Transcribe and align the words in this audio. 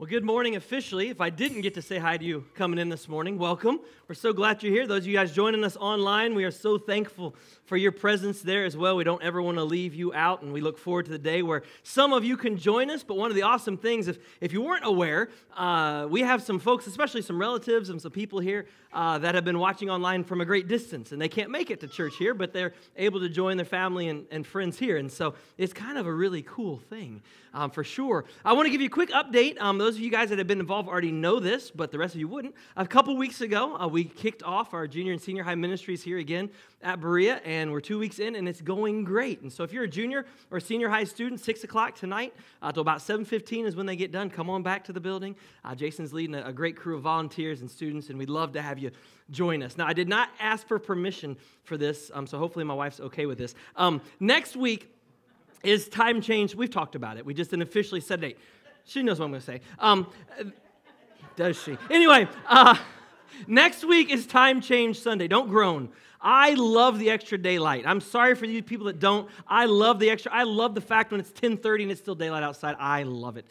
Well, 0.00 0.08
good 0.08 0.24
morning 0.24 0.56
officially. 0.56 1.10
If 1.10 1.20
I 1.20 1.28
didn't 1.28 1.60
get 1.60 1.74
to 1.74 1.82
say 1.82 1.98
hi 1.98 2.16
to 2.16 2.24
you 2.24 2.46
coming 2.54 2.78
in 2.78 2.88
this 2.88 3.06
morning, 3.06 3.36
welcome. 3.36 3.80
We're 4.08 4.14
so 4.14 4.32
glad 4.32 4.62
you're 4.62 4.72
here. 4.72 4.86
Those 4.86 5.02
of 5.02 5.08
you 5.08 5.14
guys 5.14 5.30
joining 5.30 5.62
us 5.62 5.76
online, 5.76 6.34
we 6.34 6.44
are 6.44 6.50
so 6.50 6.78
thankful 6.78 7.36
for 7.66 7.76
your 7.76 7.92
presence 7.92 8.40
there 8.40 8.64
as 8.64 8.78
well. 8.78 8.96
We 8.96 9.04
don't 9.04 9.22
ever 9.22 9.42
want 9.42 9.58
to 9.58 9.62
leave 9.62 9.94
you 9.94 10.14
out, 10.14 10.40
and 10.40 10.54
we 10.54 10.62
look 10.62 10.78
forward 10.78 11.04
to 11.04 11.10
the 11.10 11.18
day 11.18 11.42
where 11.42 11.64
some 11.82 12.14
of 12.14 12.24
you 12.24 12.38
can 12.38 12.56
join 12.56 12.88
us. 12.88 13.02
But 13.02 13.18
one 13.18 13.30
of 13.30 13.36
the 13.36 13.42
awesome 13.42 13.76
things, 13.76 14.08
if, 14.08 14.16
if 14.40 14.54
you 14.54 14.62
weren't 14.62 14.86
aware, 14.86 15.28
uh, 15.54 16.06
we 16.08 16.22
have 16.22 16.42
some 16.42 16.58
folks, 16.58 16.86
especially 16.86 17.20
some 17.20 17.38
relatives 17.38 17.90
and 17.90 18.00
some 18.00 18.10
people 18.10 18.40
here 18.40 18.66
uh, 18.94 19.18
that 19.18 19.34
have 19.34 19.44
been 19.44 19.58
watching 19.58 19.90
online 19.90 20.24
from 20.24 20.40
a 20.40 20.46
great 20.46 20.66
distance, 20.66 21.12
and 21.12 21.20
they 21.20 21.28
can't 21.28 21.50
make 21.50 21.70
it 21.70 21.78
to 21.80 21.86
church 21.86 22.14
here, 22.18 22.32
but 22.32 22.54
they're 22.54 22.72
able 22.96 23.20
to 23.20 23.28
join 23.28 23.58
their 23.58 23.66
family 23.66 24.08
and, 24.08 24.26
and 24.30 24.46
friends 24.46 24.78
here. 24.78 24.96
And 24.96 25.12
so 25.12 25.34
it's 25.58 25.74
kind 25.74 25.98
of 25.98 26.06
a 26.06 26.12
really 26.12 26.42
cool 26.42 26.78
thing 26.88 27.22
um, 27.54 27.70
for 27.70 27.84
sure. 27.84 28.24
I 28.44 28.54
want 28.54 28.66
to 28.66 28.70
give 28.70 28.80
you 28.80 28.88
a 28.88 28.90
quick 28.90 29.10
update. 29.10 29.60
Um, 29.60 29.78
those 29.78 29.89
of 29.96 30.02
you 30.02 30.10
guys 30.10 30.28
that 30.30 30.38
have 30.38 30.46
been 30.46 30.60
involved 30.60 30.88
already 30.88 31.12
know 31.12 31.40
this, 31.40 31.70
but 31.70 31.90
the 31.90 31.98
rest 31.98 32.14
of 32.14 32.20
you 32.20 32.28
wouldn't. 32.28 32.54
A 32.76 32.86
couple 32.86 33.16
weeks 33.16 33.40
ago, 33.40 33.76
uh, 33.76 33.86
we 33.88 34.04
kicked 34.04 34.42
off 34.42 34.74
our 34.74 34.86
junior 34.86 35.12
and 35.12 35.20
senior 35.20 35.42
high 35.42 35.54
ministries 35.54 36.02
here 36.02 36.18
again 36.18 36.50
at 36.82 37.00
Berea, 37.00 37.40
and 37.44 37.70
we're 37.70 37.80
two 37.80 37.98
weeks 37.98 38.18
in, 38.18 38.36
and 38.36 38.48
it's 38.48 38.60
going 38.60 39.04
great. 39.04 39.42
And 39.42 39.52
so, 39.52 39.64
if 39.64 39.72
you're 39.72 39.84
a 39.84 39.88
junior 39.88 40.26
or 40.50 40.60
senior 40.60 40.88
high 40.88 41.04
student, 41.04 41.40
six 41.40 41.64
o'clock 41.64 41.94
tonight 41.94 42.34
uh, 42.62 42.72
about 42.76 43.02
seven 43.02 43.24
fifteen 43.24 43.66
is 43.66 43.76
when 43.76 43.86
they 43.86 43.96
get 43.96 44.12
done. 44.12 44.30
Come 44.30 44.50
on 44.50 44.62
back 44.62 44.84
to 44.84 44.92
the 44.92 45.00
building. 45.00 45.36
Uh, 45.64 45.74
Jason's 45.74 46.12
leading 46.12 46.34
a, 46.34 46.46
a 46.46 46.52
great 46.52 46.76
crew 46.76 46.96
of 46.96 47.02
volunteers 47.02 47.60
and 47.60 47.70
students, 47.70 48.08
and 48.08 48.18
we'd 48.18 48.30
love 48.30 48.52
to 48.52 48.62
have 48.62 48.78
you 48.78 48.90
join 49.30 49.62
us. 49.62 49.76
Now, 49.76 49.86
I 49.86 49.92
did 49.92 50.08
not 50.08 50.30
ask 50.40 50.66
for 50.66 50.78
permission 50.78 51.36
for 51.64 51.76
this, 51.76 52.10
um, 52.14 52.26
so 52.26 52.38
hopefully 52.38 52.64
my 52.64 52.74
wife's 52.74 53.00
okay 53.00 53.26
with 53.26 53.38
this. 53.38 53.54
Um, 53.76 54.00
next 54.18 54.56
week 54.56 54.88
is 55.62 55.88
time 55.88 56.22
change. 56.22 56.54
We've 56.54 56.70
talked 56.70 56.94
about 56.94 57.18
it. 57.18 57.26
We 57.26 57.34
just 57.34 57.50
didn't 57.50 57.64
officially 57.64 58.00
set 58.00 58.18
a 58.20 58.22
date. 58.22 58.38
She 58.84 59.02
knows 59.02 59.18
what 59.18 59.26
I'm 59.26 59.30
going 59.32 59.40
to 59.40 59.46
say. 59.46 59.60
Um, 59.78 60.06
does 61.36 61.60
she? 61.60 61.76
Anyway, 61.90 62.28
uh, 62.46 62.76
next 63.46 63.84
week 63.84 64.10
is 64.10 64.26
time 64.26 64.60
change 64.60 65.00
Sunday. 65.00 65.28
Don't 65.28 65.48
groan. 65.48 65.90
I 66.20 66.54
love 66.54 66.98
the 66.98 67.10
extra 67.10 67.38
daylight. 67.38 67.84
I'm 67.86 68.00
sorry 68.00 68.34
for 68.34 68.44
you 68.44 68.62
people 68.62 68.86
that 68.86 68.98
don't. 68.98 69.28
I 69.46 69.64
love 69.66 69.98
the 69.98 70.10
extra. 70.10 70.32
I 70.32 70.42
love 70.42 70.74
the 70.74 70.80
fact 70.80 71.12
when 71.12 71.20
it's 71.20 71.30
10:30 71.32 71.82
and 71.84 71.92
it's 71.92 72.00
still 72.00 72.14
daylight 72.14 72.42
outside. 72.42 72.76
I 72.78 73.04
love 73.04 73.36
it. 73.36 73.46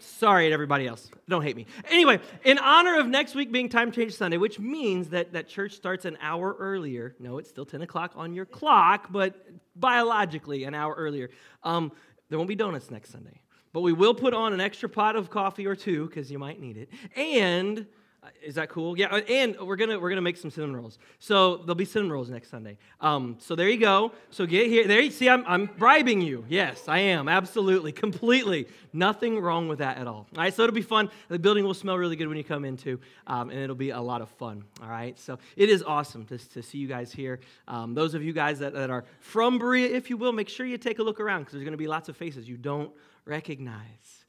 Sorry 0.00 0.48
to 0.48 0.52
everybody 0.52 0.88
else. 0.88 1.10
Don't 1.28 1.42
hate 1.42 1.54
me. 1.54 1.66
Anyway, 1.88 2.18
in 2.44 2.58
honor 2.58 2.98
of 2.98 3.06
next 3.06 3.36
week 3.36 3.52
being 3.52 3.68
Time 3.68 3.92
Change 3.92 4.14
Sunday, 4.14 4.36
which 4.36 4.58
means 4.58 5.10
that, 5.10 5.32
that 5.32 5.46
church 5.46 5.74
starts 5.74 6.04
an 6.04 6.18
hour 6.20 6.56
earlier. 6.58 7.14
No, 7.20 7.38
it's 7.38 7.48
still 7.48 7.64
10 7.64 7.82
o'clock 7.82 8.12
on 8.16 8.34
your 8.34 8.44
clock, 8.44 9.12
but 9.12 9.46
biologically 9.76 10.64
an 10.64 10.74
hour 10.74 10.92
earlier. 10.94 11.30
Um, 11.62 11.92
there 12.28 12.38
won't 12.38 12.48
be 12.48 12.56
donuts 12.56 12.90
next 12.90 13.12
Sunday. 13.12 13.41
But 13.72 13.80
we 13.80 13.92
will 13.92 14.14
put 14.14 14.34
on 14.34 14.52
an 14.52 14.60
extra 14.60 14.88
pot 14.88 15.16
of 15.16 15.30
coffee 15.30 15.66
or 15.66 15.74
two 15.74 16.06
because 16.06 16.30
you 16.30 16.38
might 16.38 16.60
need 16.60 16.76
it. 16.76 16.90
And 17.16 17.86
uh, 18.24 18.28
is 18.40 18.54
that 18.54 18.68
cool? 18.68 18.96
Yeah, 18.96 19.06
uh, 19.06 19.20
and 19.28 19.58
we're 19.60 19.74
gonna 19.74 19.98
we're 19.98 20.10
gonna 20.10 20.20
make 20.20 20.36
some 20.36 20.48
cinnamon 20.48 20.76
rolls. 20.76 20.98
So 21.18 21.56
there'll 21.56 21.74
be 21.74 21.84
cinnamon 21.84 22.12
rolls 22.12 22.30
next 22.30 22.50
Sunday. 22.50 22.78
Um, 23.00 23.36
so 23.40 23.56
there 23.56 23.68
you 23.68 23.78
go. 23.78 24.12
So 24.30 24.46
get 24.46 24.68
here. 24.68 24.86
There 24.86 25.00
you 25.00 25.10
see, 25.10 25.28
I'm 25.28 25.42
I'm 25.44 25.66
bribing 25.66 26.20
you. 26.20 26.44
Yes, 26.48 26.86
I 26.86 26.98
am 26.98 27.28
absolutely, 27.28 27.90
completely. 27.90 28.68
Nothing 28.92 29.40
wrong 29.40 29.66
with 29.66 29.80
that 29.80 29.96
at 29.96 30.06
all. 30.06 30.28
All 30.36 30.42
right. 30.42 30.54
So 30.54 30.62
it'll 30.62 30.74
be 30.74 30.82
fun. 30.82 31.10
The 31.28 31.38
building 31.38 31.64
will 31.64 31.74
smell 31.74 31.98
really 31.98 32.14
good 32.14 32.28
when 32.28 32.36
you 32.36 32.44
come 32.44 32.64
into, 32.64 33.00
um, 33.26 33.50
and 33.50 33.58
it'll 33.58 33.74
be 33.74 33.90
a 33.90 34.00
lot 34.00 34.20
of 34.20 34.28
fun. 34.28 34.62
All 34.80 34.88
right. 34.88 35.18
So 35.18 35.38
it 35.56 35.68
is 35.68 35.82
awesome 35.82 36.24
to, 36.26 36.38
to 36.38 36.62
see 36.62 36.78
you 36.78 36.86
guys 36.86 37.10
here. 37.10 37.40
Um, 37.66 37.92
those 37.92 38.14
of 38.14 38.22
you 38.22 38.32
guys 38.32 38.60
that, 38.60 38.72
that 38.74 38.90
are 38.90 39.04
from 39.18 39.58
Berea, 39.58 39.88
if 39.88 40.10
you 40.10 40.16
will, 40.16 40.32
make 40.32 40.48
sure 40.48 40.64
you 40.64 40.78
take 40.78 41.00
a 41.00 41.02
look 41.02 41.18
around 41.18 41.40
because 41.40 41.54
there's 41.54 41.64
gonna 41.64 41.76
be 41.76 41.88
lots 41.88 42.08
of 42.08 42.16
faces 42.16 42.48
you 42.48 42.56
don't 42.56 42.92
recognize. 43.24 44.24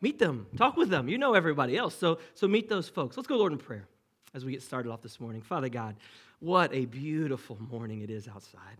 Meet 0.00 0.18
them, 0.18 0.46
talk 0.56 0.76
with 0.76 0.90
them. 0.90 1.08
You 1.08 1.18
know 1.18 1.34
everybody 1.34 1.76
else. 1.76 1.94
So, 1.94 2.18
so 2.34 2.46
meet 2.46 2.68
those 2.68 2.88
folks. 2.88 3.16
Let's 3.16 3.26
go, 3.26 3.36
Lord, 3.36 3.52
in 3.52 3.58
prayer 3.58 3.88
as 4.34 4.44
we 4.44 4.52
get 4.52 4.62
started 4.62 4.90
off 4.90 5.02
this 5.02 5.18
morning. 5.18 5.42
Father 5.42 5.68
God, 5.68 5.96
what 6.38 6.72
a 6.72 6.84
beautiful 6.84 7.58
morning 7.70 8.02
it 8.02 8.10
is 8.10 8.28
outside. 8.28 8.76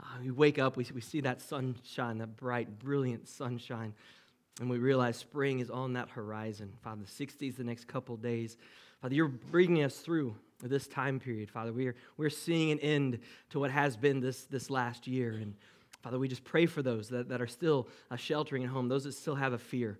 Uh, 0.00 0.04
we 0.22 0.30
wake 0.30 0.58
up, 0.58 0.76
we, 0.76 0.86
we 0.94 1.00
see 1.00 1.20
that 1.22 1.40
sunshine, 1.40 2.18
that 2.18 2.36
bright, 2.36 2.78
brilliant 2.78 3.26
sunshine, 3.26 3.94
and 4.60 4.68
we 4.68 4.78
realize 4.78 5.16
spring 5.16 5.60
is 5.60 5.70
on 5.70 5.94
that 5.94 6.08
horizon. 6.10 6.72
Father, 6.82 7.02
the 7.02 7.26
60s, 7.26 7.56
the 7.56 7.64
next 7.64 7.88
couple 7.88 8.16
days. 8.16 8.56
Father, 9.00 9.14
you're 9.14 9.28
bringing 9.28 9.84
us 9.84 9.98
through 9.98 10.34
this 10.62 10.86
time 10.86 11.20
period, 11.20 11.50
Father. 11.50 11.72
We 11.72 11.86
are, 11.86 11.94
we're 12.16 12.30
seeing 12.30 12.72
an 12.72 12.78
end 12.80 13.20
to 13.50 13.60
what 13.60 13.70
has 13.70 13.96
been 13.96 14.20
this, 14.20 14.44
this 14.44 14.70
last 14.70 15.06
year. 15.06 15.32
And 15.32 15.54
Father, 16.02 16.18
we 16.18 16.28
just 16.28 16.44
pray 16.44 16.66
for 16.66 16.82
those 16.82 17.08
that, 17.08 17.28
that 17.28 17.40
are 17.40 17.46
still 17.46 17.88
uh, 18.10 18.16
sheltering 18.16 18.62
at 18.64 18.70
home, 18.70 18.88
those 18.88 19.04
that 19.04 19.12
still 19.12 19.34
have 19.34 19.52
a 19.52 19.58
fear 19.58 19.98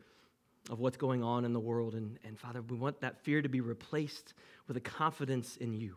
of 0.70 0.80
what's 0.80 0.96
going 0.96 1.22
on 1.22 1.44
in 1.44 1.52
the 1.52 1.60
world. 1.60 1.94
And, 1.94 2.18
and 2.24 2.38
Father, 2.38 2.62
we 2.62 2.76
want 2.76 3.00
that 3.00 3.18
fear 3.22 3.42
to 3.42 3.48
be 3.48 3.60
replaced 3.60 4.34
with 4.66 4.76
a 4.76 4.80
confidence 4.80 5.56
in 5.56 5.72
you. 5.72 5.96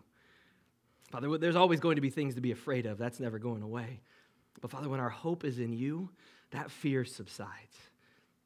Father, 1.11 1.37
there's 1.37 1.55
always 1.55 1.79
going 1.79 1.95
to 1.95 2.01
be 2.01 2.09
things 2.09 2.35
to 2.35 2.41
be 2.41 2.51
afraid 2.51 2.85
of. 2.85 2.97
That's 2.97 3.19
never 3.19 3.37
going 3.37 3.61
away. 3.61 3.99
But 4.61 4.71
Father, 4.71 4.89
when 4.89 4.99
our 4.99 5.09
hope 5.09 5.43
is 5.43 5.59
in 5.59 5.73
you, 5.73 6.09
that 6.51 6.71
fear 6.71 7.05
subsides. 7.05 7.77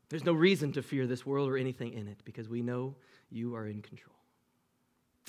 There's 0.09 0.25
no 0.25 0.33
reason 0.33 0.71
to 0.73 0.83
fear 0.83 1.07
this 1.07 1.25
world 1.25 1.49
or 1.49 1.57
anything 1.57 1.93
in 1.93 2.07
it 2.07 2.19
because 2.25 2.47
we 2.47 2.61
know 2.61 2.95
you 3.29 3.55
are 3.55 3.67
in 3.67 3.81
control. 3.81 4.15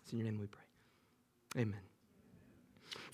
It's 0.03 0.13
in 0.13 0.19
your 0.19 0.27
name 0.27 0.39
we 0.39 0.47
pray. 0.47 0.63
Amen. 1.63 1.81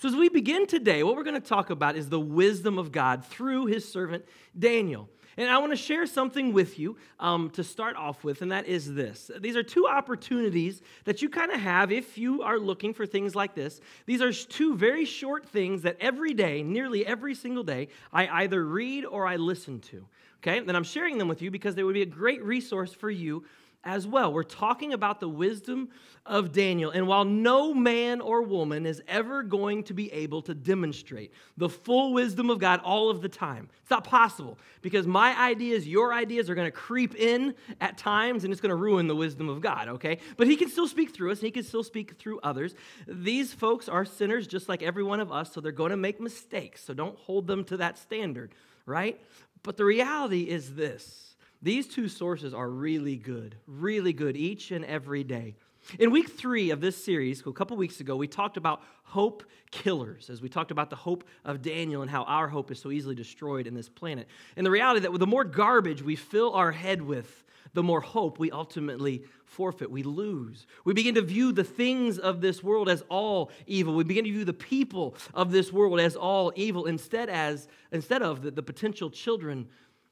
So, 0.03 0.09
as 0.09 0.17
we 0.17 0.27
begin 0.27 0.67
today, 0.67 1.01
what 1.01 1.15
we're 1.15 1.23
going 1.23 1.41
to 1.41 1.47
talk 1.47 1.69
about 1.69 1.95
is 1.95 2.09
the 2.09 2.19
wisdom 2.19 2.77
of 2.77 2.91
God 2.91 3.23
through 3.23 3.67
his 3.67 3.87
servant 3.87 4.25
Daniel. 4.59 5.07
And 5.37 5.49
I 5.49 5.59
want 5.59 5.71
to 5.71 5.77
share 5.77 6.05
something 6.07 6.51
with 6.51 6.77
you 6.77 6.97
um, 7.21 7.49
to 7.51 7.63
start 7.63 7.95
off 7.95 8.21
with, 8.21 8.41
and 8.41 8.51
that 8.51 8.65
is 8.65 8.93
this. 8.93 9.31
These 9.39 9.55
are 9.55 9.63
two 9.63 9.87
opportunities 9.87 10.81
that 11.05 11.21
you 11.21 11.29
kind 11.29 11.53
of 11.53 11.61
have 11.61 11.89
if 11.89 12.17
you 12.17 12.41
are 12.41 12.59
looking 12.59 12.93
for 12.93 13.05
things 13.05 13.33
like 13.33 13.55
this. 13.55 13.79
These 14.05 14.21
are 14.21 14.33
two 14.33 14.75
very 14.75 15.05
short 15.05 15.47
things 15.47 15.83
that 15.83 15.95
every 16.01 16.33
day, 16.33 16.63
nearly 16.63 17.05
every 17.05 17.33
single 17.33 17.63
day, 17.63 17.87
I 18.11 18.27
either 18.43 18.61
read 18.65 19.05
or 19.05 19.25
I 19.25 19.37
listen 19.37 19.79
to. 19.79 20.05
Okay? 20.39 20.57
And 20.57 20.75
I'm 20.75 20.83
sharing 20.83 21.17
them 21.17 21.29
with 21.29 21.41
you 21.41 21.49
because 21.49 21.75
they 21.75 21.83
would 21.83 21.93
be 21.93 22.01
a 22.01 22.05
great 22.05 22.43
resource 22.43 22.93
for 22.93 23.09
you 23.09 23.45
as 23.83 24.07
well. 24.07 24.31
We're 24.31 24.43
talking 24.43 24.93
about 24.93 25.19
the 25.19 25.29
wisdom 25.29 25.89
of 26.25 26.53
Daniel. 26.53 26.89
And 26.91 27.05
while 27.05 27.25
no 27.25 27.73
man 27.73 28.21
or 28.21 28.41
woman 28.41 28.85
is 28.85 29.01
ever 29.07 29.43
going 29.43 29.83
to 29.83 29.93
be 29.93 30.11
able 30.13 30.41
to 30.43 30.53
demonstrate 30.53 31.33
the 31.57 31.67
full 31.67 32.13
wisdom 32.13 32.49
of 32.49 32.59
God 32.59 32.79
all 32.83 33.09
of 33.09 33.21
the 33.21 33.27
time, 33.27 33.69
it's 33.81 33.89
not 33.89 34.05
possible 34.05 34.57
because 34.81 35.05
my 35.05 35.37
ideas, 35.37 35.85
your 35.85 36.13
ideas 36.13 36.49
are 36.49 36.55
going 36.55 36.67
to 36.67 36.71
creep 36.71 37.15
in 37.15 37.53
at 37.81 37.97
times 37.97 38.45
and 38.45 38.53
it's 38.53 38.61
going 38.61 38.69
to 38.69 38.75
ruin 38.75 39.07
the 39.07 39.15
wisdom 39.15 39.49
of 39.49 39.59
God, 39.59 39.89
okay? 39.89 40.19
But 40.37 40.47
he 40.47 40.55
can 40.55 40.69
still 40.69 40.87
speak 40.87 41.13
through 41.13 41.31
us 41.31 41.39
and 41.39 41.45
he 41.45 41.51
can 41.51 41.63
still 41.63 41.83
speak 41.83 42.17
through 42.17 42.39
others. 42.41 42.73
These 43.05 43.53
folks 43.53 43.89
are 43.89 44.05
sinners 44.05 44.47
just 44.47 44.69
like 44.69 44.81
every 44.81 45.03
one 45.03 45.19
of 45.19 45.31
us, 45.31 45.51
so 45.51 45.59
they're 45.59 45.73
going 45.73 45.91
to 45.91 45.97
make 45.97 46.21
mistakes. 46.21 46.83
So 46.85 46.93
don't 46.93 47.17
hold 47.17 47.47
them 47.47 47.65
to 47.65 47.77
that 47.77 47.97
standard, 47.97 48.53
right? 48.85 49.19
But 49.61 49.75
the 49.75 49.85
reality 49.85 50.43
is 50.43 50.75
this 50.75 51.32
these 51.63 51.87
two 51.87 52.09
sources 52.09 52.53
are 52.53 52.69
really 52.69 53.15
good, 53.15 53.55
really 53.65 54.13
good 54.13 54.35
each 54.35 54.71
and 54.71 54.83
every 54.85 55.23
day. 55.23 55.55
In 55.97 56.11
week 56.11 56.29
three 56.29 56.69
of 56.71 56.81
this 56.81 57.01
series, 57.01 57.41
a 57.45 57.51
couple 57.51 57.75
weeks 57.77 57.99
ago, 57.99 58.15
we 58.15 58.27
talked 58.27 58.57
about 58.57 58.81
hope 59.03 59.43
killers, 59.71 60.29
as 60.29 60.41
we 60.41 60.49
talked 60.49 60.71
about 60.71 60.89
the 60.89 60.95
hope 60.95 61.23
of 61.43 61.61
Daniel 61.61 62.01
and 62.01 62.11
how 62.11 62.23
our 62.23 62.47
hope 62.47 62.71
is 62.71 62.79
so 62.79 62.91
easily 62.91 63.15
destroyed 63.15 63.67
in 63.67 63.73
this 63.73 63.89
planet. 63.89 64.27
And 64.55 64.65
the 64.65 64.71
reality 64.71 65.01
that 65.01 65.17
the 65.17 65.27
more 65.27 65.43
garbage 65.43 66.01
we 66.01 66.15
fill 66.15 66.53
our 66.53 66.71
head 66.71 67.01
with, 67.01 67.43
the 67.73 67.83
more 67.83 68.01
hope 68.01 68.39
we 68.39 68.51
ultimately 68.51 69.23
forfeit, 69.45 69.89
we 69.89 70.03
lose. 70.03 70.67
We 70.85 70.93
begin 70.93 71.15
to 71.15 71.21
view 71.21 71.51
the 71.51 71.63
things 71.63 72.17
of 72.17 72.39
this 72.39 72.63
world 72.63 72.87
as 72.87 73.03
all 73.09 73.51
evil. 73.67 73.95
We 73.95 74.03
begin 74.03 74.25
to 74.25 74.31
view 74.31 74.45
the 74.45 74.53
people 74.53 75.15
of 75.33 75.51
this 75.51 75.71
world 75.71 75.99
as 75.99 76.15
all 76.15 76.53
evil 76.55 76.85
instead, 76.85 77.29
as, 77.29 77.67
instead 77.91 78.21
of 78.21 78.41
the, 78.41 78.51
the 78.51 78.63
potential 78.63 79.09
children 79.09 79.67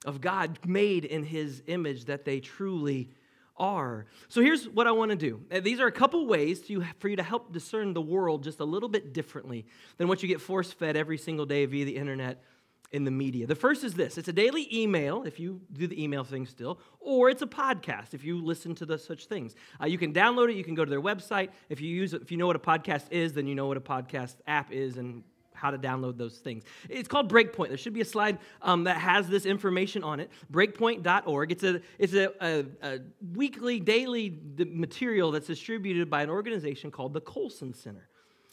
of 0.06 0.22
God 0.22 0.60
made 0.66 1.06
in 1.06 1.24
his 1.24 1.64
image 1.68 2.06
that 2.06 2.26
they 2.26 2.40
truly 2.40 3.10
are. 3.58 4.06
So 4.28 4.42
here's 4.42 4.68
what 4.68 4.88
I 4.88 4.92
want 4.92 5.12
to 5.12 5.18
do. 5.18 5.42
Uh, 5.52 5.60
these 5.60 5.80
are 5.80 5.88
a 5.88 5.92
couple 5.92 6.26
ways 6.26 6.62
to, 6.62 6.84
for 7.00 7.10
you 7.10 7.16
to 7.18 7.24
help 7.24 7.54
discern 7.54 7.94
the 7.94 8.02
world 8.02 8.44
just 8.44 8.60
a 8.60 8.66
little 8.66 8.90
bit 8.90 9.14
differently 9.14 9.66
than 9.98 10.08
what 10.08 10.24
you 10.24 10.28
get 10.28 10.42
force 10.42 10.72
fed 10.72 10.98
every 10.98 11.18
single 11.18 11.46
day 11.46 11.66
via 11.66 11.86
the 11.86 11.96
internet 11.96 12.44
in 12.92 13.06
the 13.06 13.12
media. 13.12 13.48
The 13.48 13.56
first 13.56 13.84
is 13.84 13.94
this 13.94 14.18
it's 14.18 14.28
a 14.28 14.34
daily 14.34 14.68
email, 14.74 15.24
if 15.24 15.40
you 15.40 15.62
do 15.72 15.88
the 15.88 16.02
email 16.02 16.24
thing 16.24 16.46
still, 16.46 16.80
or 17.00 17.30
it's 17.30 17.42
a 17.42 17.48
podcast 17.48 18.14
if 18.14 18.24
you 18.24 18.44
listen 18.44 18.76
to 18.76 18.86
the, 18.86 18.98
such 18.98 19.28
things. 19.28 19.56
Uh, 19.82 19.86
you 19.86 19.98
can 19.98 20.14
download 20.14 20.50
it, 20.50 20.56
you 20.56 20.64
can 20.64 20.76
go 20.76 20.84
to 20.84 20.90
their 20.90 21.02
website. 21.02 21.50
If 21.70 21.80
you, 21.82 21.90
use, 21.90 22.14
if 22.14 22.32
you 22.32 22.38
know 22.38 22.48
what 22.48 22.56
a 22.56 22.60
podcast 22.60 23.06
is, 23.12 23.34
then 23.34 23.48
you 23.48 23.56
know 23.56 23.68
what 23.68 23.78
a 23.78 23.82
podcast 23.82 24.36
app 24.48 24.72
is, 24.72 24.98
and 24.98 25.24
how 25.62 25.72
to 25.72 25.78
download 25.78 26.18
those 26.18 26.40
things. 26.40 26.64
It's 26.90 27.08
called 27.08 27.32
Breakpoint. 27.32 27.68
There 27.68 27.78
should 27.78 27.94
be 27.94 28.02
a 28.02 28.06
slide 28.06 28.40
um, 28.64 28.86
that 28.86 28.98
has 28.98 29.28
this 29.30 29.46
information 29.46 30.04
on 30.04 30.20
it. 30.20 30.32
Breakpoint.org. 30.52 31.52
It's 31.52 31.64
a 31.64 31.82
it's 32.00 32.14
a, 32.14 32.32
a, 32.42 32.66
a, 32.82 33.00
weekly, 33.34 33.80
daily 33.80 34.40
material 34.58 35.32
that's 35.32 35.48
distributed 35.48 36.10
by 36.10 36.24
an 36.24 36.30
organization 36.30 36.90
called 36.90 37.14
the 37.14 37.22
Colson 37.22 37.74
Center. 37.74 38.10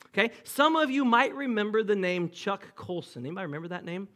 Okay, 0.08 0.32
some 0.44 0.76
of 0.76 0.90
you 0.90 1.04
might 1.04 1.34
remember 1.34 1.82
the 1.82 1.96
name 1.96 2.28
Chuck 2.28 2.74
Colson. 2.76 3.24
Anybody 3.24 3.46
remember 3.46 3.68
that 3.68 3.84
name? 3.84 4.08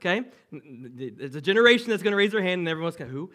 Okay? 0.00 0.22
There's 0.50 1.34
a 1.34 1.40
generation 1.40 1.90
that's 1.90 2.02
going 2.02 2.12
to 2.12 2.16
raise 2.16 2.32
their 2.32 2.42
hand 2.42 2.60
and 2.60 2.68
everyone's 2.68 2.96
going, 2.96 3.10
who? 3.10 3.30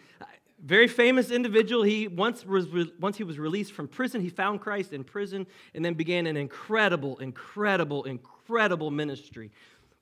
Very 0.62 0.88
famous 0.88 1.30
individual. 1.30 1.82
He 1.82 2.08
once 2.08 2.44
was 2.44 2.66
once 2.98 3.16
he 3.16 3.24
was 3.24 3.38
released 3.38 3.72
from 3.72 3.88
prison, 3.88 4.20
he 4.20 4.30
found 4.30 4.60
Christ 4.60 4.92
in 4.92 5.04
prison 5.04 5.46
and 5.74 5.84
then 5.84 5.94
began 5.94 6.26
an 6.26 6.36
incredible, 6.36 7.18
incredible, 7.18 8.04
incredible 8.04 8.90
ministry 8.90 9.50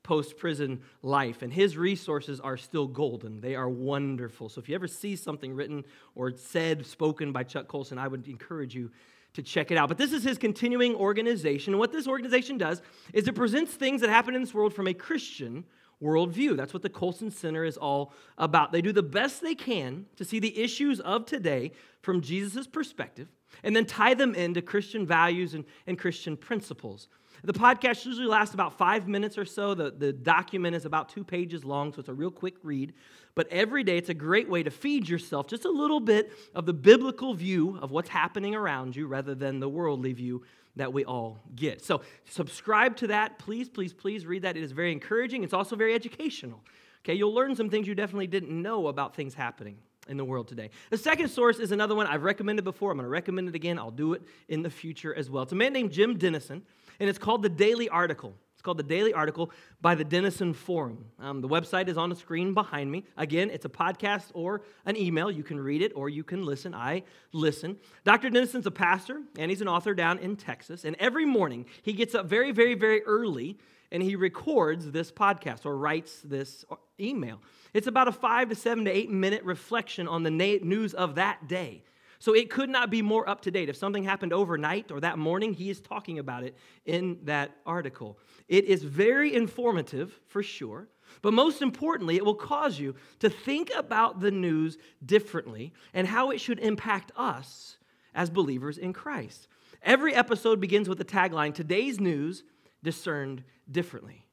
post 0.01 0.37
prison 0.37 0.81
life. 1.01 1.41
And 1.41 1.51
his 1.51 1.77
resources 1.77 2.39
are 2.39 2.57
still 2.57 2.87
golden. 2.87 3.41
They 3.41 3.55
are 3.55 3.67
wonderful. 3.67 4.49
So 4.49 4.61
if 4.61 4.69
you 4.69 4.75
ever 4.75 4.87
see 4.87 5.15
something 5.15 5.53
written 5.53 5.83
or 6.15 6.31
said, 6.31 6.85
spoken 6.85 7.31
by 7.31 7.43
Chuck 7.43 7.67
Colson, 7.67 7.97
I 7.97 8.07
would 8.07 8.27
encourage 8.27 8.73
you 8.73 8.91
to 9.33 9.43
check 9.43 9.71
it 9.71 9.77
out. 9.77 9.89
But 9.89 9.97
this 9.97 10.13
is 10.13 10.23
his 10.23 10.37
continuing 10.37 10.95
organization. 10.95 11.73
And 11.73 11.79
what 11.79 11.91
this 11.91 12.07
organization 12.07 12.57
does 12.57 12.81
is 13.13 13.27
it 13.27 13.35
presents 13.35 13.73
things 13.73 14.01
that 14.01 14.09
happen 14.09 14.35
in 14.35 14.41
this 14.41 14.53
world 14.53 14.73
from 14.73 14.87
a 14.87 14.93
Christian 14.93 15.65
worldview. 16.01 16.57
That's 16.57 16.73
what 16.73 16.83
the 16.83 16.89
Colson 16.89 17.31
Center 17.31 17.63
is 17.63 17.77
all 17.77 18.13
about. 18.37 18.71
They 18.71 18.81
do 18.81 18.91
the 18.91 19.03
best 19.03 19.41
they 19.41 19.55
can 19.55 20.05
to 20.17 20.25
see 20.25 20.39
the 20.39 20.57
issues 20.59 20.99
of 20.99 21.25
today 21.25 21.71
from 22.01 22.21
Jesus' 22.21 22.67
perspective 22.67 23.27
and 23.63 23.75
then 23.75 23.85
tie 23.85 24.13
them 24.13 24.35
into 24.35 24.61
Christian 24.61 25.05
values 25.05 25.53
and, 25.53 25.65
and 25.87 25.97
Christian 25.97 26.37
principles. 26.37 27.07
The 27.43 27.53
podcast 27.53 28.05
usually 28.05 28.27
lasts 28.27 28.53
about 28.53 28.77
five 28.77 29.07
minutes 29.07 29.37
or 29.37 29.45
so. 29.45 29.75
The, 29.75 29.91
the 29.91 30.11
document 30.11 30.75
is 30.75 30.85
about 30.85 31.09
two 31.09 31.23
pages 31.23 31.63
long, 31.63 31.93
so 31.93 31.99
it's 31.99 32.09
a 32.09 32.13
real 32.13 32.31
quick 32.31 32.55
read. 32.63 32.93
But 33.35 33.47
every 33.51 33.83
day, 33.83 33.97
it's 33.97 34.09
a 34.09 34.15
great 34.15 34.49
way 34.49 34.63
to 34.63 34.71
feed 34.71 35.07
yourself 35.07 35.47
just 35.47 35.65
a 35.65 35.69
little 35.69 35.99
bit 35.99 36.31
of 36.55 36.65
the 36.65 36.73
biblical 36.73 37.33
view 37.33 37.77
of 37.81 37.91
what's 37.91 38.09
happening 38.09 38.55
around 38.55 38.95
you 38.95 39.05
rather 39.07 39.35
than 39.35 39.59
the 39.59 39.69
worldly 39.69 40.13
view 40.13 40.43
that 40.75 40.91
we 40.91 41.05
all 41.05 41.39
get. 41.55 41.83
So, 41.83 42.01
subscribe 42.29 42.95
to 42.97 43.07
that. 43.07 43.39
Please, 43.39 43.69
please, 43.69 43.93
please 43.93 44.25
read 44.25 44.41
that. 44.43 44.57
It 44.57 44.63
is 44.63 44.71
very 44.71 44.91
encouraging. 44.91 45.43
It's 45.43 45.53
also 45.53 45.75
very 45.75 45.93
educational. 45.93 46.63
Okay, 47.03 47.13
you'll 47.13 47.33
learn 47.33 47.55
some 47.55 47.69
things 47.69 47.87
you 47.87 47.95
definitely 47.95 48.27
didn't 48.27 48.49
know 48.49 48.87
about 48.87 49.15
things 49.15 49.33
happening 49.33 49.77
in 50.07 50.17
the 50.17 50.25
world 50.25 50.47
today. 50.47 50.69
The 50.89 50.97
second 50.97 51.29
source 51.29 51.59
is 51.59 51.71
another 51.71 51.95
one 51.95 52.07
I've 52.07 52.23
recommended 52.23 52.63
before. 52.63 52.91
I'm 52.91 52.97
going 52.97 53.05
to 53.05 53.09
recommend 53.09 53.47
it 53.47 53.55
again. 53.55 53.79
I'll 53.79 53.91
do 53.91 54.13
it 54.13 54.23
in 54.47 54.61
the 54.61 54.69
future 54.69 55.13
as 55.13 55.29
well. 55.29 55.43
It's 55.43 55.51
a 55.51 55.55
man 55.55 55.73
named 55.73 55.91
Jim 55.91 56.17
Denison, 56.17 56.63
and 56.99 57.09
it's 57.09 57.19
called 57.19 57.43
The 57.43 57.49
Daily 57.49 57.89
Article 57.89 58.33
called 58.65 58.77
The 58.77 58.83
Daily 58.83 59.13
Article 59.13 59.51
by 59.79 59.95
the 59.95 60.03
Denison 60.03 60.53
Forum. 60.53 61.05
Um, 61.19 61.39
the 61.39 61.47
website 61.47 61.87
is 61.87 61.97
on 61.97 62.09
the 62.09 62.15
screen 62.15 62.53
behind 62.53 62.91
me. 62.91 63.05
Again, 63.15 63.49
it's 63.51 63.65
a 63.65 63.69
podcast 63.69 64.31
or 64.33 64.63
an 64.85 64.97
email. 64.97 65.31
You 65.31 65.43
can 65.43 65.59
read 65.59 65.81
it 65.81 65.91
or 65.95 66.09
you 66.09 66.23
can 66.23 66.43
listen. 66.43 66.73
I 66.73 67.03
listen. 67.31 67.77
Dr. 68.03 68.29
Denison's 68.29 68.65
a 68.65 68.71
pastor 68.71 69.21
and 69.37 69.49
he's 69.51 69.61
an 69.61 69.67
author 69.67 69.93
down 69.93 70.17
in 70.17 70.35
Texas. 70.35 70.83
And 70.83 70.95
every 70.99 71.25
morning 71.25 71.65
he 71.83 71.93
gets 71.93 72.15
up 72.15 72.25
very, 72.25 72.51
very, 72.51 72.73
very 72.73 73.03
early 73.03 73.57
and 73.91 74.01
he 74.01 74.15
records 74.15 74.91
this 74.91 75.11
podcast 75.11 75.65
or 75.65 75.77
writes 75.77 76.21
this 76.25 76.65
email. 76.99 77.41
It's 77.73 77.87
about 77.87 78.07
a 78.07 78.11
five 78.11 78.49
to 78.49 78.55
seven 78.55 78.85
to 78.85 78.91
eight 78.91 79.11
minute 79.11 79.43
reflection 79.43 80.07
on 80.07 80.23
the 80.23 80.31
news 80.31 80.93
of 80.93 81.15
that 81.15 81.47
day. 81.47 81.83
So 82.19 82.33
it 82.33 82.49
could 82.49 82.69
not 82.69 82.89
be 82.89 83.01
more 83.01 83.27
up 83.27 83.41
to 83.41 83.51
date. 83.51 83.69
If 83.69 83.75
something 83.75 84.03
happened 84.03 84.33
overnight 84.33 84.91
or 84.91 84.99
that 85.01 85.17
morning, 85.17 85.53
he 85.53 85.69
is 85.69 85.81
talking 85.81 86.19
about 86.19 86.43
it 86.43 86.57
in 86.85 87.19
that 87.23 87.57
article. 87.65 88.17
It 88.47 88.65
is 88.65 88.83
very 88.83 89.33
informative, 89.33 90.19
for 90.27 90.43
sure. 90.43 90.87
But 91.21 91.33
most 91.33 91.61
importantly, 91.61 92.15
it 92.15 92.25
will 92.25 92.35
cause 92.35 92.79
you 92.79 92.95
to 93.19 93.29
think 93.29 93.71
about 93.75 94.19
the 94.19 94.31
news 94.31 94.77
differently 95.05 95.73
and 95.93 96.07
how 96.07 96.31
it 96.31 96.41
should 96.41 96.59
impact 96.59 97.11
us 97.15 97.77
as 98.13 98.29
believers 98.29 98.77
in 98.77 98.93
Christ. 98.93 99.47
Every 99.81 100.15
episode 100.15 100.59
begins 100.59 100.89
with 100.89 100.97
the 100.97 101.05
tagline 101.05 101.53
Today's 101.53 101.99
news 101.99 102.43
discerned 102.81 103.43
differently. 103.69 104.25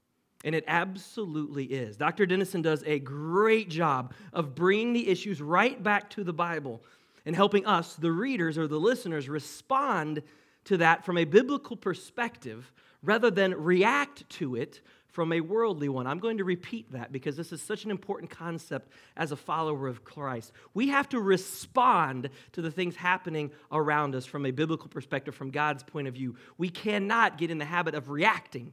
And 0.44 0.54
it 0.54 0.64
absolutely 0.66 1.64
is. 1.66 1.96
Dr. 1.96 2.26
Denison 2.26 2.62
does 2.62 2.82
a 2.84 2.98
great 2.98 3.68
job 3.68 4.14
of 4.32 4.54
bringing 4.54 4.92
the 4.92 5.08
issues 5.08 5.40
right 5.40 5.80
back 5.80 6.10
to 6.10 6.24
the 6.24 6.32
Bible 6.32 6.82
and 7.24 7.36
helping 7.36 7.66
us, 7.66 7.94
the 7.94 8.12
readers 8.12 8.58
or 8.58 8.66
the 8.66 8.80
listeners, 8.80 9.28
respond 9.28 10.22
to 10.64 10.76
that 10.78 11.04
from 11.04 11.18
a 11.18 11.24
biblical 11.24 11.76
perspective 11.76 12.72
rather 13.02 13.30
than 13.30 13.54
react 13.54 14.28
to 14.30 14.54
it 14.56 14.80
from 15.08 15.32
a 15.32 15.40
worldly 15.40 15.88
one. 15.88 16.06
I'm 16.06 16.18
going 16.18 16.38
to 16.38 16.44
repeat 16.44 16.92
that 16.92 17.12
because 17.12 17.36
this 17.36 17.52
is 17.52 17.60
such 17.60 17.84
an 17.84 17.90
important 17.90 18.30
concept 18.30 18.90
as 19.16 19.30
a 19.30 19.36
follower 19.36 19.86
of 19.86 20.04
Christ. 20.04 20.52
We 20.72 20.88
have 20.88 21.08
to 21.10 21.20
respond 21.20 22.30
to 22.52 22.62
the 22.62 22.70
things 22.70 22.96
happening 22.96 23.50
around 23.70 24.14
us 24.14 24.24
from 24.24 24.46
a 24.46 24.50
biblical 24.50 24.88
perspective, 24.88 25.34
from 25.34 25.50
God's 25.50 25.82
point 25.82 26.08
of 26.08 26.14
view. 26.14 26.36
We 26.56 26.70
cannot 26.70 27.36
get 27.36 27.50
in 27.50 27.58
the 27.58 27.64
habit 27.66 27.94
of 27.94 28.08
reacting 28.08 28.72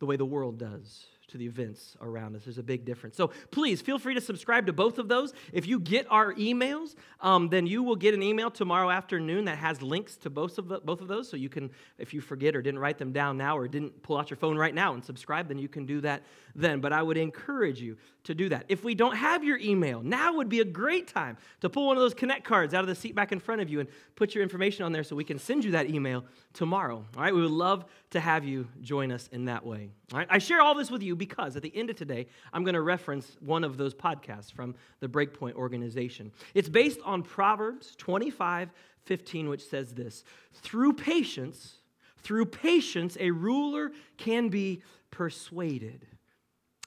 the 0.00 0.06
way 0.06 0.16
the 0.16 0.26
world 0.26 0.58
does 0.58 1.06
to 1.28 1.38
the 1.38 1.46
events 1.46 1.96
around 2.00 2.36
us. 2.36 2.44
There's 2.44 2.58
a 2.58 2.62
big 2.62 2.84
difference. 2.84 3.16
So 3.16 3.30
please 3.50 3.80
feel 3.80 3.98
free 3.98 4.14
to 4.14 4.20
subscribe 4.20 4.66
to 4.66 4.72
both 4.72 4.98
of 4.98 5.08
those. 5.08 5.32
If 5.52 5.66
you 5.66 5.80
get 5.80 6.06
our 6.10 6.34
emails, 6.34 6.94
um, 7.20 7.48
then 7.48 7.66
you 7.66 7.82
will 7.82 7.96
get 7.96 8.14
an 8.14 8.22
email 8.22 8.50
tomorrow 8.50 8.90
afternoon 8.90 9.46
that 9.46 9.58
has 9.58 9.82
links 9.82 10.16
to 10.18 10.30
both 10.30 10.58
of, 10.58 10.68
the, 10.68 10.80
both 10.80 11.00
of 11.00 11.08
those. 11.08 11.28
So 11.28 11.36
you 11.36 11.48
can, 11.48 11.70
if 11.98 12.12
you 12.12 12.20
forget 12.20 12.54
or 12.54 12.62
didn't 12.62 12.80
write 12.80 12.98
them 12.98 13.12
down 13.12 13.36
now 13.36 13.56
or 13.56 13.68
didn't 13.68 14.02
pull 14.02 14.16
out 14.16 14.30
your 14.30 14.36
phone 14.36 14.56
right 14.56 14.74
now 14.74 14.94
and 14.94 15.04
subscribe, 15.04 15.48
then 15.48 15.58
you 15.58 15.68
can 15.68 15.86
do 15.86 16.00
that 16.02 16.22
then. 16.54 16.80
But 16.80 16.92
I 16.92 17.02
would 17.02 17.16
encourage 17.16 17.80
you 17.80 17.96
to 18.24 18.34
do 18.34 18.48
that. 18.48 18.64
If 18.68 18.84
we 18.84 18.94
don't 18.94 19.16
have 19.16 19.44
your 19.44 19.58
email, 19.58 20.02
now 20.02 20.34
would 20.34 20.48
be 20.48 20.60
a 20.60 20.64
great 20.64 21.08
time 21.08 21.36
to 21.60 21.68
pull 21.68 21.86
one 21.86 21.96
of 21.96 22.02
those 22.02 22.14
Connect 22.14 22.44
cards 22.44 22.74
out 22.74 22.80
of 22.80 22.86
the 22.86 22.94
seat 22.94 23.14
back 23.14 23.32
in 23.32 23.40
front 23.40 23.60
of 23.60 23.68
you 23.68 23.80
and 23.80 23.88
put 24.16 24.34
your 24.34 24.42
information 24.42 24.84
on 24.84 24.92
there 24.92 25.04
so 25.04 25.14
we 25.14 25.24
can 25.24 25.38
send 25.38 25.64
you 25.64 25.72
that 25.72 25.90
email 25.90 26.24
tomorrow. 26.52 27.04
All 27.16 27.22
right, 27.22 27.34
we 27.34 27.42
would 27.42 27.50
love 27.50 27.84
to 28.10 28.20
have 28.20 28.44
you 28.44 28.66
join 28.80 29.12
us 29.12 29.28
in 29.32 29.46
that 29.46 29.66
way. 29.66 29.90
All 30.12 30.18
right, 30.18 30.28
I 30.30 30.38
share 30.38 30.62
all 30.62 30.74
this 30.74 30.90
with 30.90 31.02
you 31.02 31.13
because 31.14 31.56
at 31.56 31.62
the 31.62 31.74
end 31.76 31.90
of 31.90 31.96
today, 31.96 32.26
I'm 32.52 32.64
going 32.64 32.74
to 32.74 32.82
reference 32.82 33.36
one 33.40 33.64
of 33.64 33.76
those 33.76 33.94
podcasts 33.94 34.52
from 34.52 34.74
the 35.00 35.08
Breakpoint 35.08 35.54
organization. 35.54 36.32
It's 36.54 36.68
based 36.68 37.00
on 37.04 37.22
Proverbs 37.22 37.94
25 37.96 38.70
15, 39.04 39.48
which 39.48 39.66
says 39.66 39.92
this 39.92 40.24
Through 40.52 40.94
patience, 40.94 41.76
through 42.18 42.46
patience, 42.46 43.16
a 43.20 43.30
ruler 43.30 43.92
can 44.16 44.48
be 44.48 44.82
persuaded, 45.10 46.06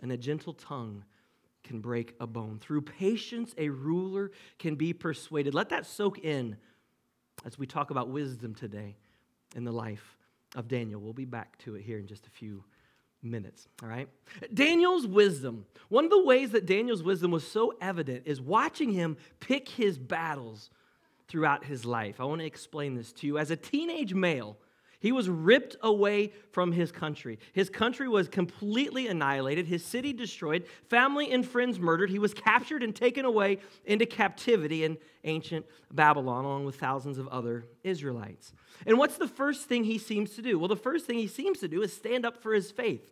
and 0.02 0.12
a 0.12 0.18
gentle 0.18 0.54
tongue 0.54 1.04
can 1.64 1.80
break 1.80 2.16
a 2.20 2.28
bone. 2.28 2.60
Through 2.60 2.82
patience, 2.82 3.54
a 3.58 3.70
ruler 3.70 4.32
can 4.58 4.76
be 4.76 4.94
persuaded. 4.94 5.54
Let 5.54 5.70
that 5.70 5.86
soak 5.86 6.20
in 6.20 6.58
as 7.46 7.60
we 7.60 7.68
talk 7.68 7.92
about 7.92 8.10
wisdom 8.10 8.56
today 8.56 8.96
in 9.56 9.64
the 9.64 9.72
life 9.72 10.18
of 10.56 10.68
Daniel. 10.68 11.00
We'll 11.00 11.14
be 11.14 11.26
back 11.26 11.58
to 11.60 11.76
it 11.76 11.84
here 11.84 12.00
in 12.00 12.08
just 12.08 12.26
a 12.26 12.30
few 12.30 12.64
minutes, 13.22 13.68
all 13.82 13.90
right? 13.90 14.08
Daniel's 14.54 15.08
wisdom. 15.08 15.66
One 15.90 16.06
of 16.06 16.12
the 16.12 16.24
ways 16.24 16.52
that 16.52 16.66
Daniel's 16.66 17.04
wisdom 17.04 17.32
was 17.32 17.50
so 17.50 17.74
evident 17.82 18.24
is 18.26 18.42
watching 18.42 18.92
him 18.92 19.18
pick 19.40 19.70
his 19.70 19.98
battles 19.98 20.70
throughout 21.28 21.66
his 21.66 21.86
life. 21.86 22.20
I 22.20 22.26
want 22.26 22.42
to 22.42 22.46
explain 22.46 22.96
this 22.96 23.12
to 23.14 23.28
you. 23.28 23.38
As 23.38 23.52
a 23.52 23.56
teenage 23.56 24.14
male, 24.14 24.58
he 25.00 25.12
was 25.12 25.30
ripped 25.30 25.76
away 25.82 26.32
from 26.52 26.72
his 26.72 26.92
country. 26.92 27.38
His 27.54 27.70
country 27.70 28.08
was 28.08 28.28
completely 28.28 29.08
annihilated, 29.08 29.68
his 29.68 29.86
city 29.86 30.12
destroyed, 30.12 30.66
family 30.90 31.32
and 31.32 31.48
friends 31.48 31.80
murdered. 31.80 32.10
He 32.10 32.20
was 32.20 32.34
captured 32.34 32.82
and 32.82 32.96
taken 32.96 33.24
away 33.24 33.60
into 33.86 34.06
captivity 34.06 34.84
in 34.84 34.98
ancient 35.24 35.66
Babylon, 35.92 36.46
along 36.46 36.66
with 36.66 36.80
thousands 36.80 37.18
of 37.18 37.28
other 37.28 37.66
Israelites. 37.84 38.54
And 38.86 38.98
what's 38.98 39.18
the 39.18 39.28
first 39.28 39.68
thing 39.68 39.84
he 39.84 39.98
seems 39.98 40.36
to 40.36 40.42
do? 40.42 40.58
Well, 40.58 40.68
the 40.68 40.76
first 40.76 41.06
thing 41.06 41.20
he 41.20 41.28
seems 41.28 41.60
to 41.60 41.68
do 41.68 41.84
is 41.84 41.94
stand 41.94 42.26
up 42.26 42.42
for 42.42 42.54
his 42.54 42.72
faith. 42.72 43.12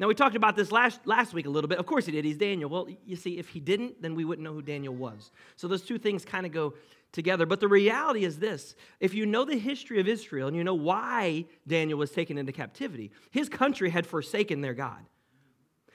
Now, 0.00 0.08
we 0.08 0.14
talked 0.14 0.34
about 0.34 0.56
this 0.56 0.72
last, 0.72 1.06
last 1.06 1.34
week 1.34 1.44
a 1.44 1.50
little 1.50 1.68
bit. 1.68 1.78
Of 1.78 1.84
course, 1.84 2.06
he 2.06 2.12
did. 2.12 2.24
He's 2.24 2.38
Daniel. 2.38 2.70
Well, 2.70 2.88
you 3.04 3.16
see, 3.16 3.38
if 3.38 3.50
he 3.50 3.60
didn't, 3.60 4.00
then 4.00 4.14
we 4.14 4.24
wouldn't 4.24 4.42
know 4.42 4.54
who 4.54 4.62
Daniel 4.62 4.94
was. 4.94 5.30
So 5.56 5.68
those 5.68 5.82
two 5.82 5.98
things 5.98 6.24
kind 6.24 6.46
of 6.46 6.52
go 6.52 6.72
together. 7.12 7.46
But 7.46 7.60
the 7.60 7.68
reality 7.68 8.24
is 8.24 8.38
this 8.38 8.74
if 9.00 9.14
you 9.14 9.26
know 9.26 9.44
the 9.44 9.58
history 9.58 10.00
of 10.00 10.08
Israel 10.08 10.48
and 10.48 10.56
you 10.56 10.64
know 10.64 10.74
why 10.74 11.46
Daniel 11.66 11.98
was 11.98 12.10
taken 12.10 12.38
into 12.38 12.52
captivity, 12.52 13.10
his 13.30 13.48
country 13.48 13.90
had 13.90 14.06
forsaken 14.06 14.60
their 14.60 14.74
God. 14.74 15.04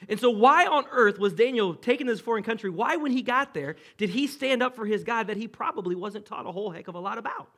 And 0.10 0.20
so, 0.20 0.30
why 0.30 0.66
on 0.66 0.86
earth 0.92 1.20
was 1.20 1.34
Daniel 1.34 1.74
taken 1.74 2.08
to 2.08 2.14
this 2.14 2.22
foreign 2.22 2.44
country? 2.44 2.70
Why, 2.70 2.98
when 2.98 3.12
he 3.12 3.22
got 3.22 3.54
there, 3.54 3.76
did 3.98 4.10
he 4.10 4.28
stand 4.28 4.62
up 4.62 4.76
for 4.76 4.86
his 4.86 5.04
God 5.04 5.28
that 5.28 5.38
he 5.38 5.48
probably 5.48 5.96
wasn't 5.96 6.26
taught 6.26 6.46
a 6.46 6.52
whole 6.52 6.70
heck 6.70 6.88
of 6.88 6.96
a 6.96 7.00
lot 7.00 7.18
about? 7.18 7.50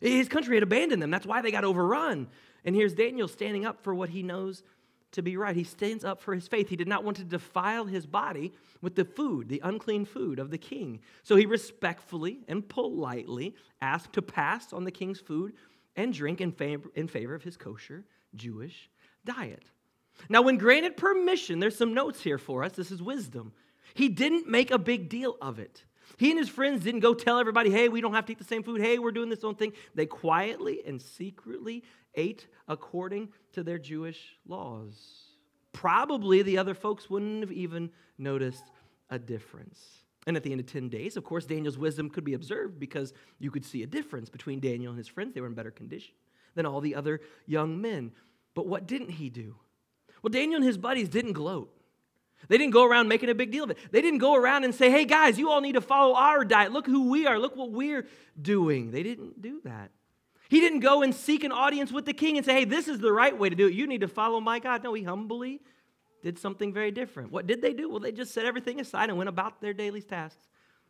His 0.00 0.28
country 0.28 0.56
had 0.56 0.62
abandoned 0.62 1.02
them. 1.02 1.10
That's 1.10 1.26
why 1.26 1.42
they 1.42 1.50
got 1.50 1.64
overrun. 1.64 2.28
And 2.64 2.74
here's 2.74 2.94
Daniel 2.94 3.28
standing 3.28 3.66
up 3.66 3.82
for 3.82 3.94
what 3.94 4.10
he 4.10 4.22
knows 4.22 4.62
to 5.12 5.22
be 5.22 5.36
right. 5.36 5.56
He 5.56 5.64
stands 5.64 6.04
up 6.04 6.20
for 6.20 6.34
his 6.34 6.46
faith. 6.48 6.68
He 6.68 6.76
did 6.76 6.88
not 6.88 7.04
want 7.04 7.16
to 7.18 7.24
defile 7.24 7.84
his 7.84 8.06
body 8.06 8.52
with 8.80 8.94
the 8.94 9.04
food, 9.04 9.48
the 9.48 9.60
unclean 9.64 10.04
food 10.04 10.38
of 10.38 10.50
the 10.50 10.58
king. 10.58 11.00
So 11.22 11.36
he 11.36 11.46
respectfully 11.46 12.40
and 12.48 12.68
politely 12.68 13.54
asked 13.80 14.12
to 14.14 14.22
pass 14.22 14.72
on 14.72 14.84
the 14.84 14.90
king's 14.90 15.20
food 15.20 15.54
and 15.96 16.12
drink 16.12 16.40
in 16.40 16.52
favor, 16.52 16.88
in 16.94 17.08
favor 17.08 17.34
of 17.34 17.42
his 17.42 17.56
kosher 17.56 18.04
Jewish 18.34 18.88
diet. 19.24 19.64
Now, 20.28 20.42
when 20.42 20.58
granted 20.58 20.96
permission, 20.96 21.60
there's 21.60 21.76
some 21.76 21.94
notes 21.94 22.20
here 22.20 22.38
for 22.38 22.62
us. 22.62 22.72
This 22.72 22.90
is 22.90 23.02
wisdom. 23.02 23.52
He 23.94 24.08
didn't 24.08 24.48
make 24.48 24.70
a 24.70 24.78
big 24.78 25.08
deal 25.08 25.36
of 25.40 25.58
it. 25.58 25.84
He 26.20 26.28
and 26.28 26.38
his 26.38 26.50
friends 26.50 26.84
didn't 26.84 27.00
go 27.00 27.14
tell 27.14 27.38
everybody, 27.38 27.70
hey, 27.70 27.88
we 27.88 28.02
don't 28.02 28.12
have 28.12 28.26
to 28.26 28.32
eat 28.32 28.38
the 28.38 28.44
same 28.44 28.62
food. 28.62 28.82
Hey, 28.82 28.98
we're 28.98 29.10
doing 29.10 29.30
this 29.30 29.42
own 29.42 29.54
thing. 29.54 29.72
They 29.94 30.04
quietly 30.04 30.82
and 30.86 31.00
secretly 31.00 31.82
ate 32.14 32.46
according 32.68 33.30
to 33.52 33.62
their 33.62 33.78
Jewish 33.78 34.36
laws. 34.46 34.96
probably 35.72 36.42
the 36.42 36.58
other 36.58 36.74
folks 36.74 37.08
wouldn't 37.08 37.40
have 37.40 37.52
even 37.52 37.90
noticed 38.18 38.64
a 39.08 39.18
difference. 39.18 39.82
And 40.26 40.36
at 40.36 40.42
the 40.42 40.52
end 40.52 40.60
of 40.60 40.66
10 40.66 40.90
days, 40.90 41.16
of 41.16 41.24
course, 41.24 41.46
Daniel's 41.46 41.78
wisdom 41.78 42.10
could 42.10 42.24
be 42.24 42.34
observed 42.34 42.78
because 42.78 43.14
you 43.38 43.50
could 43.50 43.64
see 43.64 43.82
a 43.82 43.86
difference 43.86 44.28
between 44.28 44.60
Daniel 44.60 44.90
and 44.90 44.98
his 44.98 45.08
friends. 45.08 45.32
They 45.32 45.40
were 45.40 45.46
in 45.46 45.54
better 45.54 45.70
condition 45.70 46.12
than 46.54 46.66
all 46.66 46.82
the 46.82 46.94
other 46.94 47.22
young 47.46 47.80
men. 47.80 48.12
But 48.54 48.66
what 48.66 48.86
didn't 48.86 49.10
he 49.12 49.30
do? 49.30 49.56
Well, 50.22 50.30
Daniel 50.30 50.56
and 50.56 50.64
his 50.64 50.76
buddies 50.76 51.08
didn't 51.08 51.32
gloat. 51.32 51.74
They 52.48 52.58
didn't 52.58 52.72
go 52.72 52.84
around 52.84 53.08
making 53.08 53.28
a 53.28 53.34
big 53.34 53.50
deal 53.52 53.64
of 53.64 53.70
it. 53.70 53.78
They 53.90 54.00
didn't 54.00 54.18
go 54.18 54.34
around 54.34 54.64
and 54.64 54.74
say, 54.74 54.90
hey 54.90 55.04
guys, 55.04 55.38
you 55.38 55.50
all 55.50 55.60
need 55.60 55.74
to 55.74 55.80
follow 55.80 56.14
our 56.14 56.44
diet. 56.44 56.72
Look 56.72 56.86
who 56.86 57.10
we 57.10 57.26
are. 57.26 57.38
Look 57.38 57.56
what 57.56 57.70
we're 57.70 58.06
doing. 58.40 58.90
They 58.90 59.02
didn't 59.02 59.40
do 59.40 59.60
that. 59.64 59.90
He 60.48 60.58
didn't 60.58 60.80
go 60.80 61.02
and 61.02 61.14
seek 61.14 61.44
an 61.44 61.52
audience 61.52 61.92
with 61.92 62.06
the 62.06 62.12
king 62.12 62.36
and 62.36 62.44
say, 62.44 62.54
hey, 62.54 62.64
this 62.64 62.88
is 62.88 62.98
the 62.98 63.12
right 63.12 63.36
way 63.38 63.50
to 63.50 63.54
do 63.54 63.68
it. 63.68 63.74
You 63.74 63.86
need 63.86 64.00
to 64.00 64.08
follow 64.08 64.40
my 64.40 64.58
God. 64.58 64.82
No, 64.82 64.94
he 64.94 65.04
humbly 65.04 65.60
did 66.22 66.38
something 66.38 66.72
very 66.72 66.90
different. 66.90 67.30
What 67.30 67.46
did 67.46 67.62
they 67.62 67.72
do? 67.72 67.88
Well, 67.88 68.00
they 68.00 68.12
just 68.12 68.34
set 68.34 68.44
everything 68.44 68.80
aside 68.80 69.10
and 69.10 69.16
went 69.16 69.28
about 69.28 69.60
their 69.60 69.72
daily 69.72 70.02
tasks. 70.02 70.48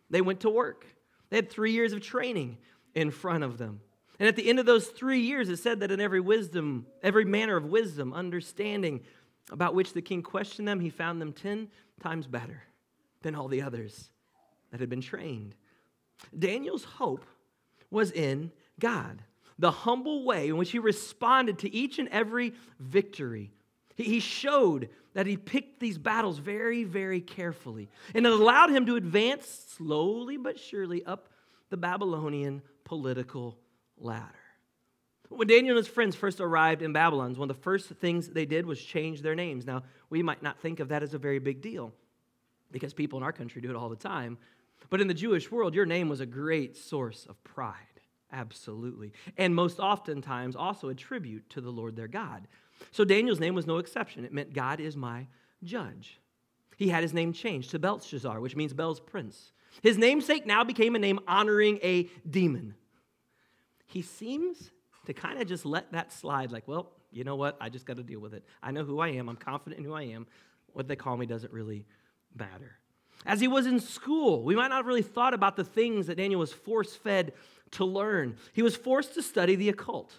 They 0.09 0.23
went 0.23 0.41
to 0.41 0.51
work. 0.51 0.87
They 1.29 1.37
had 1.37 1.51
three 1.51 1.73
years 1.73 1.93
of 1.93 2.01
training 2.01 2.57
in 2.95 3.11
front 3.11 3.45
of 3.45 3.59
them. 3.59 3.81
And 4.19 4.29
at 4.29 4.37
the 4.37 4.49
end 4.49 4.59
of 4.59 4.67
those 4.67 4.89
three 4.89 5.21
years, 5.21 5.49
it 5.49 5.59
said 5.59 5.81
that 5.81 5.91
in 5.91 6.01
every 6.01 6.21
wisdom, 6.21 6.87
every 7.03 7.25
manner 7.25 7.57
of 7.57 7.65
wisdom, 7.67 8.13
understanding 8.13 9.01
about 9.51 9.75
which 9.75 9.93
the 9.93 10.03
king 10.03 10.23
questioned 10.23 10.67
them, 10.67 10.81
he 10.81 10.91
found 10.91 11.21
them 11.21 11.33
10 11.33 11.69
times 12.01 12.27
better 12.27 12.63
than 13.23 13.35
all 13.35 13.49
the 13.49 13.63
others 13.63 14.11
that 14.71 14.81
had 14.81 14.89
been 14.89 15.01
trained. 15.01 15.55
Daniel's 16.39 16.85
hope 16.85 17.25
was 17.91 18.11
in 18.11 18.53
God, 18.79 19.23
the 19.59 19.71
humble 19.71 20.25
way 20.25 20.49
in 20.49 20.57
which 20.57 20.71
he 20.71 20.79
responded 20.79 21.59
to 21.61 21.75
each 21.75 21.99
and 21.99 22.09
every 22.09 22.55
victory 22.79 23.53
he 24.03 24.21
showed 24.21 24.89
that 25.15 25.27
he 25.27 25.37
picked 25.37 25.81
these 25.81 25.99
battles 25.99 26.39
very, 26.39 26.85
very 26.85 27.21
carefully. 27.21 27.89
And 28.15 28.27
it 28.27 28.33
allowed 28.33 28.71
him 28.71 28.87
to 28.87 28.97
advance 28.97 29.47
slowly 29.77 30.37
but 30.37 30.59
surely 30.59 31.05
up 31.05 31.29
the 31.71 31.77
Babylonian 31.77 32.63
political 32.85 33.59
ladder. 33.99 34.35
When 35.31 35.47
Daniel 35.47 35.77
and 35.77 35.85
his 35.85 35.93
friends 35.93 36.17
first 36.17 36.41
arrived 36.41 36.83
in 36.83 36.93
Babylon, 36.93 37.35
one 37.35 37.49
of 37.49 37.57
the 37.57 37.63
first 37.63 37.89
things 37.89 38.29
they 38.29 38.47
did 38.47 38.67
was 38.67 38.83
change 38.83 39.23
their 39.23 39.37
names. 39.37 39.65
Now, 39.65 39.85
we 40.11 40.23
might 40.23 40.43
not 40.43 40.59
think 40.59 40.81
of 40.81 40.89
that 40.89 41.05
as 41.05 41.15
a 41.15 41.19
very 41.19 41.39
big 41.39 41.63
deal 41.63 41.93
because 42.73 42.93
people 42.93 43.17
in 43.17 43.23
our 43.23 43.33
country 43.33 43.63
do 43.63 43.71
it 43.71 43.77
all 43.77 43.89
the 43.89 43.97
time. 43.97 44.39
But 44.91 45.01
in 45.01 45.07
the 45.07 45.15
Jewish 45.15 45.51
world, 45.51 45.75
your 45.75 45.87
name 45.87 46.09
was 46.09 46.21
a 46.21 46.27
great 46.27 46.77
source 46.77 47.27
of 47.27 47.43
pride. 47.45 47.75
Absolutely. 48.33 49.13
And 49.37 49.55
most 49.55 49.79
oftentimes 49.79 50.57
also 50.57 50.89
a 50.89 50.95
tribute 50.95 51.49
to 51.51 51.61
the 51.61 51.71
Lord 51.71 51.95
their 51.95 52.09
God. 52.09 52.49
So 52.91 53.05
Daniel's 53.05 53.41
name 53.41 53.55
was 53.55 53.67
no 53.67 53.79
exception. 53.79 54.25
It 54.25 54.33
meant 54.33 54.53
God 54.53 54.81
is 54.81 54.97
my 54.97 55.29
judge. 55.63 56.19
He 56.77 56.89
had 56.89 57.03
his 57.03 57.15
name 57.15 57.33
changed 57.33 57.71
to 57.71 57.79
Belshazzar, 57.79 58.41
which 58.41 58.57
means 58.57 58.73
Bel's 58.73 59.01
prince. 59.01 59.53
His 59.83 59.97
namesake 59.97 60.47
now 60.47 60.65
became 60.65 60.97
a 60.97 60.99
name 60.99 61.21
honoring 61.29 61.79
a 61.83 62.09
demon. 62.29 62.75
He 63.87 64.03
seems 64.03 64.71
to 65.11 65.21
kind 65.21 65.43
of 65.43 65.49
just 65.49 65.67
let 65.67 65.91
that 65.91 66.13
slide, 66.13 66.53
like, 66.53 66.69
well, 66.69 66.93
you 67.11 67.25
know 67.25 67.35
what? 67.35 67.57
I 67.61 67.69
just 67.69 67.85
got 67.85 67.97
to 67.97 68.05
deal 68.05 68.21
with 68.21 68.33
it. 68.33 68.45
I 68.63 68.71
know 68.71 68.85
who 68.85 69.01
I 69.01 69.09
am. 69.09 69.29
I'm 69.29 69.37
confident 69.37 69.81
in 69.81 69.85
who 69.85 69.93
I 69.93 70.03
am. 70.03 70.29
What 70.73 70.87
they 70.87 70.95
call 70.95 71.17
me 71.17 71.27
doesn't 71.27 71.53
really 71.53 71.85
matter. 72.33 72.79
As 73.27 73.41
he 73.41 73.49
was 73.49 73.67
in 73.67 73.81
school, 73.81 74.45
we 74.45 74.55
might 74.55 74.69
not 74.69 74.77
have 74.77 74.87
really 74.87 75.03
thought 75.03 75.35
about 75.35 75.57
the 75.57 75.65
things 75.65 76.07
that 76.07 76.17
Daniel 76.17 76.39
was 76.39 76.53
force 76.53 76.95
fed 76.95 77.33
to 77.73 77.85
learn. 77.85 78.37
He 78.53 78.63
was 78.63 78.77
forced 78.77 79.15
to 79.15 79.23
study 79.23 79.57
the 79.57 79.69
occult. 79.69 80.13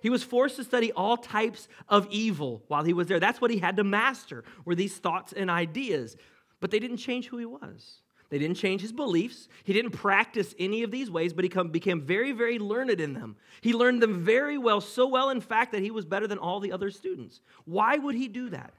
He 0.00 0.10
was 0.10 0.24
forced 0.24 0.56
to 0.56 0.64
study 0.64 0.90
all 0.90 1.16
types 1.16 1.68
of 1.88 2.08
evil 2.10 2.64
while 2.66 2.82
he 2.82 2.92
was 2.92 3.06
there. 3.06 3.20
That's 3.20 3.40
what 3.40 3.52
he 3.52 3.58
had 3.58 3.76
to 3.76 3.84
master, 3.84 4.42
were 4.64 4.74
these 4.74 4.96
thoughts 4.96 5.32
and 5.32 5.48
ideas. 5.48 6.16
But 6.58 6.72
they 6.72 6.80
didn't 6.80 6.96
change 6.96 7.28
who 7.28 7.38
he 7.38 7.46
was. 7.46 8.01
They 8.32 8.38
didn't 8.38 8.56
change 8.56 8.80
his 8.80 8.92
beliefs. 8.92 9.46
He 9.62 9.74
didn't 9.74 9.90
practice 9.90 10.54
any 10.58 10.84
of 10.84 10.90
these 10.90 11.10
ways, 11.10 11.34
but 11.34 11.44
he 11.44 11.50
became 11.64 12.00
very, 12.00 12.32
very 12.32 12.58
learned 12.58 12.98
in 12.98 13.12
them. 13.12 13.36
He 13.60 13.74
learned 13.74 14.00
them 14.00 14.24
very 14.24 14.56
well, 14.56 14.80
so 14.80 15.06
well, 15.06 15.28
in 15.28 15.42
fact, 15.42 15.72
that 15.72 15.82
he 15.82 15.90
was 15.90 16.06
better 16.06 16.26
than 16.26 16.38
all 16.38 16.58
the 16.58 16.72
other 16.72 16.90
students. 16.90 17.42
Why 17.66 17.98
would 17.98 18.14
he 18.14 18.28
do 18.28 18.48
that? 18.48 18.72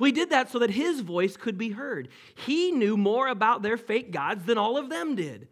Well, 0.00 0.06
he 0.06 0.12
did 0.12 0.30
that 0.30 0.50
so 0.50 0.58
that 0.58 0.70
his 0.70 0.98
voice 0.98 1.36
could 1.36 1.56
be 1.56 1.70
heard. 1.70 2.08
He 2.44 2.72
knew 2.72 2.96
more 2.96 3.28
about 3.28 3.62
their 3.62 3.76
fake 3.76 4.10
gods 4.10 4.46
than 4.46 4.58
all 4.58 4.76
of 4.76 4.90
them 4.90 5.14
did. 5.14 5.46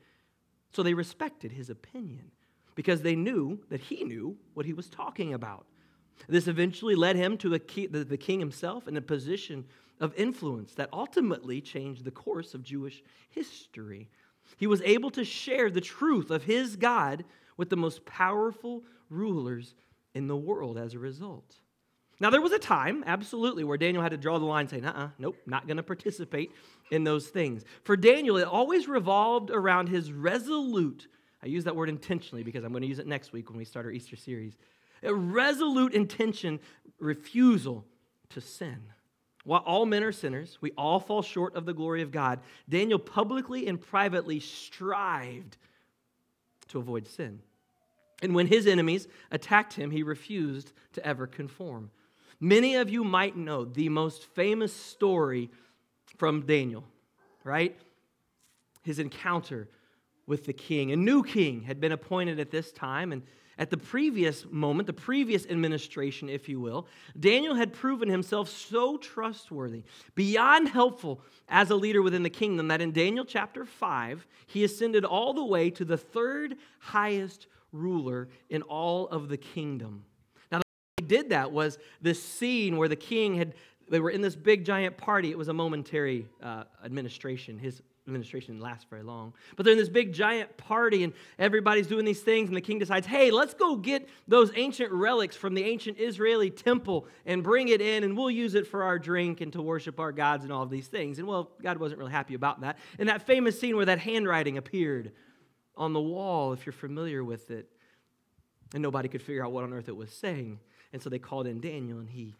So 0.72 0.82
they 0.82 0.94
respected 0.94 1.52
his 1.52 1.70
opinion 1.70 2.32
because 2.74 3.02
they 3.02 3.14
knew 3.14 3.60
that 3.68 3.80
he 3.80 4.02
knew 4.02 4.36
what 4.54 4.66
he 4.66 4.72
was 4.72 4.90
talking 4.90 5.34
about. 5.34 5.66
This 6.28 6.48
eventually 6.48 6.96
led 6.96 7.14
him 7.14 7.38
to 7.38 7.56
key, 7.60 7.86
the 7.86 8.16
king 8.16 8.40
himself 8.40 8.88
in 8.88 8.96
a 8.96 9.00
position 9.00 9.66
of 10.00 10.14
influence 10.16 10.74
that 10.74 10.88
ultimately 10.92 11.60
changed 11.60 12.04
the 12.04 12.10
course 12.10 12.54
of 12.54 12.62
Jewish 12.62 13.02
history. 13.30 14.08
He 14.56 14.66
was 14.66 14.82
able 14.82 15.10
to 15.10 15.24
share 15.24 15.70
the 15.70 15.80
truth 15.80 16.30
of 16.30 16.44
his 16.44 16.76
God 16.76 17.24
with 17.56 17.70
the 17.70 17.76
most 17.76 18.04
powerful 18.04 18.84
rulers 19.10 19.74
in 20.14 20.26
the 20.26 20.36
world 20.36 20.78
as 20.78 20.94
a 20.94 20.98
result. 20.98 21.56
Now, 22.18 22.30
there 22.30 22.40
was 22.40 22.52
a 22.52 22.58
time, 22.58 23.04
absolutely, 23.06 23.64
where 23.64 23.76
Daniel 23.76 24.02
had 24.02 24.12
to 24.12 24.16
draw 24.16 24.38
the 24.38 24.46
line 24.46 24.68
saying, 24.68 24.86
uh 24.86 24.92
uh 24.96 25.08
nope, 25.18 25.36
not 25.46 25.66
going 25.66 25.76
to 25.76 25.82
participate 25.82 26.50
in 26.90 27.04
those 27.04 27.28
things. 27.28 27.64
For 27.84 27.96
Daniel, 27.96 28.38
it 28.38 28.46
always 28.46 28.88
revolved 28.88 29.50
around 29.50 29.88
his 29.88 30.12
resolute 30.12 31.08
I 31.46 31.48
use 31.48 31.64
that 31.64 31.76
word 31.76 31.88
intentionally 31.88 32.42
because 32.42 32.64
I'm 32.64 32.72
going 32.72 32.82
to 32.82 32.88
use 32.88 32.98
it 32.98 33.06
next 33.06 33.32
week 33.32 33.48
when 33.48 33.58
we 33.58 33.64
start 33.64 33.86
our 33.86 33.92
Easter 33.92 34.16
series. 34.16 34.56
A 35.04 35.14
resolute 35.14 35.94
intention, 35.94 36.58
refusal 36.98 37.84
to 38.30 38.40
sin. 38.40 38.82
While 39.46 39.62
all 39.64 39.86
men 39.86 40.02
are 40.02 40.10
sinners, 40.10 40.58
we 40.60 40.72
all 40.76 40.98
fall 40.98 41.22
short 41.22 41.54
of 41.54 41.66
the 41.66 41.72
glory 41.72 42.02
of 42.02 42.10
God. 42.10 42.40
Daniel 42.68 42.98
publicly 42.98 43.68
and 43.68 43.80
privately 43.80 44.40
strived 44.40 45.56
to 46.68 46.80
avoid 46.80 47.06
sin. 47.06 47.38
And 48.22 48.34
when 48.34 48.48
his 48.48 48.66
enemies 48.66 49.06
attacked 49.30 49.74
him, 49.74 49.92
he 49.92 50.02
refused 50.02 50.72
to 50.94 51.06
ever 51.06 51.28
conform. 51.28 51.92
Many 52.40 52.74
of 52.74 52.90
you 52.90 53.04
might 53.04 53.36
know 53.36 53.64
the 53.64 53.88
most 53.88 54.24
famous 54.24 54.72
story 54.72 55.48
from 56.16 56.44
Daniel, 56.44 56.82
right? 57.44 57.76
His 58.82 58.98
encounter 58.98 59.68
with 60.26 60.46
the 60.46 60.52
king. 60.52 60.90
A 60.90 60.96
new 60.96 61.22
king 61.22 61.62
had 61.62 61.80
been 61.80 61.92
appointed 61.92 62.40
at 62.40 62.50
this 62.50 62.72
time, 62.72 63.12
and 63.12 63.22
at 63.58 63.70
the 63.70 63.76
previous 63.76 64.44
moment, 64.50 64.86
the 64.86 64.92
previous 64.92 65.46
administration, 65.46 66.28
if 66.28 66.48
you 66.48 66.60
will, 66.60 66.86
Daniel 67.18 67.54
had 67.54 67.72
proven 67.72 68.08
himself 68.08 68.50
so 68.50 68.98
trustworthy, 68.98 69.82
beyond 70.14 70.68
helpful 70.68 71.22
as 71.48 71.70
a 71.70 71.76
leader 71.76 72.02
within 72.02 72.22
the 72.22 72.30
kingdom, 72.30 72.68
that 72.68 72.82
in 72.82 72.92
Daniel 72.92 73.25
chapter 73.25 73.64
5, 73.64 74.26
he 74.46 74.62
ascended 74.64 75.04
all 75.04 75.32
the 75.32 75.44
way 75.44 75.70
to 75.70 75.84
the 75.84 75.96
third 75.96 76.56
highest 76.78 77.46
ruler 77.72 78.28
in 78.50 78.62
all 78.62 79.08
of 79.08 79.28
the 79.28 79.38
kingdom. 79.38 80.04
Now, 80.52 80.58
the 80.58 80.62
way 80.62 81.02
he 81.02 81.06
did 81.06 81.30
that 81.30 81.50
was 81.50 81.78
this 82.02 82.22
scene 82.22 82.76
where 82.76 82.88
the 82.88 82.96
king 82.96 83.36
had, 83.36 83.54
they 83.88 84.00
were 84.00 84.10
in 84.10 84.20
this 84.20 84.36
big 84.36 84.66
giant 84.66 84.98
party. 84.98 85.30
It 85.30 85.38
was 85.38 85.48
a 85.48 85.54
momentary 85.54 86.26
uh, 86.42 86.64
administration. 86.84 87.58
His 87.58 87.80
administration 88.06 88.54
didn't 88.54 88.62
last 88.62 88.88
very 88.88 89.02
long. 89.02 89.32
But 89.56 89.64
they're 89.64 89.72
in 89.72 89.78
this 89.78 89.88
big 89.88 90.12
giant 90.12 90.56
party, 90.56 91.04
and 91.04 91.12
everybody's 91.38 91.86
doing 91.86 92.04
these 92.04 92.20
things, 92.20 92.48
and 92.48 92.56
the 92.56 92.60
king 92.60 92.78
decides, 92.78 93.06
hey, 93.06 93.30
let's 93.30 93.54
go 93.54 93.76
get 93.76 94.08
those 94.28 94.52
ancient 94.54 94.92
relics 94.92 95.36
from 95.36 95.54
the 95.54 95.64
ancient 95.64 95.98
Israeli 95.98 96.50
temple 96.50 97.06
and 97.25 97.42
bring 97.42 97.68
it 97.68 97.80
in, 97.80 98.04
and 98.04 98.16
we'll 98.16 98.30
use 98.30 98.54
it 98.54 98.66
for 98.66 98.84
our 98.84 98.98
drink 98.98 99.40
and 99.40 99.52
to 99.52 99.62
worship 99.62 99.98
our 99.98 100.12
gods 100.12 100.44
and 100.44 100.52
all 100.52 100.62
of 100.62 100.70
these 100.70 100.86
things. 100.86 101.18
And 101.18 101.26
well, 101.26 101.50
God 101.62 101.78
wasn't 101.78 101.98
really 101.98 102.12
happy 102.12 102.34
about 102.34 102.60
that. 102.60 102.78
And 102.98 103.08
that 103.08 103.26
famous 103.26 103.58
scene 103.58 103.76
where 103.76 103.86
that 103.86 103.98
handwriting 103.98 104.56
appeared 104.56 105.12
on 105.76 105.92
the 105.92 106.00
wall, 106.00 106.52
if 106.52 106.64
you're 106.64 106.72
familiar 106.72 107.25
with 107.25 107.50
it, 107.50 107.68
and 108.72 108.82
nobody 108.82 109.08
could 109.08 109.22
figure 109.22 109.44
out 109.44 109.52
what 109.52 109.64
on 109.64 109.72
earth 109.72 109.88
it 109.88 109.96
was 109.96 110.12
saying. 110.12 110.58
And 110.92 111.02
so 111.02 111.10
they 111.10 111.18
called 111.18 111.46
in 111.46 111.60
Daniel, 111.60 111.98
and 111.98 112.08
he 112.08 112.34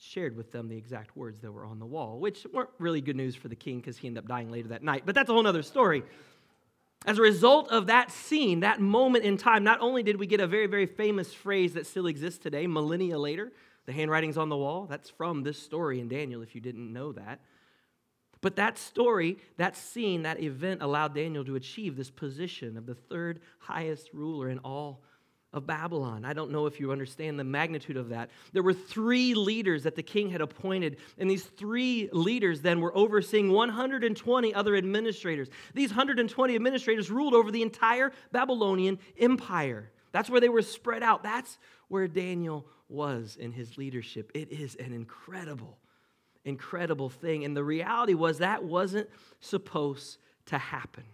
shared 0.00 0.34
with 0.34 0.50
them 0.50 0.68
the 0.68 0.76
exact 0.76 1.14
words 1.16 1.40
that 1.42 1.52
were 1.52 1.64
on 1.64 1.78
the 1.78 1.86
wall, 1.86 2.18
which 2.18 2.46
weren't 2.52 2.70
really 2.78 3.00
good 3.00 3.16
news 3.16 3.36
for 3.36 3.48
the 3.48 3.56
king 3.56 3.78
because 3.78 3.98
he 3.98 4.08
ended 4.08 4.24
up 4.24 4.28
dying 4.28 4.50
later 4.50 4.68
that 4.68 4.82
night. 4.82 5.02
But 5.04 5.14
that's 5.14 5.28
a 5.28 5.32
whole 5.32 5.46
other 5.46 5.62
story. 5.62 6.02
As 7.06 7.18
a 7.18 7.22
result 7.22 7.70
of 7.70 7.86
that 7.86 8.10
scene, 8.10 8.60
that 8.60 8.80
moment 8.80 9.24
in 9.24 9.36
time, 9.36 9.62
not 9.62 9.80
only 9.80 10.02
did 10.02 10.18
we 10.18 10.26
get 10.26 10.40
a 10.40 10.46
very, 10.46 10.66
very 10.66 10.86
famous 10.86 11.32
phrase 11.32 11.74
that 11.74 11.86
still 11.86 12.06
exists 12.06 12.38
today, 12.38 12.66
millennia 12.66 13.18
later, 13.18 13.52
the 13.86 13.92
handwriting's 13.92 14.38
on 14.38 14.48
the 14.48 14.56
wall. 14.56 14.86
That's 14.88 15.10
from 15.10 15.42
this 15.42 15.58
story 15.60 16.00
in 16.00 16.08
Daniel, 16.08 16.42
if 16.42 16.54
you 16.54 16.60
didn't 16.60 16.92
know 16.92 17.12
that. 17.12 17.40
But 18.40 18.56
that 18.56 18.78
story, 18.78 19.36
that 19.58 19.76
scene, 19.76 20.22
that 20.22 20.42
event 20.42 20.82
allowed 20.82 21.14
Daniel 21.14 21.44
to 21.44 21.56
achieve 21.56 21.96
this 21.96 22.10
position 22.10 22.78
of 22.78 22.86
the 22.86 22.94
third 22.94 23.40
highest 23.58 24.10
ruler 24.14 24.48
in 24.48 24.58
all 24.60 25.02
of 25.52 25.66
Babylon. 25.66 26.24
I 26.24 26.32
don't 26.32 26.50
know 26.50 26.66
if 26.66 26.78
you 26.78 26.92
understand 26.92 27.38
the 27.38 27.44
magnitude 27.44 27.96
of 27.96 28.10
that. 28.10 28.30
There 28.52 28.62
were 28.62 28.72
three 28.72 29.34
leaders 29.34 29.82
that 29.82 29.96
the 29.96 30.02
king 30.02 30.30
had 30.30 30.40
appointed, 30.40 30.98
and 31.18 31.30
these 31.30 31.44
three 31.44 32.08
leaders 32.12 32.60
then 32.60 32.80
were 32.80 32.96
overseeing 32.96 33.50
120 33.50 34.54
other 34.54 34.76
administrators. 34.76 35.48
These 35.74 35.90
120 35.90 36.54
administrators 36.54 37.10
ruled 37.10 37.34
over 37.34 37.50
the 37.50 37.62
entire 37.62 38.12
Babylonian 38.32 38.98
empire. 39.18 39.90
That's 40.12 40.30
where 40.30 40.40
they 40.40 40.48
were 40.48 40.62
spread 40.62 41.02
out. 41.02 41.22
That's 41.22 41.58
where 41.88 42.06
Daniel 42.06 42.66
was 42.88 43.36
in 43.36 43.52
his 43.52 43.76
leadership. 43.76 44.30
It 44.34 44.52
is 44.52 44.76
an 44.76 44.92
incredible 44.92 45.78
incredible 46.44 47.10
thing. 47.10 47.44
And 47.44 47.56
the 47.56 47.64
reality 47.64 48.14
was 48.14 48.38
that 48.38 48.64
wasn't 48.64 49.08
supposed 49.40 50.18
to 50.46 50.58
happen. 50.58 51.04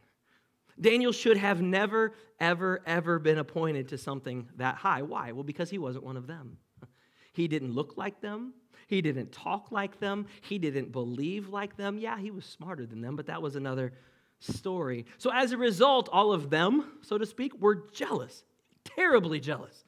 Daniel 0.80 1.12
should 1.12 1.36
have 1.36 1.62
never, 1.62 2.14
ever, 2.38 2.82
ever 2.86 3.18
been 3.18 3.38
appointed 3.38 3.88
to 3.88 3.98
something 3.98 4.48
that 4.56 4.76
high. 4.76 5.02
Why? 5.02 5.32
Well, 5.32 5.44
because 5.44 5.70
he 5.70 5.78
wasn't 5.78 6.04
one 6.04 6.16
of 6.16 6.26
them. 6.26 6.58
He 7.32 7.48
didn't 7.48 7.72
look 7.72 7.96
like 7.96 8.20
them. 8.20 8.54
He 8.86 9.02
didn't 9.02 9.32
talk 9.32 9.72
like 9.72 10.00
them. 10.00 10.26
He 10.42 10.58
didn't 10.58 10.92
believe 10.92 11.48
like 11.48 11.76
them. 11.76 11.98
Yeah, 11.98 12.18
he 12.18 12.30
was 12.30 12.44
smarter 12.44 12.86
than 12.86 13.00
them, 13.00 13.16
but 13.16 13.26
that 13.26 13.42
was 13.42 13.56
another 13.56 13.92
story. 14.40 15.06
So, 15.18 15.30
as 15.32 15.52
a 15.52 15.58
result, 15.58 16.08
all 16.12 16.32
of 16.32 16.50
them, 16.50 16.98
so 17.02 17.18
to 17.18 17.26
speak, 17.26 17.58
were 17.60 17.86
jealous, 17.92 18.44
terribly 18.84 19.40
jealous 19.40 19.84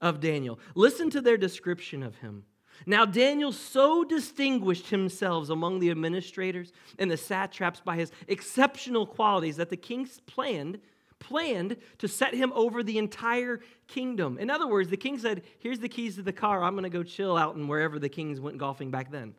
of 0.00 0.20
Daniel. 0.20 0.58
Listen 0.74 1.10
to 1.10 1.20
their 1.20 1.36
description 1.36 2.02
of 2.02 2.16
him. 2.16 2.44
Now, 2.84 3.04
Daniel 3.04 3.52
so 3.52 4.04
distinguished 4.04 4.90
himself 4.90 5.48
among 5.48 5.78
the 5.78 5.90
administrators 5.90 6.72
and 6.98 7.10
the 7.10 7.16
satraps 7.16 7.80
by 7.80 7.96
his 7.96 8.12
exceptional 8.28 9.06
qualities 9.06 9.56
that 9.56 9.70
the 9.70 9.76
king 9.76 10.08
planned 10.26 10.80
planned 11.18 11.76
to 11.98 12.08
set 12.08 12.34
him 12.34 12.52
over 12.54 12.82
the 12.82 12.98
entire 12.98 13.60
kingdom. 13.88 14.38
In 14.38 14.50
other 14.50 14.66
words, 14.66 14.90
the 14.90 14.96
king 14.96 15.18
said, 15.18 15.42
Here's 15.58 15.78
the 15.78 15.88
keys 15.88 16.16
to 16.16 16.22
the 16.22 16.32
car. 16.32 16.62
I'm 16.62 16.74
going 16.74 16.84
to 16.84 16.90
go 16.90 17.02
chill 17.02 17.36
out 17.36 17.56
and 17.56 17.68
wherever 17.68 17.98
the 17.98 18.08
kings 18.08 18.40
went 18.40 18.58
golfing 18.58 18.90
back 18.90 19.10
then. 19.10 19.34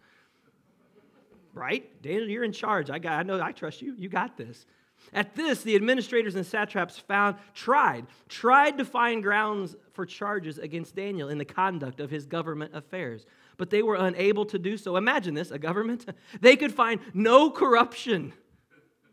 Right? 1.53 2.01
Daniel, 2.01 2.27
you're 2.27 2.43
in 2.43 2.51
charge. 2.51 2.89
I, 2.89 2.99
got, 2.99 3.13
I 3.13 3.23
know 3.23 3.41
I 3.41 3.51
trust 3.51 3.81
you. 3.81 3.95
You 3.97 4.09
got 4.09 4.37
this. 4.37 4.65
At 5.13 5.35
this, 5.35 5.61
the 5.61 5.75
administrators 5.75 6.35
and 6.35 6.45
satraps 6.45 6.97
found, 6.97 7.37
tried, 7.53 8.07
tried 8.27 8.77
to 8.77 8.85
find 8.85 9.23
grounds 9.23 9.75
for 9.97 10.05
charges 10.05 10.59
against 10.59 10.95
Daniel 10.95 11.27
in 11.27 11.39
the 11.39 11.43
conduct 11.43 11.99
of 11.99 12.11
his 12.11 12.27
government 12.27 12.75
affairs, 12.75 13.25
but 13.57 13.71
they 13.71 13.81
were 13.81 13.95
unable 13.95 14.45
to 14.45 14.59
do 14.59 14.77
so. 14.77 14.95
Imagine 14.95 15.33
this 15.33 15.49
a 15.49 15.57
government. 15.59 16.05
They 16.39 16.55
could 16.55 16.71
find 16.71 17.01
no 17.15 17.49
corruption, 17.49 18.31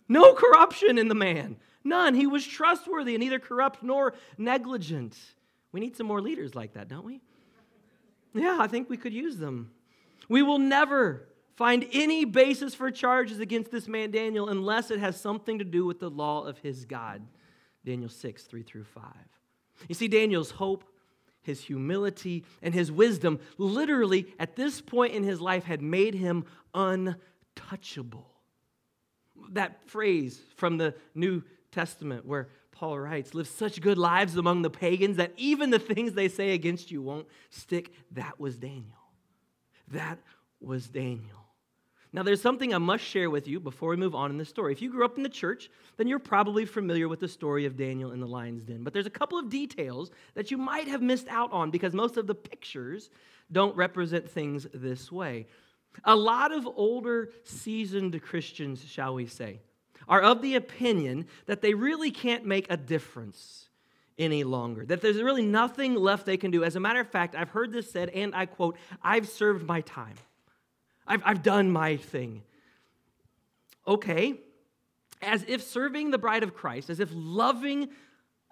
no 0.09 0.35
corruption 0.35 0.99
in 0.99 1.09
the 1.09 1.15
man. 1.15 1.57
None. 1.83 2.15
He 2.15 2.27
was 2.27 2.47
trustworthy 2.47 3.15
and 3.15 3.23
neither 3.23 3.39
corrupt 3.39 3.83
nor 3.83 4.15
negligent. 4.37 5.17
We 5.73 5.81
need 5.81 5.97
some 5.97 6.07
more 6.07 6.21
leaders 6.21 6.55
like 6.55 6.75
that, 6.75 6.89
don't 6.89 7.05
we? 7.05 7.23
Yeah, 8.35 8.59
I 8.61 8.67
think 8.67 8.91
we 8.91 8.99
could 8.99 9.15
use 9.15 9.39
them. 9.39 9.71
We 10.29 10.43
will 10.43 10.59
never 10.59 11.29
find 11.57 11.87
any 11.93 12.27
basis 12.27 12.75
for 12.75 12.91
charges 12.91 13.41
against 13.41 13.71
this 13.71 13.89
man 13.89 14.11
Daniel 14.11 14.51
unless 14.51 14.91
it 14.91 15.01
has 15.01 15.19
something 15.19 15.59
to 15.61 15.65
do 15.65 15.87
with 15.87 15.99
the 15.99 16.11
law 16.11 16.45
of 16.45 16.59
his 16.59 16.85
God. 16.85 17.23
Daniel 17.87 18.11
6, 18.11 18.43
3 18.43 18.63
through 18.63 18.85
5. 18.85 19.03
You 19.89 19.95
see, 19.95 20.09
Daniel's 20.09 20.53
hope, 20.53 20.85
his 21.43 21.61
humility, 21.63 22.45
and 22.63 22.75
his 22.75 22.91
wisdom 22.91 23.39
literally 23.59 24.27
at 24.39 24.57
this 24.57 24.81
point 24.81 25.15
in 25.15 25.23
his 25.23 25.41
life 25.41 25.65
had 25.65 25.83
made 25.83 26.15
him 26.15 26.45
untouchable. 26.75 28.31
That 29.51 29.89
phrase 29.89 30.41
from 30.57 30.79
the 30.79 30.95
New 31.15 31.43
Testament 31.71 32.25
where 32.25 32.49
Paul 32.73 32.99
writes, 32.99 33.35
Live 33.35 33.49
such 33.49 33.81
good 33.81 33.99
lives 33.99 34.37
among 34.37 34.63
the 34.63 34.71
pagans 34.71 35.17
that 35.17 35.33
even 35.37 35.71
the 35.71 35.79
things 35.79 36.13
they 36.13 36.29
say 36.29 36.53
against 36.53 36.91
you 36.91 37.03
won't 37.03 37.27
stick. 37.51 37.93
That 38.13 38.41
was 38.41 38.57
Daniel. 38.57 38.85
That 39.89 40.19
was 40.61 40.89
Daniel. 40.89 41.44
Now, 42.15 42.23
there's 42.23 42.41
something 42.41 42.73
I 42.73 42.79
must 42.79 43.03
share 43.03 43.29
with 43.29 43.49
you 43.49 43.59
before 43.59 43.89
we 43.89 43.97
move 43.97 44.15
on 44.15 44.31
in 44.31 44.39
the 44.39 44.45
story. 44.45 44.71
If 44.71 44.81
you 44.81 44.89
grew 44.89 45.05
up 45.05 45.17
in 45.17 45.25
the 45.25 45.29
church, 45.29 45.69
then 45.97 46.07
you're 46.07 46.21
probably 46.21 46.65
familiar 46.65 47.09
with 47.09 47.19
the 47.19 47.27
story 47.27 47.67
of 47.67 47.77
Daniel 47.77 48.13
in 48.13 48.21
the 48.21 48.27
lion's 48.29 48.63
den. 48.63 48.85
But 48.85 48.93
there's 48.93 49.05
a 49.05 49.11
couple 49.11 49.37
of 49.37 49.51
details 49.51 50.13
that 50.35 50.53
you 50.53 50.57
might 50.57 50.87
have 50.87 51.03
missed 51.03 51.27
out 51.27 51.51
on 51.51 51.73
because 51.73 51.93
most 51.93 52.17
of 52.17 52.29
the 52.29 52.35
pictures 52.37 53.11
don't 53.51 53.75
represent 53.75 54.31
things 54.31 54.65
this 54.73 55.11
way. 55.11 55.49
A 56.05 56.15
lot 56.15 56.53
of 56.53 56.69
older, 56.77 57.31
seasoned 57.43 58.23
Christians, 58.23 58.85
shall 58.85 59.15
we 59.15 59.27
say, 59.27 59.59
are 60.07 60.23
of 60.23 60.41
the 60.41 60.55
opinion 60.55 61.27
that 61.47 61.63
they 61.63 61.75
really 61.75 62.13
can't 62.13 62.47
make 62.47 62.71
a 62.71 62.77
difference 62.77 63.69
any 64.21 64.45
longer, 64.45 64.87
that 64.87 65.01
there's 65.01 65.21
really 65.21 65.45
nothing 65.45 65.97
left 65.97 66.27
they 66.27 66.37
can 66.37 66.53
do. 66.53 66.63
As 66.63 66.77
a 66.77 66.81
matter 66.81 67.01
of 67.01 67.09
fact, 67.09 67.35
I've 67.35 67.51
heard 67.51 67.73
this 67.73 67.91
said, 67.91 68.11
and 68.11 68.37
I 68.37 68.47
quote, 68.47 68.77
I've 69.03 69.29
served 69.29 69.67
my 69.67 69.81
time. 69.81 70.15
I've, 71.07 71.23
I've 71.25 71.43
done 71.43 71.71
my 71.71 71.97
thing. 71.97 72.43
Okay, 73.87 74.41
as 75.21 75.45
if 75.47 75.63
serving 75.63 76.11
the 76.11 76.19
bride 76.19 76.43
of 76.43 76.55
Christ, 76.55 76.91
as 76.91 77.01
if 77.01 77.11
loving 77.13 77.89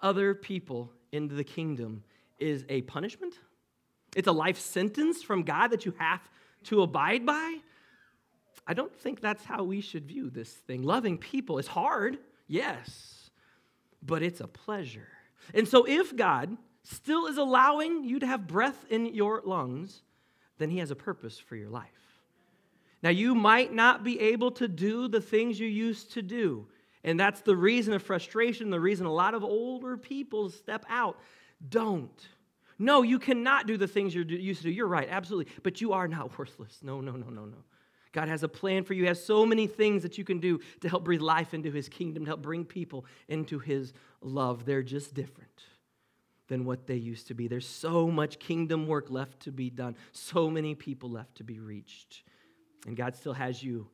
other 0.00 0.34
people 0.34 0.92
into 1.12 1.34
the 1.34 1.44
kingdom 1.44 2.02
is 2.38 2.64
a 2.68 2.82
punishment. 2.82 3.34
It's 4.16 4.28
a 4.28 4.32
life 4.32 4.58
sentence 4.58 5.22
from 5.22 5.42
God 5.42 5.68
that 5.68 5.86
you 5.86 5.94
have 5.98 6.20
to 6.64 6.82
abide 6.82 7.24
by. 7.24 7.58
I 8.66 8.74
don't 8.74 8.94
think 8.94 9.20
that's 9.20 9.44
how 9.44 9.64
we 9.64 9.80
should 9.80 10.06
view 10.06 10.30
this 10.30 10.50
thing. 10.50 10.82
Loving 10.82 11.18
people 11.18 11.58
is 11.58 11.66
hard, 11.66 12.18
yes, 12.46 13.30
but 14.02 14.22
it's 14.22 14.40
a 14.40 14.46
pleasure. 14.46 15.08
And 15.54 15.66
so 15.66 15.84
if 15.84 16.14
God 16.14 16.56
still 16.84 17.26
is 17.26 17.38
allowing 17.38 18.04
you 18.04 18.18
to 18.20 18.26
have 18.26 18.46
breath 18.46 18.84
in 18.90 19.06
your 19.06 19.42
lungs, 19.44 20.02
then 20.58 20.70
He 20.70 20.78
has 20.78 20.90
a 20.90 20.96
purpose 20.96 21.38
for 21.38 21.56
your 21.56 21.70
life. 21.70 22.01
Now, 23.02 23.10
you 23.10 23.34
might 23.34 23.72
not 23.72 24.04
be 24.04 24.20
able 24.20 24.52
to 24.52 24.68
do 24.68 25.08
the 25.08 25.20
things 25.20 25.58
you 25.58 25.66
used 25.66 26.12
to 26.12 26.22
do. 26.22 26.66
And 27.04 27.18
that's 27.18 27.40
the 27.40 27.56
reason 27.56 27.94
of 27.94 28.02
frustration, 28.02 28.70
the 28.70 28.80
reason 28.80 29.06
a 29.06 29.12
lot 29.12 29.34
of 29.34 29.42
older 29.42 29.96
people 29.96 30.50
step 30.50 30.84
out. 30.88 31.18
Don't. 31.68 32.28
No, 32.78 33.02
you 33.02 33.18
cannot 33.18 33.66
do 33.66 33.76
the 33.76 33.88
things 33.88 34.14
you're 34.14 34.24
used 34.24 34.62
to 34.62 34.68
do. 34.68 34.72
You're 34.72 34.86
right, 34.86 35.08
absolutely. 35.10 35.52
But 35.62 35.80
you 35.80 35.92
are 35.92 36.06
not 36.06 36.38
worthless. 36.38 36.78
No, 36.82 37.00
no, 37.00 37.12
no, 37.12 37.28
no, 37.28 37.44
no. 37.44 37.58
God 38.12 38.28
has 38.28 38.42
a 38.42 38.48
plan 38.48 38.84
for 38.84 38.92
you. 38.92 39.02
He 39.02 39.08
has 39.08 39.24
so 39.24 39.46
many 39.46 39.66
things 39.66 40.02
that 40.02 40.18
you 40.18 40.24
can 40.24 40.38
do 40.38 40.60
to 40.80 40.88
help 40.88 41.04
breathe 41.04 41.22
life 41.22 41.54
into 41.54 41.70
his 41.70 41.88
kingdom, 41.88 42.24
to 42.24 42.30
help 42.30 42.42
bring 42.42 42.64
people 42.64 43.06
into 43.26 43.58
his 43.58 43.94
love. 44.20 44.64
They're 44.64 44.82
just 44.82 45.14
different 45.14 45.64
than 46.48 46.66
what 46.66 46.86
they 46.86 46.96
used 46.96 47.28
to 47.28 47.34
be. 47.34 47.48
There's 47.48 47.66
so 47.66 48.08
much 48.08 48.38
kingdom 48.38 48.86
work 48.86 49.10
left 49.10 49.40
to 49.40 49.52
be 49.52 49.70
done, 49.70 49.96
so 50.12 50.50
many 50.50 50.74
people 50.74 51.10
left 51.10 51.36
to 51.36 51.44
be 51.44 51.58
reached. 51.58 52.22
And 52.86 52.96
God 52.96 53.16
still 53.16 53.32
has 53.32 53.62
you 53.62 53.88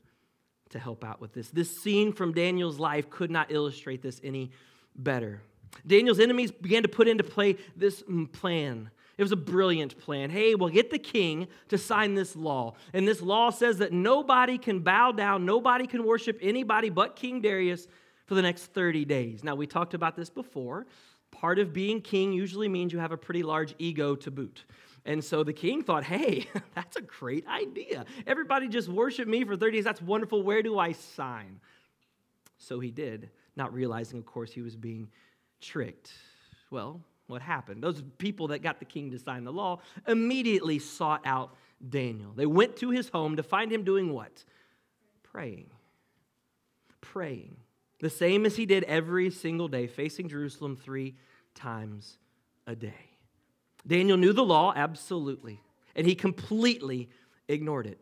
to 0.71 0.79
help 0.79 1.05
out 1.05 1.21
with 1.21 1.33
this. 1.33 1.49
This 1.49 1.81
scene 1.83 2.13
from 2.13 2.33
Daniel's 2.33 2.79
life 2.79 3.11
could 3.11 3.31
not 3.31 3.51
illustrate 3.51 4.03
this 4.03 4.21
any 4.23 4.51
better. 4.95 5.43
Daniel's 5.87 6.21
enemies 6.21 6.51
began 6.51 6.83
to 6.83 6.89
put 6.89 7.09
into 7.09 7.25
play 7.25 7.57
this 7.77 8.03
plan 8.33 8.91
it 9.19 9.23
was 9.23 9.33
a 9.33 9.37
brilliant 9.37 9.99
plan. 9.99 10.31
Hey, 10.31 10.55
we'll 10.55 10.69
get 10.69 10.91
the 10.91 10.99
king 10.99 11.49
to 11.69 11.77
sign 11.77 12.15
this 12.15 12.37
law. 12.37 12.75
And 12.93 13.07
this 13.07 13.21
law 13.21 13.51
says 13.51 13.79
that 13.79 13.93
nobody 13.93 14.59
can 14.59 14.79
bow 14.79 15.11
down, 15.11 15.45
nobody 15.45 15.89
can 15.89 16.05
worship 16.05 16.39
anybody 16.41 16.89
but 16.89 17.17
King 17.17 17.41
Darius 17.41 17.89
for 18.27 18.37
the 18.37 18.43
next 18.43 18.67
30 18.67 19.05
days. 19.05 19.43
Now, 19.43 19.57
we 19.57 19.67
talked 19.67 19.93
about 19.93 20.15
this 20.15 20.31
before. 20.31 20.87
Part 21.33 21.59
of 21.59 21.73
being 21.73 22.01
king 22.01 22.33
usually 22.33 22.69
means 22.69 22.93
you 22.93 23.01
have 23.01 23.11
a 23.11 23.17
pretty 23.17 23.43
large 23.43 23.75
ego 23.79 24.15
to 24.15 24.31
boot. 24.31 24.65
And 25.09 25.25
so 25.25 25.43
the 25.43 25.55
king 25.55 25.83
thought, 25.83 26.05
hey, 26.05 26.47
that's 26.75 26.97
a 26.97 27.01
great 27.01 27.49
idea. 27.49 28.05
Everybody 28.27 28.69
just 28.69 28.91
worship 28.91 29.27
me 29.27 29.43
for 29.43 29.57
30 29.57 29.79
days. 29.79 29.85
That's 29.85 30.03
wonderful. 30.03 30.43
Where 30.43 30.63
do 30.63 30.79
I 30.79 30.93
sign? 30.93 31.61
So 32.59 32.79
he 32.79 32.91
did, 32.91 33.31
not 33.57 33.73
realizing, 33.73 34.19
of 34.19 34.27
course, 34.27 34.53
he 34.53 34.61
was 34.61 34.77
being 34.77 35.09
tricked. 35.63 36.13
Well, 36.71 37.01
what 37.27 37.41
happened. 37.41 37.83
Those 37.83 38.03
people 38.19 38.49
that 38.49 38.59
got 38.59 38.81
the 38.81 38.85
king 38.85 39.11
to 39.13 39.19
sign 39.19 39.45
the 39.45 39.53
law 39.53 39.81
immediately 40.07 40.79
sought 40.79 41.23
out 41.25 41.57
Daniel. 41.89 42.33
They 42.37 42.47
went 42.47 42.77
to 42.77 42.91
his 42.91 43.09
home 43.09 43.37
to 43.37 43.43
find 43.43 43.73
him 43.73 43.85
doing 43.85 44.13
what? 44.13 44.45
Praying. 45.23 45.71
Praying. 47.01 47.57
The 48.01 48.11
same 48.11 48.45
as 48.45 48.57
he 48.57 48.67
did 48.67 48.85
every 48.85 49.31
single 49.31 49.69
day, 49.69 49.87
facing 49.87 50.29
Jerusalem 50.29 50.77
three 50.77 51.15
times 51.55 52.19
a 52.67 52.77
day. 52.77 53.08
Daniel 53.87 54.17
knew 54.17 54.33
the 54.33 54.45
law, 54.45 54.73
absolutely, 54.75 55.61
and 55.95 56.07
he 56.07 56.15
completely 56.15 57.09
ignored 57.49 57.87
it. 57.87 58.01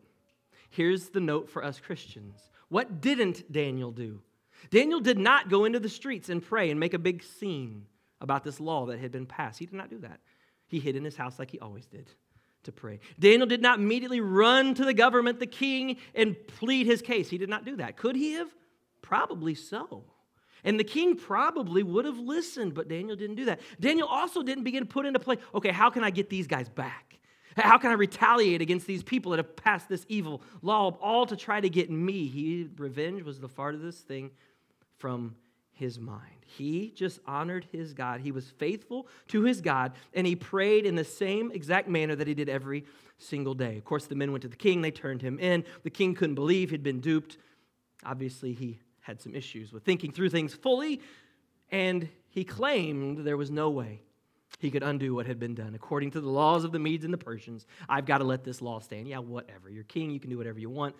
Here's 0.69 1.09
the 1.09 1.19
note 1.19 1.49
for 1.49 1.63
us 1.63 1.79
Christians 1.79 2.39
What 2.69 3.01
didn't 3.01 3.51
Daniel 3.51 3.91
do? 3.91 4.21
Daniel 4.69 4.99
did 4.99 5.17
not 5.17 5.49
go 5.49 5.65
into 5.65 5.79
the 5.79 5.89
streets 5.89 6.29
and 6.29 6.43
pray 6.43 6.69
and 6.69 6.79
make 6.79 6.93
a 6.93 6.99
big 6.99 7.23
scene 7.23 7.85
about 8.19 8.43
this 8.43 8.59
law 8.59 8.87
that 8.87 8.99
had 8.99 9.11
been 9.11 9.25
passed. 9.25 9.59
He 9.59 9.65
did 9.65 9.75
not 9.75 9.89
do 9.89 9.99
that. 9.99 10.19
He 10.67 10.79
hid 10.79 10.95
in 10.95 11.05
his 11.05 11.15
house 11.15 11.39
like 11.39 11.51
he 11.51 11.59
always 11.59 11.85
did 11.85 12.09
to 12.63 12.71
pray. 12.71 12.99
Daniel 13.19 13.47
did 13.47 13.61
not 13.61 13.79
immediately 13.79 14.19
run 14.19 14.73
to 14.73 14.83
the 14.83 14.93
government, 14.93 15.39
the 15.39 15.47
king, 15.47 15.97
and 16.13 16.35
plead 16.47 16.85
his 16.85 17.01
case. 17.01 17.29
He 17.29 17.37
did 17.37 17.49
not 17.49 17.63
do 17.63 17.77
that. 17.77 17.95
Could 17.97 18.15
he 18.15 18.33
have? 18.33 18.49
Probably 19.01 19.55
so. 19.55 20.03
And 20.63 20.79
the 20.79 20.83
king 20.83 21.15
probably 21.15 21.83
would 21.83 22.05
have 22.05 22.19
listened, 22.19 22.73
but 22.73 22.87
Daniel 22.87 23.15
didn't 23.15 23.35
do 23.35 23.45
that. 23.45 23.61
Daniel 23.79 24.07
also 24.07 24.43
didn't 24.43 24.63
begin 24.63 24.83
to 24.83 24.89
put 24.89 25.05
into 25.05 25.19
play 25.19 25.37
okay, 25.53 25.71
how 25.71 25.89
can 25.89 26.03
I 26.03 26.09
get 26.09 26.29
these 26.29 26.47
guys 26.47 26.69
back? 26.69 27.19
How 27.55 27.77
can 27.77 27.89
I 27.89 27.93
retaliate 27.93 28.61
against 28.61 28.85
these 28.85 29.01
people 29.01 29.31
that 29.31 29.37
have 29.37 29.55
passed 29.55 29.89
this 29.89 30.05
evil 30.07 30.43
law, 30.61 30.95
all 31.01 31.25
to 31.25 31.35
try 31.35 31.59
to 31.59 31.69
get 31.69 31.89
me? 31.89 32.27
He, 32.27 32.69
revenge 32.77 33.23
was 33.23 33.39
the 33.39 33.47
farthest 33.47 34.07
thing 34.07 34.31
from 34.97 35.35
his 35.73 35.99
mind. 35.99 36.21
He 36.45 36.91
just 36.95 37.19
honored 37.25 37.65
his 37.71 37.93
God. 37.93 38.21
He 38.21 38.31
was 38.31 38.49
faithful 38.49 39.07
to 39.29 39.43
his 39.43 39.61
God, 39.61 39.93
and 40.13 40.27
he 40.27 40.35
prayed 40.35 40.85
in 40.85 40.95
the 40.95 41.03
same 41.03 41.51
exact 41.51 41.87
manner 41.87 42.15
that 42.15 42.27
he 42.27 42.33
did 42.33 42.49
every 42.49 42.85
single 43.17 43.53
day. 43.53 43.77
Of 43.77 43.85
course, 43.85 44.05
the 44.05 44.15
men 44.15 44.31
went 44.31 44.43
to 44.43 44.47
the 44.47 44.55
king, 44.55 44.81
they 44.81 44.91
turned 44.91 45.21
him 45.21 45.39
in. 45.39 45.63
The 45.83 45.89
king 45.89 46.13
couldn't 46.13 46.35
believe 46.35 46.69
he'd 46.69 46.83
been 46.83 46.99
duped. 46.99 47.37
Obviously, 48.05 48.53
he 48.53 48.79
had 49.07 49.21
some 49.21 49.33
issues 49.33 49.71
with 49.71 49.83
thinking 49.83 50.11
through 50.11 50.29
things 50.29 50.53
fully, 50.53 51.01
and 51.71 52.09
he 52.27 52.43
claimed 52.43 53.19
there 53.19 53.37
was 53.37 53.49
no 53.49 53.69
way 53.69 54.01
he 54.59 54.69
could 54.69 54.83
undo 54.83 55.15
what 55.15 55.25
had 55.25 55.39
been 55.39 55.55
done. 55.55 55.73
According 55.75 56.11
to 56.11 56.21
the 56.21 56.29
laws 56.29 56.65
of 56.65 56.73
the 56.73 56.79
Medes 56.79 57.05
and 57.05 57.13
the 57.13 57.17
Persians, 57.17 57.65
I've 57.87 58.05
got 58.05 58.17
to 58.17 58.25
let 58.25 58.43
this 58.43 58.61
law 58.61 58.79
stand. 58.79 59.07
Yeah, 59.07 59.19
whatever. 59.19 59.69
You're 59.69 59.85
king, 59.85 60.11
you 60.11 60.19
can 60.19 60.29
do 60.29 60.37
whatever 60.37 60.59
you 60.59 60.69
want. 60.69 60.93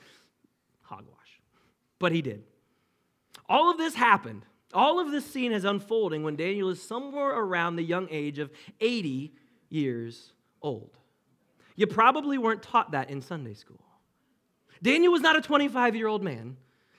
Hogwash. 0.84 1.42
But 2.00 2.14
he 2.14 2.22
did. 2.22 2.44
All 3.50 3.70
of 3.70 3.78
this 3.78 3.94
happened. 3.94 4.46
All 4.74 5.00
of 5.00 5.12
this 5.12 5.26
scene 5.26 5.52
is 5.52 5.66
unfolding 5.66 6.24
when 6.24 6.38
Daniel 6.38 6.70
is 6.70 6.82
somewhere 6.82 7.32
around 7.32 7.76
the 7.76 7.84
young 7.84 8.08
age 8.10 8.40
of 8.40 8.52
80 8.80 9.34
years 9.70 10.32
old. 10.62 10.98
You 11.76 11.88
probably 11.88 12.38
weren't 12.38 12.64
taught 12.64 12.92
that 12.92 13.10
in 13.10 13.22
Sunday 13.22 13.54
school. 13.54 13.84
Daniel 14.82 15.12
was 15.12 15.22
not 15.22 15.36
a 15.36 15.42
25 15.42 15.96
year 15.96 16.08
old 16.08 16.24
man, 16.24 16.58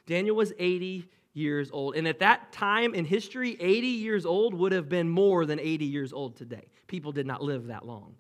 Daniel 0.09 0.35
was 0.35 0.55
80 0.59 1.07
years 1.35 1.71
old. 1.71 1.95
And 1.95 2.09
at 2.09 2.19
that 2.21 2.51
time 2.51 2.95
in 2.95 3.05
history, 3.05 3.57
80 3.61 3.87
years 3.87 4.25
old 4.25 4.55
would 4.55 4.73
have 4.73 4.89
been 4.89 5.09
more 5.09 5.45
than 5.45 5.61
80 5.61 5.85
years 5.85 6.13
old 6.15 6.35
today. 6.35 6.67
People 6.87 7.13
did 7.13 7.27
not 7.27 7.43
live 7.43 7.67
that 7.67 7.87
long 7.87 8.15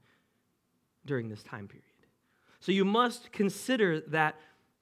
during 1.06 1.30
this 1.30 1.42
time 1.42 1.66
period. 1.66 1.84
So 2.60 2.72
you 2.72 2.84
must 2.84 3.32
consider 3.32 4.00
that 4.08 4.36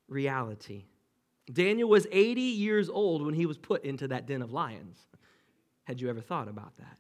reality. 0.09 0.87
Daniel 1.51 1.89
was 1.89 2.09
80 2.11 2.41
years 2.41 2.91
old 2.91 3.25
when 3.25 3.35
he 3.35 3.47
was 3.47 3.57
put 3.57 3.85
into 3.85 4.09
that 4.09 4.27
den 4.27 4.43
of 4.43 4.53
lions. 4.53 4.99
Had 5.85 6.01
you 6.01 6.09
ever 6.09 6.21
thought 6.21 6.49
about 6.49 6.77
that? 6.79 6.99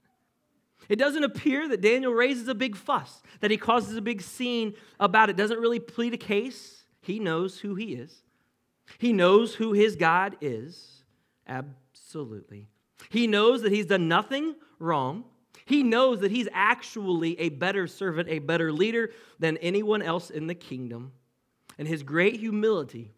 It 0.88 1.00
doesn't 1.00 1.24
appear 1.24 1.68
that 1.68 1.80
Daniel 1.80 2.12
raises 2.12 2.46
a 2.46 2.54
big 2.54 2.76
fuss, 2.76 3.22
that 3.40 3.50
he 3.50 3.56
causes 3.56 3.96
a 3.96 4.00
big 4.00 4.22
scene 4.22 4.74
about 5.00 5.30
it. 5.30 5.36
Doesn't 5.36 5.58
really 5.58 5.80
plead 5.80 6.14
a 6.14 6.18
case. 6.18 6.84
He 7.00 7.18
knows 7.18 7.58
who 7.58 7.74
he 7.74 7.94
is. 7.94 8.22
He 8.98 9.12
knows 9.12 9.54
who 9.54 9.72
his 9.72 9.96
God 9.96 10.36
is. 10.40 11.02
Absolutely. 11.46 12.68
He 13.10 13.26
knows 13.26 13.62
that 13.62 13.72
he's 13.72 13.86
done 13.86 14.08
nothing 14.08 14.54
wrong. 14.78 15.24
He 15.64 15.82
knows 15.82 16.20
that 16.20 16.30
he's 16.30 16.48
actually 16.52 17.38
a 17.40 17.48
better 17.48 17.86
servant, 17.86 18.28
a 18.28 18.38
better 18.38 18.72
leader 18.72 19.10
than 19.38 19.56
anyone 19.58 20.02
else 20.02 20.30
in 20.30 20.46
the 20.46 20.54
kingdom. 20.54 21.12
And 21.78 21.86
his 21.86 22.02
great 22.02 22.38
humility 22.38 23.12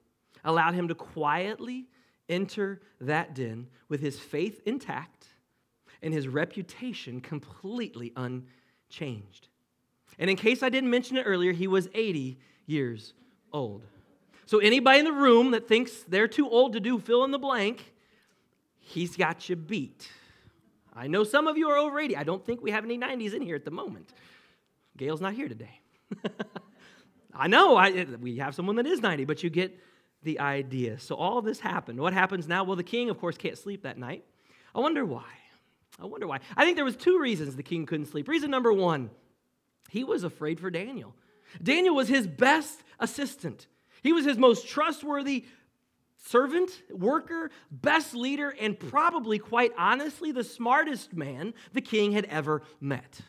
allowed 0.44 0.74
him 0.74 0.88
to 0.88 0.94
quietly 0.94 1.86
enter 2.28 2.80
that 3.00 3.34
den 3.34 3.68
with 3.88 4.00
his 4.00 4.18
faith 4.18 4.60
intact 4.66 5.26
and 6.02 6.12
his 6.14 6.28
reputation 6.28 7.20
completely 7.20 8.12
unchanged. 8.16 9.48
And 10.18 10.30
in 10.30 10.36
case 10.36 10.62
I 10.62 10.68
didn't 10.68 10.90
mention 10.90 11.16
it 11.16 11.22
earlier, 11.22 11.52
he 11.52 11.66
was 11.66 11.88
80 11.94 12.38
years 12.66 13.14
old. 13.52 13.84
So, 14.48 14.60
anybody 14.60 15.00
in 15.00 15.04
the 15.04 15.12
room 15.12 15.50
that 15.50 15.68
thinks 15.68 15.92
they're 16.08 16.26
too 16.26 16.48
old 16.48 16.72
to 16.72 16.80
do 16.80 16.98
fill 16.98 17.22
in 17.22 17.32
the 17.32 17.38
blank, 17.38 17.92
he's 18.78 19.14
got 19.14 19.46
you 19.50 19.56
beat. 19.56 20.08
I 20.96 21.06
know 21.06 21.22
some 21.22 21.46
of 21.46 21.58
you 21.58 21.68
are 21.68 21.76
over 21.76 22.00
80. 22.00 22.16
I 22.16 22.22
don't 22.22 22.42
think 22.42 22.62
we 22.62 22.70
have 22.70 22.82
any 22.82 22.96
90s 22.96 23.34
in 23.34 23.42
here 23.42 23.56
at 23.56 23.66
the 23.66 23.70
moment. 23.70 24.08
Gail's 24.96 25.20
not 25.20 25.34
here 25.34 25.48
today. 25.48 25.80
I 27.34 27.46
know 27.46 27.76
I, 27.76 28.06
we 28.18 28.38
have 28.38 28.54
someone 28.54 28.76
that 28.76 28.86
is 28.86 29.02
90, 29.02 29.26
but 29.26 29.42
you 29.42 29.50
get 29.50 29.78
the 30.22 30.40
idea. 30.40 30.98
So 30.98 31.14
all 31.14 31.42
this 31.42 31.60
happened. 31.60 32.00
What 32.00 32.14
happens 32.14 32.48
now? 32.48 32.64
Well, 32.64 32.76
the 32.76 32.82
king, 32.82 33.10
of 33.10 33.20
course, 33.20 33.36
can't 33.36 33.58
sleep 33.58 33.82
that 33.82 33.98
night. 33.98 34.24
I 34.74 34.80
wonder 34.80 35.04
why. 35.04 35.28
I 36.00 36.06
wonder 36.06 36.26
why. 36.26 36.40
I 36.56 36.64
think 36.64 36.76
there 36.76 36.86
was 36.86 36.96
two 36.96 37.20
reasons 37.20 37.54
the 37.54 37.62
king 37.62 37.84
couldn't 37.84 38.06
sleep. 38.06 38.26
Reason 38.26 38.50
number 38.50 38.72
one, 38.72 39.10
he 39.90 40.04
was 40.04 40.24
afraid 40.24 40.58
for 40.58 40.70
Daniel. 40.70 41.14
Daniel 41.62 41.94
was 41.94 42.08
his 42.08 42.26
best 42.26 42.82
assistant. 42.98 43.66
He 44.02 44.12
was 44.12 44.24
his 44.24 44.38
most 44.38 44.68
trustworthy 44.68 45.46
servant, 46.16 46.70
worker, 46.90 47.50
best 47.70 48.14
leader, 48.14 48.54
and 48.60 48.78
probably, 48.78 49.38
quite 49.38 49.72
honestly, 49.78 50.32
the 50.32 50.44
smartest 50.44 51.14
man 51.14 51.54
the 51.72 51.80
king 51.80 52.12
had 52.12 52.24
ever 52.26 52.62
met. 52.80 53.20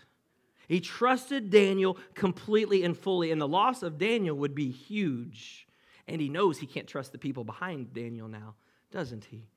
He 0.67 0.79
trusted 0.79 1.49
Daniel 1.49 1.97
completely 2.13 2.83
and 2.83 2.97
fully, 2.97 3.31
and 3.31 3.41
the 3.41 3.47
loss 3.47 3.81
of 3.83 3.97
Daniel 3.97 4.35
would 4.37 4.53
be 4.53 4.69
huge. 4.71 5.67
And 6.07 6.21
he 6.21 6.29
knows 6.29 6.57
he 6.57 6.67
can't 6.67 6.87
trust 6.87 7.11
the 7.11 7.17
people 7.17 7.43
behind 7.43 7.93
Daniel 7.93 8.27
now, 8.27 8.55
doesn't 8.91 9.25
he? 9.25 9.47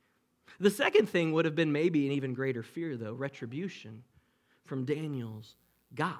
The 0.60 0.70
second 0.70 1.08
thing 1.08 1.32
would 1.32 1.44
have 1.44 1.54
been 1.54 1.72
maybe 1.72 2.06
an 2.06 2.12
even 2.12 2.34
greater 2.34 2.62
fear, 2.62 2.96
though 2.96 3.14
retribution 3.14 4.04
from 4.64 4.84
Daniel's 4.84 5.56
God. 5.94 6.16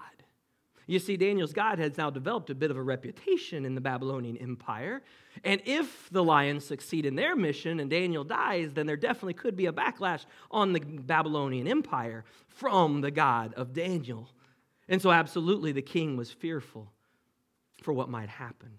You 0.87 0.99
see, 0.99 1.17
Daniel's 1.17 1.53
God 1.53 1.79
has 1.79 1.97
now 1.97 2.11
developed 2.11 2.51
a 2.51 2.55
bit 2.55 2.71
of 2.71 2.77
a 2.77 2.83
reputation 2.83 3.65
in 3.65 3.75
the 3.75 3.81
Babylonian 3.81 4.37
Empire. 4.37 5.03
And 5.45 5.63
if 5.65 6.09
the 6.11 6.25
lions 6.25 6.65
succeed 6.65 7.07
in 7.07 7.15
their 7.15 7.37
mission 7.37 7.81
and 7.81 7.89
Daniel 7.89 8.25
dies, 8.25 8.73
then 8.75 8.87
there 8.87 8.97
definitely 8.97 9.35
could 9.35 9.57
be 9.57 9.67
a 9.67 9.73
backlash 9.73 10.27
on 10.51 10.73
the 10.73 10.81
Babylonian 10.81 11.69
Empire 11.69 12.25
from 12.49 13.01
the 13.01 13.11
God 13.11 13.55
of 13.55 13.73
Daniel. 13.73 14.29
And 14.89 15.01
so, 15.01 15.11
absolutely, 15.11 15.73
the 15.73 15.83
king 15.83 16.17
was 16.17 16.31
fearful 16.31 16.93
for 17.83 17.93
what 17.93 18.09
might 18.09 18.29
happen. 18.29 18.79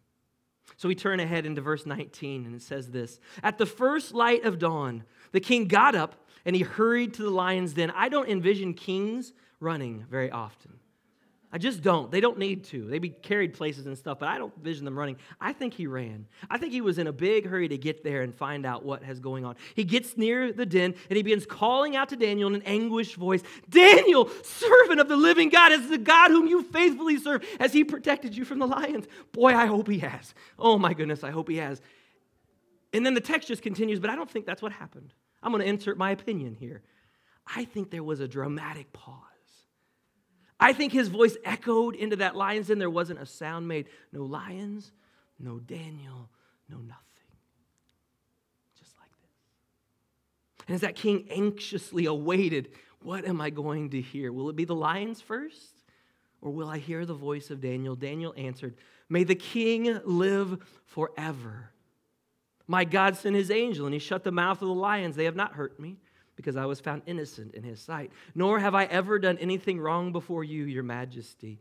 So 0.77 0.87
we 0.87 0.95
turn 0.95 1.19
ahead 1.19 1.45
into 1.45 1.61
verse 1.61 1.85
19, 1.85 2.45
and 2.45 2.55
it 2.55 2.61
says 2.61 2.89
this 2.89 3.19
At 3.41 3.57
the 3.57 3.65
first 3.65 4.13
light 4.13 4.43
of 4.43 4.59
dawn, 4.59 5.03
the 5.31 5.39
king 5.39 5.67
got 5.67 5.95
up 5.95 6.15
and 6.45 6.55
he 6.55 6.61
hurried 6.63 7.13
to 7.15 7.23
the 7.23 7.29
lion's 7.29 7.73
den. 7.73 7.91
I 7.91 8.09
don't 8.09 8.29
envision 8.29 8.73
kings 8.73 9.33
running 9.59 10.05
very 10.09 10.29
often. 10.29 10.79
I 11.53 11.59
just 11.59 11.83
don't. 11.83 12.09
They 12.09 12.19
don't 12.19 12.39
need 12.39 12.63
to. 12.65 12.89
They 12.89 12.97
be 12.97 13.09
carried 13.09 13.53
places 13.53 13.85
and 13.85 13.95
stuff, 13.95 14.17
but 14.17 14.27
I 14.27 14.39
don't 14.39 14.51
envision 14.57 14.85
them 14.85 14.97
running. 14.97 15.17
I 15.39 15.53
think 15.53 15.75
he 15.75 15.85
ran. 15.85 16.25
I 16.49 16.57
think 16.57 16.73
he 16.73 16.81
was 16.81 16.97
in 16.97 17.05
a 17.05 17.13
big 17.13 17.45
hurry 17.45 17.67
to 17.67 17.77
get 17.77 18.03
there 18.03 18.23
and 18.23 18.33
find 18.33 18.65
out 18.65 18.83
what 18.83 19.03
has 19.03 19.19
going 19.19 19.45
on. 19.45 19.55
He 19.75 19.83
gets 19.83 20.17
near 20.17 20.51
the 20.51 20.65
den 20.65 20.95
and 21.11 21.15
he 21.15 21.21
begins 21.21 21.45
calling 21.45 21.95
out 21.95 22.09
to 22.09 22.15
Daniel 22.15 22.49
in 22.49 22.55
an 22.55 22.63
anguished 22.63 23.17
voice 23.17 23.43
Daniel, 23.69 24.31
servant 24.43 24.99
of 24.99 25.07
the 25.07 25.15
living 25.15 25.49
God, 25.49 25.71
as 25.71 25.87
the 25.89 25.99
God 25.99 26.31
whom 26.31 26.47
you 26.47 26.63
faithfully 26.63 27.19
serve, 27.19 27.45
has 27.59 27.71
he 27.71 27.83
protected 27.83 28.35
you 28.35 28.45
from 28.45 28.57
the 28.57 28.65
lions? 28.65 29.05
Boy, 29.31 29.53
I 29.53 29.67
hope 29.67 29.87
he 29.87 29.99
has. 29.99 30.33
Oh 30.57 30.79
my 30.79 30.95
goodness, 30.95 31.23
I 31.23 31.29
hope 31.29 31.49
he 31.49 31.57
has. 31.57 31.79
And 32.93 33.05
then 33.05 33.13
the 33.13 33.21
text 33.21 33.47
just 33.47 33.61
continues, 33.61 33.99
but 33.99 34.09
I 34.09 34.15
don't 34.15 34.29
think 34.29 34.47
that's 34.47 34.63
what 34.63 34.71
happened. 34.71 35.13
I'm 35.43 35.51
going 35.51 35.61
to 35.61 35.69
insert 35.69 35.99
my 35.99 36.09
opinion 36.09 36.55
here. 36.55 36.81
I 37.45 37.65
think 37.65 37.91
there 37.91 38.03
was 38.03 38.21
a 38.21 38.27
dramatic 38.27 38.91
pause. 38.91 39.32
I 40.63 40.71
think 40.71 40.93
his 40.93 41.09
voice 41.09 41.35
echoed 41.43 41.93
into 41.93 42.15
that 42.15 42.37
lion's 42.37 42.67
den. 42.67 42.79
There 42.79 42.89
wasn't 42.89 43.21
a 43.21 43.25
sound 43.25 43.67
made. 43.67 43.87
No 44.13 44.23
lions, 44.23 44.93
no 45.37 45.59
Daniel, 45.59 46.29
no 46.69 46.77
nothing. 46.77 47.03
Just 48.79 48.97
like 48.97 49.09
this. 49.21 50.65
And 50.67 50.75
as 50.75 50.81
that 50.81 50.95
king 50.95 51.27
anxiously 51.29 52.05
awaited, 52.05 52.69
what 53.01 53.25
am 53.25 53.41
I 53.41 53.49
going 53.49 53.89
to 53.89 53.99
hear? 53.99 54.31
Will 54.31 54.49
it 54.49 54.55
be 54.55 54.63
the 54.63 54.73
lions 54.73 55.19
first? 55.19 55.81
Or 56.41 56.49
will 56.49 56.69
I 56.69 56.77
hear 56.77 57.05
the 57.05 57.13
voice 57.13 57.49
of 57.49 57.59
Daniel? 57.59 57.97
Daniel 57.97 58.33
answered, 58.37 58.75
May 59.09 59.25
the 59.25 59.35
king 59.35 59.99
live 60.05 60.63
forever. 60.85 61.71
My 62.67 62.85
God 62.85 63.17
sent 63.17 63.35
his 63.35 63.51
angel, 63.51 63.85
and 63.85 63.93
he 63.93 63.99
shut 63.99 64.23
the 64.23 64.31
mouth 64.31 64.61
of 64.61 64.69
the 64.69 64.73
lions. 64.73 65.17
They 65.17 65.25
have 65.25 65.35
not 65.35 65.55
hurt 65.55 65.77
me 65.77 65.97
because 66.35 66.55
I 66.55 66.65
was 66.65 66.79
found 66.79 67.03
innocent 67.05 67.53
in 67.53 67.63
his 67.63 67.79
sight. 67.79 68.11
Nor 68.33 68.59
have 68.59 68.75
I 68.75 68.85
ever 68.85 69.19
done 69.19 69.37
anything 69.37 69.79
wrong 69.79 70.11
before 70.11 70.43
you, 70.43 70.63
your 70.65 70.83
majesty. 70.83 71.59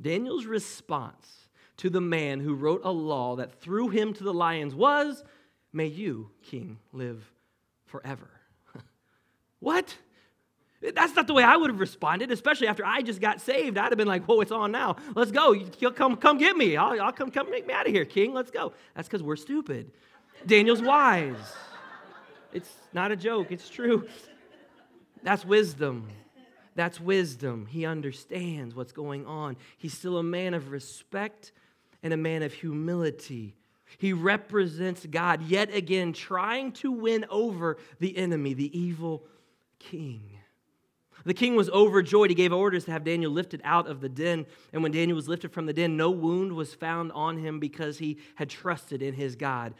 Daniel's 0.00 0.46
response 0.46 1.48
to 1.78 1.90
the 1.90 2.00
man 2.00 2.40
who 2.40 2.54
wrote 2.54 2.82
a 2.84 2.90
law 2.90 3.36
that 3.36 3.60
threw 3.60 3.88
him 3.88 4.12
to 4.14 4.24
the 4.24 4.34
lions 4.34 4.74
was, 4.74 5.22
May 5.72 5.86
you, 5.86 6.30
king, 6.42 6.78
live 6.92 7.30
forever. 7.86 8.28
what? 9.60 9.94
That's 10.82 11.14
not 11.14 11.26
the 11.26 11.34
way 11.34 11.44
I 11.44 11.56
would 11.56 11.70
have 11.70 11.78
responded, 11.78 12.30
especially 12.32 12.66
after 12.66 12.84
I 12.84 13.02
just 13.02 13.20
got 13.20 13.40
saved. 13.40 13.76
I'd 13.76 13.90
have 13.90 13.98
been 13.98 14.08
like, 14.08 14.24
whoa, 14.24 14.40
it's 14.40 14.50
on 14.50 14.72
now. 14.72 14.96
Let's 15.14 15.30
go. 15.30 15.52
You 15.52 15.90
come, 15.90 16.16
come 16.16 16.38
get 16.38 16.56
me. 16.56 16.76
I'll, 16.76 17.00
I'll 17.00 17.12
come, 17.12 17.30
come 17.30 17.50
make 17.50 17.66
me 17.66 17.74
out 17.74 17.86
of 17.86 17.92
here, 17.92 18.06
king. 18.06 18.32
Let's 18.32 18.50
go. 18.50 18.72
That's 18.96 19.06
because 19.06 19.22
we're 19.22 19.36
stupid. 19.36 19.92
Daniel's 20.46 20.80
wise. 20.80 21.36
It's 22.52 22.70
not 22.92 23.12
a 23.12 23.16
joke, 23.16 23.50
it's 23.50 23.68
true. 23.68 24.06
That's 25.22 25.44
wisdom. 25.44 26.08
That's 26.74 27.00
wisdom. 27.00 27.66
He 27.66 27.84
understands 27.84 28.74
what's 28.74 28.92
going 28.92 29.26
on. 29.26 29.56
He's 29.76 29.96
still 29.96 30.18
a 30.18 30.22
man 30.22 30.54
of 30.54 30.70
respect 30.70 31.52
and 32.02 32.12
a 32.12 32.16
man 32.16 32.42
of 32.42 32.52
humility. 32.52 33.54
He 33.98 34.12
represents 34.12 35.04
God 35.06 35.42
yet 35.42 35.74
again, 35.74 36.12
trying 36.12 36.72
to 36.72 36.92
win 36.92 37.26
over 37.28 37.76
the 37.98 38.16
enemy, 38.16 38.54
the 38.54 38.76
evil 38.78 39.24
king. 39.78 40.22
The 41.24 41.34
king 41.34 41.54
was 41.54 41.68
overjoyed. 41.68 42.30
He 42.30 42.34
gave 42.34 42.52
orders 42.52 42.86
to 42.86 42.92
have 42.92 43.04
Daniel 43.04 43.30
lifted 43.30 43.60
out 43.62 43.86
of 43.86 44.00
the 44.00 44.08
den. 44.08 44.46
And 44.72 44.82
when 44.82 44.92
Daniel 44.92 45.16
was 45.16 45.28
lifted 45.28 45.52
from 45.52 45.66
the 45.66 45.72
den, 45.72 45.96
no 45.96 46.10
wound 46.10 46.52
was 46.52 46.72
found 46.72 47.12
on 47.12 47.36
him 47.36 47.60
because 47.60 47.98
he 47.98 48.18
had 48.36 48.48
trusted 48.48 49.02
in 49.02 49.12
his 49.12 49.36
God 49.36 49.74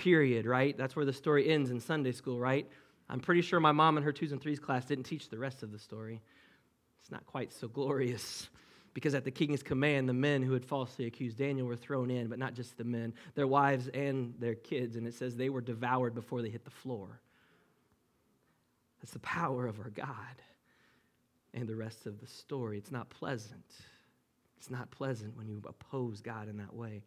period, 0.00 0.46
right? 0.46 0.76
That's 0.78 0.96
where 0.96 1.04
the 1.04 1.12
story 1.12 1.50
ends 1.50 1.70
in 1.70 1.78
Sunday 1.78 2.12
school, 2.12 2.38
right? 2.38 2.66
I'm 3.10 3.20
pretty 3.20 3.42
sure 3.42 3.60
my 3.60 3.72
mom 3.72 3.98
in 3.98 4.02
her 4.02 4.12
twos 4.12 4.32
and 4.32 4.40
threes 4.40 4.58
class 4.58 4.86
didn't 4.86 5.04
teach 5.04 5.28
the 5.28 5.38
rest 5.38 5.62
of 5.62 5.72
the 5.72 5.78
story. 5.78 6.22
It's 7.02 7.10
not 7.10 7.26
quite 7.26 7.52
so 7.52 7.68
glorious 7.68 8.48
because 8.94 9.14
at 9.14 9.24
the 9.24 9.30
king's 9.30 9.62
command, 9.62 10.08
the 10.08 10.14
men 10.14 10.42
who 10.42 10.54
had 10.54 10.64
falsely 10.64 11.04
accused 11.04 11.36
Daniel 11.36 11.66
were 11.66 11.76
thrown 11.76 12.10
in, 12.10 12.28
but 12.28 12.38
not 12.38 12.54
just 12.54 12.78
the 12.78 12.84
men, 12.84 13.12
their 13.34 13.46
wives 13.46 13.88
and 13.88 14.34
their 14.38 14.54
kids. 14.54 14.96
And 14.96 15.06
it 15.06 15.12
says 15.12 15.36
they 15.36 15.50
were 15.50 15.60
devoured 15.60 16.14
before 16.14 16.40
they 16.40 16.48
hit 16.48 16.64
the 16.64 16.70
floor. 16.70 17.20
That's 19.02 19.12
the 19.12 19.18
power 19.18 19.66
of 19.66 19.80
our 19.80 19.90
God 19.90 20.06
and 21.52 21.68
the 21.68 21.76
rest 21.76 22.06
of 22.06 22.20
the 22.20 22.26
story. 22.26 22.78
It's 22.78 22.92
not 22.92 23.10
pleasant. 23.10 23.66
It's 24.56 24.70
not 24.70 24.90
pleasant 24.90 25.36
when 25.36 25.48
you 25.48 25.60
oppose 25.66 26.22
God 26.22 26.48
in 26.48 26.56
that 26.56 26.74
way. 26.74 27.02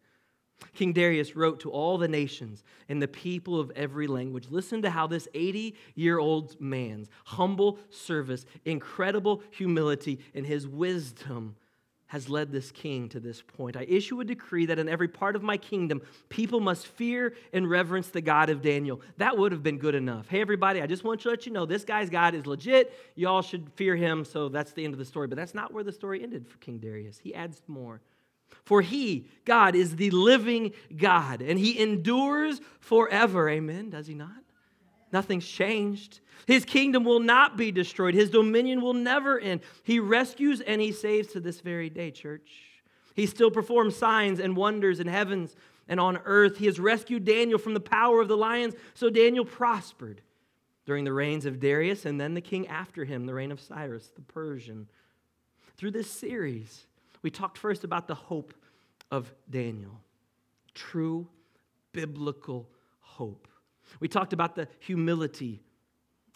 King 0.74 0.92
Darius 0.92 1.36
wrote 1.36 1.60
to 1.60 1.70
all 1.70 1.98
the 1.98 2.08
nations 2.08 2.64
and 2.88 3.00
the 3.00 3.08
people 3.08 3.58
of 3.58 3.70
every 3.76 4.06
language. 4.06 4.46
Listen 4.50 4.82
to 4.82 4.90
how 4.90 5.06
this 5.06 5.28
80 5.34 5.74
year 5.94 6.18
old 6.18 6.60
man's 6.60 7.08
humble 7.24 7.78
service, 7.90 8.44
incredible 8.64 9.42
humility, 9.50 10.18
and 10.34 10.44
his 10.44 10.66
wisdom 10.66 11.56
has 12.08 12.28
led 12.28 12.52
this 12.52 12.70
king 12.70 13.08
to 13.08 13.18
this 13.18 13.42
point. 13.42 13.76
I 13.76 13.82
issue 13.88 14.20
a 14.20 14.24
decree 14.24 14.66
that 14.66 14.78
in 14.78 14.88
every 14.88 15.08
part 15.08 15.34
of 15.34 15.42
my 15.42 15.56
kingdom, 15.56 16.02
people 16.28 16.60
must 16.60 16.86
fear 16.86 17.34
and 17.52 17.68
reverence 17.68 18.08
the 18.08 18.20
God 18.20 18.50
of 18.50 18.62
Daniel. 18.62 19.00
That 19.16 19.36
would 19.36 19.50
have 19.52 19.62
been 19.62 19.78
good 19.78 19.94
enough. 19.94 20.28
Hey, 20.28 20.40
everybody, 20.40 20.80
I 20.80 20.86
just 20.86 21.02
want 21.02 21.22
to 21.22 21.30
let 21.30 21.46
you 21.46 21.52
know 21.52 21.66
this 21.66 21.84
guy's 21.84 22.10
God 22.10 22.34
is 22.34 22.46
legit. 22.46 22.92
Y'all 23.16 23.42
should 23.42 23.68
fear 23.74 23.96
him. 23.96 24.24
So 24.24 24.48
that's 24.48 24.72
the 24.72 24.84
end 24.84 24.94
of 24.94 24.98
the 24.98 25.04
story. 25.04 25.26
But 25.26 25.36
that's 25.36 25.54
not 25.54 25.72
where 25.72 25.82
the 25.82 25.92
story 25.92 26.22
ended 26.22 26.46
for 26.46 26.58
King 26.58 26.78
Darius. 26.78 27.18
He 27.18 27.34
adds 27.34 27.62
more. 27.66 28.00
For 28.62 28.80
he, 28.80 29.26
God, 29.44 29.74
is 29.74 29.96
the 29.96 30.10
living 30.10 30.72
God, 30.96 31.42
and 31.42 31.58
he 31.58 31.78
endures 31.78 32.60
forever. 32.80 33.48
Amen. 33.48 33.90
Does 33.90 34.06
he 34.06 34.14
not? 34.14 34.30
Nothing's 35.12 35.46
changed. 35.46 36.20
His 36.46 36.64
kingdom 36.64 37.04
will 37.04 37.20
not 37.20 37.56
be 37.56 37.70
destroyed. 37.70 38.14
His 38.14 38.30
dominion 38.30 38.80
will 38.80 38.94
never 38.94 39.38
end. 39.38 39.60
He 39.82 40.00
rescues 40.00 40.60
and 40.60 40.80
he 40.80 40.92
saves 40.92 41.28
to 41.28 41.40
this 41.40 41.60
very 41.60 41.88
day, 41.88 42.10
church. 42.10 42.50
He 43.14 43.26
still 43.26 43.50
performs 43.50 43.96
signs 43.96 44.40
and 44.40 44.56
wonders 44.56 44.98
in 45.00 45.06
heavens 45.06 45.54
and 45.88 46.00
on 46.00 46.18
earth. 46.24 46.58
He 46.58 46.66
has 46.66 46.80
rescued 46.80 47.24
Daniel 47.24 47.58
from 47.58 47.74
the 47.74 47.80
power 47.80 48.20
of 48.20 48.28
the 48.28 48.36
lions, 48.36 48.74
so 48.94 49.08
Daniel 49.08 49.44
prospered 49.44 50.20
during 50.84 51.04
the 51.04 51.12
reigns 51.12 51.46
of 51.46 51.60
Darius 51.60 52.04
and 52.04 52.20
then 52.20 52.34
the 52.34 52.40
king 52.40 52.66
after 52.66 53.04
him, 53.04 53.26
the 53.26 53.34
reign 53.34 53.52
of 53.52 53.60
Cyrus 53.60 54.10
the 54.14 54.22
Persian. 54.22 54.88
Through 55.76 55.92
this 55.92 56.10
series, 56.10 56.86
we 57.24 57.30
talked 57.30 57.58
first 57.58 57.82
about 57.82 58.06
the 58.06 58.14
hope 58.14 58.54
of 59.10 59.32
Daniel 59.50 59.98
true 60.74 61.26
biblical 61.92 62.68
hope. 63.00 63.46
We 64.00 64.08
talked 64.08 64.32
about 64.32 64.56
the 64.56 64.66
humility 64.80 65.62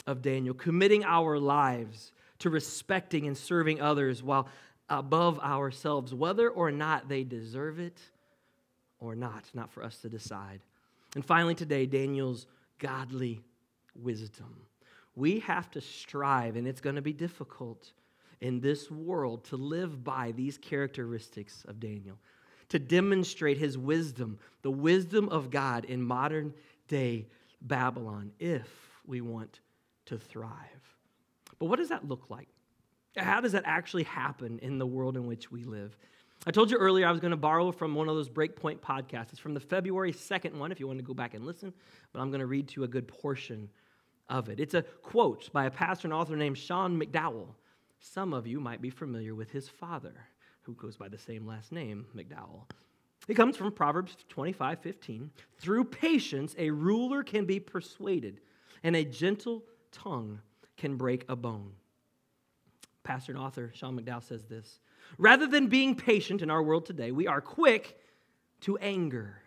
of 0.07 0.23
Daniel, 0.23 0.55
committing 0.55 1.05
our 1.05 1.39
lives 1.39 2.13
to 2.39 2.51
respecting 2.51 3.27
and 3.27 3.37
serving 3.37 3.81
others 3.81 4.23
while 4.23 4.49
above 4.89 5.41
ourselves, 5.41 6.15
whether 6.15 6.49
or 6.49 6.71
not 6.71 7.09
they 7.09 7.25
deserve 7.25 7.81
it 7.81 8.01
or 9.01 9.17
not, 9.17 9.45
not 9.55 9.73
for 9.73 9.83
us 9.83 9.99
to 9.99 10.09
decide. 10.09 10.61
And 11.17 11.25
finally, 11.25 11.57
today, 11.57 11.85
Daniel's 11.85 12.47
godly 12.79 13.43
wisdom. 14.01 14.63
We 15.17 15.41
have 15.41 15.69
to 15.73 15.81
strive, 15.81 16.55
and 16.55 16.67
it's 16.67 16.81
going 16.81 16.97
to 16.97 17.03
be 17.03 17.13
difficult 17.13 17.93
in 18.41 18.61
this 18.61 18.91
world 18.91 19.45
to 19.45 19.57
live 19.57 20.05
by 20.05 20.33
these 20.33 20.59
characteristics 20.59 21.65
of 21.69 21.81
Daniel, 21.81 22.19
to 22.69 22.79
demonstrate 22.79 23.59
his 23.59 23.79
wisdom, 23.79 24.39
the 24.63 24.71
wisdom 24.71 25.29
of 25.31 25.51
God 25.51 25.85
in 25.85 26.03
modern 26.03 26.55
day 26.87 27.27
Babylon, 27.63 28.33
if 28.39 28.69
we 29.07 29.21
want 29.21 29.61
to 30.07 30.19
thrive. 30.19 30.53
But 31.59 31.67
what 31.67 31.79
does 31.79 31.89
that 31.89 32.07
look 32.07 32.31
like? 32.31 32.49
How 33.17 33.41
does 33.41 33.53
that 33.53 33.65
actually 33.67 34.05
happen 34.05 34.59
in 34.61 34.79
the 34.79 34.87
world 34.87 35.17
in 35.17 35.27
which 35.27 35.51
we 35.51 35.65
live? 35.65 35.97
I 36.47 36.51
told 36.51 36.71
you 36.71 36.77
earlier 36.79 37.07
I 37.07 37.11
was 37.11 37.21
going 37.21 37.33
to 37.33 37.37
borrow 37.37 37.73
from 37.73 37.95
one 37.95 38.09
of 38.09 38.15
those 38.15 38.29
Breakpoint 38.29 38.79
podcasts. 38.79 39.31
It's 39.31 39.41
from 39.41 39.55
the 39.55 39.61
February 39.61 40.13
2nd 40.13 40.55
one, 40.55 40.71
if 40.71 40.79
you 40.79 40.87
want 40.87 41.01
to 41.01 41.05
go 41.05 41.15
back 41.15 41.35
and 41.35 41.45
listen, 41.45 41.73
but 42.13 42.21
I'm 42.21 42.31
going 42.31 42.41
to 42.41 42.47
read 42.47 42.69
to 42.69 42.81
you 42.81 42.85
a 42.85 42.89
good 42.89 43.09
portion 43.09 43.69
of 44.29 44.49
it. 44.49 44.61
It's 44.61 44.75
a 44.75 44.83
quote 45.03 45.51
by 45.53 45.65
a 45.65 45.71
pastor 45.71 46.07
and 46.07 46.15
author 46.15 46.37
named 46.37 46.57
Sean 46.57 47.01
McDowell. 47.01 47.49
Some 48.01 48.33
of 48.33 48.47
you 48.47 48.61
might 48.61 48.81
be 48.81 48.91
familiar 48.91 49.35
with 49.35 49.51
his 49.51 49.69
father, 49.69 50.15
who 50.63 50.75
goes 50.75 50.97
by 50.97 51.09
the 51.09 51.19
same 51.19 51.47
last 51.47 51.73
name, 51.73 52.07
McDowell. 52.17 52.65
It 53.27 53.35
comes 53.35 53.57
from 53.57 53.73
Proverbs 53.73 54.17
25 54.29 54.81
15. 54.81 55.31
Through 55.59 55.85
patience, 55.85 56.55
a 56.59 56.71
ruler 56.71 57.23
can 57.23 57.45
be 57.45 57.61
persuaded, 57.61 58.41
and 58.83 58.97
a 58.97 59.05
gentle 59.05 59.65
tongue 59.93 60.41
can 60.77 60.97
break 60.97 61.25
a 61.29 61.37
bone. 61.37 61.73
Pastor 63.03 63.33
and 63.33 63.41
author 63.41 63.73
Sean 63.75 63.99
McDowell 63.99 64.23
says 64.23 64.45
this 64.45 64.81
Rather 65.19 65.47
than 65.47 65.67
being 65.67 65.95
patient 65.95 66.43
in 66.43 66.51
our 66.51 66.63
world 66.63 66.87
today, 66.87 67.11
we 67.11 67.27
are 67.27 67.41
quick 67.41 67.99
to 68.61 68.77
anger. 68.79 69.43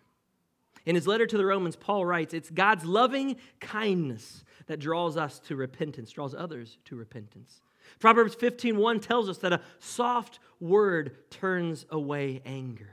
In 0.85 0.95
his 0.95 1.05
letter 1.05 1.27
to 1.27 1.37
the 1.37 1.45
Romans, 1.45 1.75
Paul 1.75 2.05
writes, 2.05 2.33
It's 2.33 2.49
God's 2.49 2.85
loving 2.85 3.35
kindness 3.59 4.43
that 4.65 4.79
draws 4.79 5.15
us 5.15 5.39
to 5.39 5.55
repentance, 5.55 6.11
draws 6.11 6.33
others 6.33 6.77
to 6.85 6.95
repentance. 6.95 7.61
Proverbs 7.99 8.35
15:1 8.35 8.99
tells 9.01 9.29
us 9.29 9.37
that 9.39 9.53
a 9.53 9.61
soft 9.79 10.39
word 10.59 11.17
turns 11.29 11.85
away 11.89 12.41
anger. 12.45 12.89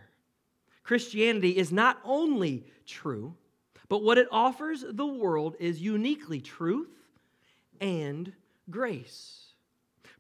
Christianity 0.83 1.57
is 1.57 1.71
not 1.71 1.99
only 2.05 2.67
true, 2.87 3.35
but 3.89 4.03
what 4.03 4.19
it 4.19 4.29
offers 4.31 4.85
the 4.89 5.07
world 5.07 5.57
is 5.59 5.81
uniquely 5.81 6.41
truth 6.41 6.91
and 7.81 8.33
grace. 8.71 9.49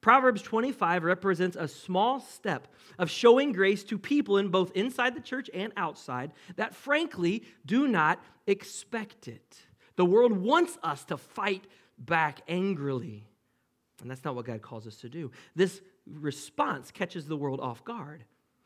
Proverbs 0.00 0.42
25 0.42 1.04
represents 1.04 1.56
a 1.56 1.66
small 1.66 2.20
step 2.20 2.68
of 2.98 3.10
showing 3.10 3.52
grace 3.52 3.82
to 3.84 3.98
people 3.98 4.38
in 4.38 4.48
both 4.48 4.70
inside 4.72 5.14
the 5.14 5.20
church 5.20 5.50
and 5.52 5.72
outside 5.76 6.32
that 6.56 6.74
frankly 6.74 7.44
do 7.66 7.88
not 7.88 8.22
expect 8.46 9.26
it. 9.26 9.58
The 9.96 10.04
world 10.04 10.32
wants 10.32 10.78
us 10.82 11.04
to 11.06 11.16
fight 11.16 11.64
back 11.98 12.42
angrily. 12.46 13.26
And 14.00 14.10
that's 14.10 14.24
not 14.24 14.34
what 14.34 14.44
God 14.46 14.62
calls 14.62 14.86
us 14.86 14.96
to 14.96 15.08
do. 15.08 15.30
This 15.56 15.80
response 16.06 16.90
catches 16.90 17.26
the 17.26 17.36
world 17.36 17.60
off 17.60 17.84
guard. 17.84 18.24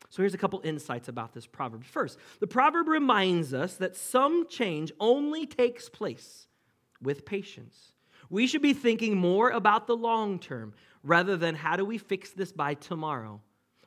So 0.09 0.21
here's 0.21 0.33
a 0.33 0.37
couple 0.37 0.61
insights 0.63 1.07
about 1.07 1.33
this 1.33 1.47
proverb. 1.47 1.83
First, 1.83 2.19
the 2.39 2.47
proverb 2.47 2.87
reminds 2.87 3.53
us 3.53 3.77
that 3.77 3.95
some 3.95 4.47
change 4.47 4.91
only 4.99 5.45
takes 5.45 5.89
place 5.89 6.47
with 7.01 7.25
patience. 7.25 7.93
We 8.29 8.47
should 8.47 8.61
be 8.61 8.73
thinking 8.73 9.17
more 9.17 9.49
about 9.49 9.87
the 9.87 9.95
long 9.95 10.39
term 10.39 10.73
rather 11.03 11.35
than 11.35 11.55
how 11.55 11.75
do 11.75 11.85
we 11.85 11.97
fix 11.97 12.31
this 12.31 12.51
by 12.51 12.75
tomorrow 12.75 13.41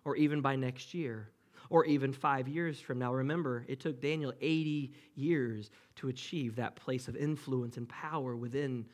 or 0.05 0.17
even 0.17 0.41
by 0.41 0.57
next 0.57 0.95
year 0.95 1.31
or 1.71 1.85
even 1.85 2.13
five 2.13 2.49
years 2.49 2.81
from 2.81 2.99
now. 2.99 3.13
Remember, 3.13 3.65
it 3.69 3.81
took 3.81 4.01
Daniel 4.01 4.33
80 4.41 4.93
years 5.15 5.71
to 5.97 6.09
achieve 6.09 6.57
that 6.57 6.77
place 6.77 7.09
of 7.09 7.17
influence 7.17 7.77
and 7.77 7.89
power 7.89 8.37
within 8.37 8.87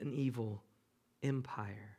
an 0.00 0.12
evil 0.12 0.62
empire. 1.22 1.98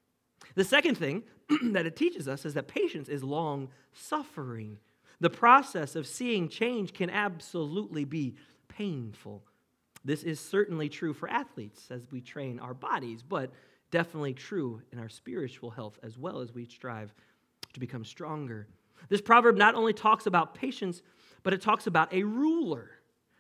The 0.56 0.64
second 0.64 0.96
thing 0.96 1.24
that 1.72 1.86
it 1.86 1.96
teaches 1.96 2.28
us 2.28 2.46
is 2.46 2.54
that 2.56 2.68
patience 2.68 3.10
is 3.10 3.24
long 3.24 3.70
suffering. 3.94 4.78
The 5.20 5.30
process 5.30 5.96
of 5.96 6.08
seeing 6.08 6.50
change 6.50 6.94
can 6.94 7.10
absolutely 7.10 8.06
be 8.06 8.36
painful. 8.68 9.44
This 10.06 10.24
is 10.24 10.40
certainly 10.40 10.90
true 10.90 11.14
for 11.14 11.30
athletes 11.30 11.88
as 11.90 12.08
we 12.12 12.22
train 12.22 12.60
our 12.60 12.74
bodies, 12.74 13.24
but 13.24 13.52
definitely 13.92 14.34
true 14.34 14.82
in 14.92 15.00
our 15.00 15.10
spiritual 15.10 15.70
health 15.70 15.98
as 16.04 16.18
well 16.18 16.40
as 16.40 16.54
we 16.54 16.66
strive 16.66 17.14
to 17.74 17.80
become 17.80 18.06
stronger. 18.06 18.68
This 19.10 19.22
proverb 19.22 19.58
not 19.58 19.76
only 19.76 19.94
talks 19.94 20.26
about 20.26 20.56
patience, 20.56 21.02
but 21.44 21.54
it 21.54 21.62
talks 21.62 21.88
about 21.88 22.14
a 22.14 22.24
ruler. 22.24 22.92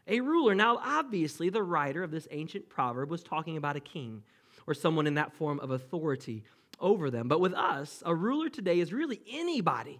A 0.08 0.22
ruler. 0.22 0.56
Now, 0.56 0.78
obviously, 0.78 1.50
the 1.50 1.64
writer 1.64 2.04
of 2.04 2.12
this 2.12 2.28
ancient 2.32 2.70
proverb 2.70 3.10
was 3.10 3.24
talking 3.24 3.58
about 3.58 3.76
a 3.76 3.82
king 3.82 4.24
or 4.68 4.74
someone 4.74 5.08
in 5.08 5.16
that 5.16 5.34
form 5.34 5.60
of 5.60 5.72
authority 5.72 6.44
over 6.80 7.10
them. 7.10 7.28
But 7.28 7.40
with 7.40 7.54
us, 7.54 8.04
a 8.06 8.14
ruler 8.14 8.50
today 8.50 8.80
is 8.80 8.94
really 8.94 9.22
anybody 9.32 10.00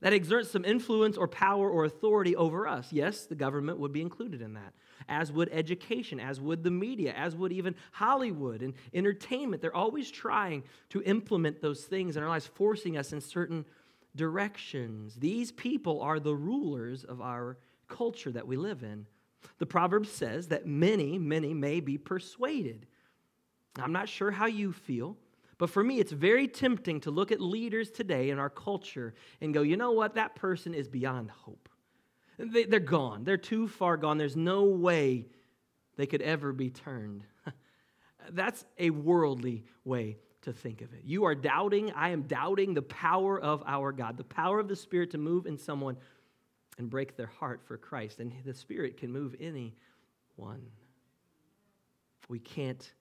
that 0.00 0.12
exerts 0.12 0.50
some 0.50 0.64
influence 0.64 1.16
or 1.16 1.26
power 1.26 1.68
or 1.68 1.84
authority 1.84 2.36
over 2.36 2.68
us. 2.68 2.92
Yes, 2.92 3.26
the 3.26 3.34
government 3.34 3.78
would 3.78 3.92
be 3.92 4.02
included 4.02 4.42
in 4.42 4.54
that, 4.54 4.72
as 5.08 5.32
would 5.32 5.48
education, 5.50 6.20
as 6.20 6.40
would 6.40 6.62
the 6.62 6.70
media, 6.70 7.12
as 7.16 7.34
would 7.34 7.52
even 7.52 7.74
Hollywood 7.92 8.62
and 8.62 8.74
entertainment. 8.94 9.60
They're 9.60 9.74
always 9.74 10.10
trying 10.10 10.62
to 10.90 11.02
implement 11.02 11.60
those 11.60 11.84
things 11.84 12.16
in 12.16 12.22
our 12.22 12.28
lives, 12.28 12.46
forcing 12.46 12.96
us 12.96 13.12
in 13.12 13.20
certain 13.20 13.64
directions. 14.14 15.16
These 15.16 15.50
people 15.50 16.00
are 16.00 16.20
the 16.20 16.34
rulers 16.34 17.02
of 17.04 17.20
our 17.20 17.58
culture 17.88 18.30
that 18.30 18.46
we 18.46 18.56
live 18.56 18.82
in. 18.82 19.06
The 19.58 19.66
proverb 19.66 20.06
says 20.06 20.48
that 20.48 20.66
many, 20.66 21.18
many 21.18 21.54
may 21.54 21.80
be 21.80 21.98
persuaded. 21.98 22.86
I'm 23.76 23.92
not 23.92 24.08
sure 24.08 24.30
how 24.30 24.46
you 24.46 24.72
feel. 24.72 25.16
But 25.58 25.70
for 25.70 25.82
me, 25.82 25.98
it's 25.98 26.12
very 26.12 26.46
tempting 26.46 27.00
to 27.00 27.10
look 27.10 27.32
at 27.32 27.40
leaders 27.40 27.90
today 27.90 28.30
in 28.30 28.38
our 28.38 28.48
culture 28.48 29.14
and 29.40 29.52
go, 29.52 29.62
you 29.62 29.76
know 29.76 29.90
what? 29.90 30.14
That 30.14 30.36
person 30.36 30.72
is 30.72 30.88
beyond 30.88 31.30
hope. 31.30 31.68
They, 32.38 32.64
are 32.64 32.78
gone. 32.80 33.24
They're 33.24 33.36
too 33.36 33.66
far 33.66 33.96
gone. 33.96 34.18
There's 34.18 34.36
no 34.36 34.64
way 34.64 35.26
they 35.96 36.06
could 36.06 36.22
ever 36.22 36.52
be 36.52 36.70
turned. 36.70 37.24
That's 38.30 38.64
a 38.78 38.90
worldly 38.90 39.64
way 39.84 40.18
to 40.42 40.52
think 40.52 40.80
of 40.80 40.92
it. 40.92 41.00
You 41.04 41.24
are 41.24 41.34
doubting, 41.34 41.92
I 41.92 42.10
am 42.10 42.22
doubting 42.22 42.74
the 42.74 42.82
power 42.82 43.40
of 43.40 43.64
our 43.66 43.90
God, 43.90 44.16
the 44.16 44.24
power 44.24 44.60
of 44.60 44.68
the 44.68 44.76
Spirit 44.76 45.10
to 45.10 45.18
move 45.18 45.46
in 45.46 45.58
someone 45.58 45.96
and 46.78 46.88
break 46.88 47.16
their 47.16 47.26
heart 47.26 47.60
for 47.64 47.76
Christ. 47.76 48.20
And 48.20 48.32
the 48.44 48.54
Spirit 48.54 48.96
can 48.96 49.10
move 49.10 49.34
anyone. 49.40 50.62
We 52.28 52.38
can't 52.38 52.92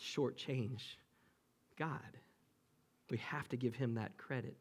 shortchange 0.00 0.96
God. 1.76 2.00
We 3.10 3.18
have 3.18 3.48
to 3.50 3.56
give 3.56 3.74
him 3.74 3.94
that 3.94 4.16
credit. 4.16 4.56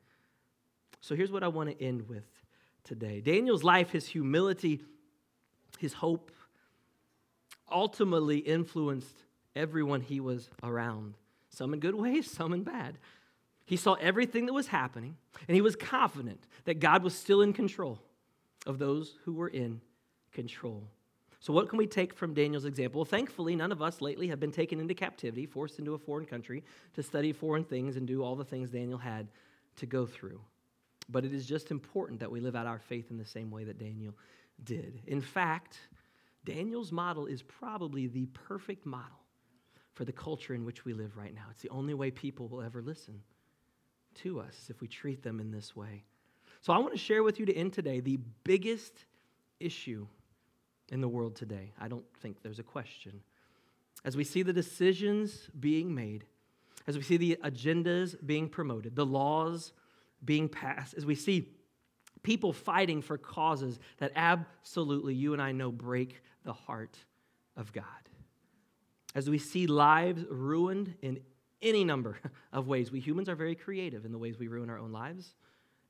So 1.02 1.16
here's 1.16 1.32
what 1.32 1.44
I 1.44 1.48
want 1.48 1.70
to 1.70 1.84
end 1.84 2.08
with 2.08 2.26
today 2.84 3.22
Daniel's 3.22 3.64
life, 3.64 3.92
his 3.92 4.08
humility, 4.08 4.82
his 5.80 5.94
hope 5.94 6.32
ultimately 7.72 8.38
influenced 8.38 9.24
everyone 9.56 10.02
he 10.02 10.20
was 10.20 10.50
around, 10.62 11.16
some 11.50 11.74
in 11.74 11.80
good 11.80 11.96
ways, 11.96 12.30
some 12.32 12.54
in 12.54 12.64
bad. 12.64 12.98
He 13.66 13.78
saw 13.78 13.94
everything 13.94 14.46
that 14.48 14.54
was 14.54 14.68
happening, 14.68 15.16
and 15.48 15.56
he 15.56 15.62
was 15.62 15.76
confident 15.76 16.46
that 16.66 16.80
God 16.80 17.02
was 17.02 17.16
still 17.16 17.42
in 17.42 17.54
control 17.54 18.00
of 18.66 18.78
those 18.78 19.16
who 19.24 19.34
were 19.34 19.48
in 19.48 19.80
control. 20.34 20.84
So, 21.44 21.52
what 21.52 21.68
can 21.68 21.78
we 21.78 21.88
take 21.88 22.14
from 22.14 22.34
Daniel's 22.34 22.64
example? 22.64 23.04
Thankfully, 23.04 23.54
none 23.54 23.74
of 23.74 23.82
us 23.82 24.00
lately 24.00 24.30
have 24.30 24.40
been 24.40 24.54
taken 24.54 24.80
into 24.80 24.94
captivity, 24.94 25.46
forced 25.46 25.78
into 25.78 25.94
a 25.94 25.98
foreign 25.98 26.26
country 26.26 26.64
to 26.94 27.04
study 27.04 27.34
foreign 27.34 27.66
things 27.66 27.98
and 27.98 28.08
do 28.08 28.24
all 28.24 28.38
the 28.38 28.46
things 28.46 28.70
Daniel 28.70 28.98
had 28.98 29.28
to 29.76 29.86
go 29.86 30.06
through. 30.06 30.40
But 31.10 31.26
it 31.26 31.34
is 31.34 31.46
just 31.46 31.70
important 31.70 32.22
that 32.22 32.32
we 32.32 32.40
live 32.40 32.56
out 32.56 32.66
our 32.66 32.80
faith 32.80 33.12
in 33.12 33.18
the 33.18 33.26
same 33.26 33.52
way 33.52 33.66
that 33.66 33.78
Daniel 33.78 34.14
did. 34.64 35.02
In 35.06 35.20
fact, 35.20 35.80
Daniel's 36.46 36.94
model 36.94 37.26
is 37.26 37.42
probably 37.42 38.08
the 38.08 38.28
perfect 38.28 38.86
model 38.86 39.20
for 39.96 40.06
the 40.06 40.14
culture 40.14 40.54
in 40.54 40.64
which 40.64 40.86
we 40.86 40.94
live 40.94 41.18
right 41.18 41.36
now. 41.36 41.48
It's 41.52 41.62
the 41.62 41.70
only 41.72 41.94
way 41.94 42.10
people 42.10 42.48
will 42.48 42.62
ever 42.62 42.82
listen 42.82 43.20
to 44.22 44.40
us 44.40 44.68
if 44.70 44.80
we 44.80 44.88
treat 44.88 45.22
them 45.24 45.42
in 45.42 45.52
this 45.52 45.76
way. 45.76 46.06
So, 46.62 46.72
I 46.72 46.78
want 46.78 46.94
to 46.94 46.98
share 46.98 47.22
with 47.22 47.38
you 47.38 47.46
to 47.48 47.54
end 47.54 47.74
today 47.74 48.00
the 48.00 48.20
biggest 48.46 48.94
issue 49.60 50.08
in 50.90 51.02
the 51.02 51.08
world 51.08 51.36
today. 51.36 51.74
I 51.80 51.88
don't 51.88 52.06
think 52.20 52.42
there's 52.42 52.60
a 52.60 52.64
question. 52.64 53.22
As 54.06 54.18
we 54.18 54.24
see 54.24 54.44
the 54.44 54.54
decisions 54.54 55.50
being 55.60 55.94
made, 55.94 56.26
as 56.88 56.98
we 56.98 57.04
see 57.04 57.18
the 57.18 57.38
agendas 57.44 58.16
being 58.26 58.50
promoted, 58.50 58.96
the 58.96 59.06
laws 59.06 59.72
being 60.24 60.50
passed, 60.50 60.94
as 60.96 61.06
we 61.06 61.16
see 61.16 61.50
people 62.22 62.54
fighting 62.54 63.02
for 63.02 63.18
causes 63.18 63.80
that 63.98 64.12
absolutely 64.16 65.14
you 65.14 65.34
and 65.34 65.42
I 65.42 65.52
know 65.52 65.72
break 65.72 66.22
the 66.44 66.54
heart 66.54 66.98
of 67.56 67.72
God. 67.72 67.86
As 69.16 69.30
we 69.30 69.38
see 69.38 69.68
lives 69.68 70.26
ruined 70.30 70.96
in 71.02 71.20
any 71.62 71.84
number 71.84 72.20
of 72.54 72.68
ways, 72.68 72.92
we 72.92 73.00
humans 73.00 73.30
are 73.30 73.36
very 73.36 73.56
creative 73.56 74.06
in 74.06 74.12
the 74.12 74.18
ways 74.18 74.38
we 74.38 74.48
ruin 74.48 74.70
our 74.70 74.80
own 74.80 74.92
lives. 74.92 75.36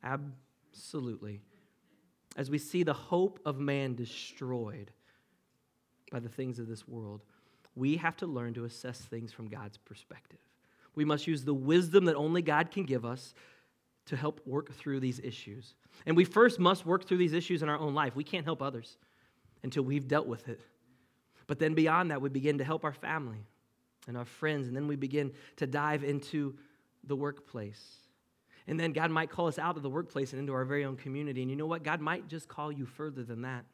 Absolutely 0.04 1.42
as 2.36 2.50
we 2.50 2.58
see 2.58 2.84
the 2.84 2.94
hope 2.94 3.40
of 3.46 3.60
man 3.60 3.96
destroyed 3.96 4.92
by 6.12 6.20
the 6.20 6.30
things 6.30 6.60
of 6.60 6.68
this 6.68 6.88
world, 6.88 7.22
we 7.76 7.98
have 7.98 8.18
to 8.18 8.28
learn 8.28 8.54
to 8.54 8.66
assess 8.66 9.00
things 9.00 9.32
from 9.32 9.48
God's 9.48 9.78
perspective. 9.78 10.40
We 10.96 11.06
must 11.06 11.28
use 11.28 11.44
the 11.44 11.54
wisdom 11.54 12.06
that 12.06 12.16
only 12.16 12.42
God 12.42 12.72
can 12.72 12.84
give 12.84 13.06
us 13.06 13.34
to 14.06 14.16
help 14.16 14.46
work 14.46 14.74
through 14.74 15.00
these 15.00 15.20
issues. 15.20 15.74
And 16.06 16.16
we 16.16 16.26
first 16.26 16.60
must 16.60 16.86
work 16.86 17.08
through 17.08 17.18
these 17.18 17.34
issues 17.34 17.64
in 17.64 17.70
our 17.70 17.80
own 17.80 17.94
life. 17.94 18.16
We 18.16 18.24
can't 18.24 18.46
help 18.46 18.62
others 18.62 18.98
until 19.64 19.84
we've 19.84 20.08
dealt 20.08 20.28
with 20.28 20.50
it. 20.50 20.60
But 21.48 21.60
then 21.60 21.74
beyond 21.74 22.12
that, 22.12 22.22
we 22.22 22.30
begin 22.30 22.58
to 22.58 22.64
help 22.64 22.84
our 22.84 22.94
family 22.94 23.46
and 24.08 24.18
our 24.18 24.26
friends, 24.26 24.68
and 24.68 24.76
then 24.76 24.88
we 24.88 24.96
begin 24.96 25.32
to 25.58 25.66
dive 25.66 26.04
into 26.04 26.56
the 27.06 27.16
workplace 27.16 28.03
and 28.68 28.80
then 28.80 28.94
God 28.94 29.12
might 29.12 29.30
call 29.30 29.48
us 29.48 29.60
out 29.60 29.76
of 29.76 29.84
the 29.84 29.90
workplace 29.90 30.32
and 30.32 30.40
into 30.40 30.54
our 30.54 30.66
very 30.66 30.86
own 30.86 30.96
community. 30.96 31.42
And 31.42 31.52
you 31.52 31.58
know 31.58 31.66
what? 31.66 31.84
God 31.84 32.00
might 32.00 32.28
just 32.28 32.48
call 32.48 32.72
you 32.72 32.86
further 32.86 33.24
than 33.24 33.42
that. 33.42 33.66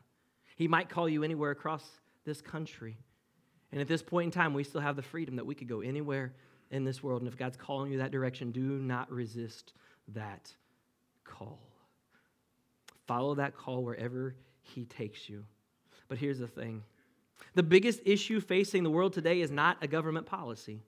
He 0.56 0.67
might 0.67 0.89
call 0.89 1.08
you 1.08 1.23
anywhere 1.23 1.52
across 1.52 1.86
this 2.25 2.41
country. 2.41 2.97
And 3.71 3.80
at 3.80 3.88
this 3.88 4.02
point 4.02 4.25
in 4.25 4.32
time, 4.32 4.54
we 4.54 4.63
still 4.63 4.82
have 4.82 4.95
the 4.95 5.02
freedom 5.02 5.36
that 5.36 5.45
we 5.45 5.54
could 5.54 5.69
go 5.69 5.82
anywhere 5.82 6.34
in 6.71 6.84
this 6.84 7.04
world. 7.04 7.21
And 7.21 7.28
if 7.28 7.38
God's 7.38 7.58
calling 7.58 7.91
you 7.91 7.99
that 7.99 8.12
direction, 8.12 8.52
do 8.52 8.62
not 8.62 9.12
resist 9.12 9.73
that 10.10 10.52
call. 11.23 11.60
Follow 13.08 13.36
that 13.36 13.56
call 13.56 13.84
wherever 13.84 14.36
He 14.62 14.86
takes 14.86 15.30
you. 15.30 15.45
But 16.08 16.17
here's 16.17 16.39
the 16.39 16.47
thing 16.47 16.84
the 17.56 17.63
biggest 17.63 18.02
issue 18.06 18.41
facing 18.41 18.84
the 18.84 18.89
world 18.89 19.13
today 19.13 19.41
is 19.41 19.52
not 19.52 19.78
a 19.82 19.88
government 19.88 20.25
policy, 20.25 20.82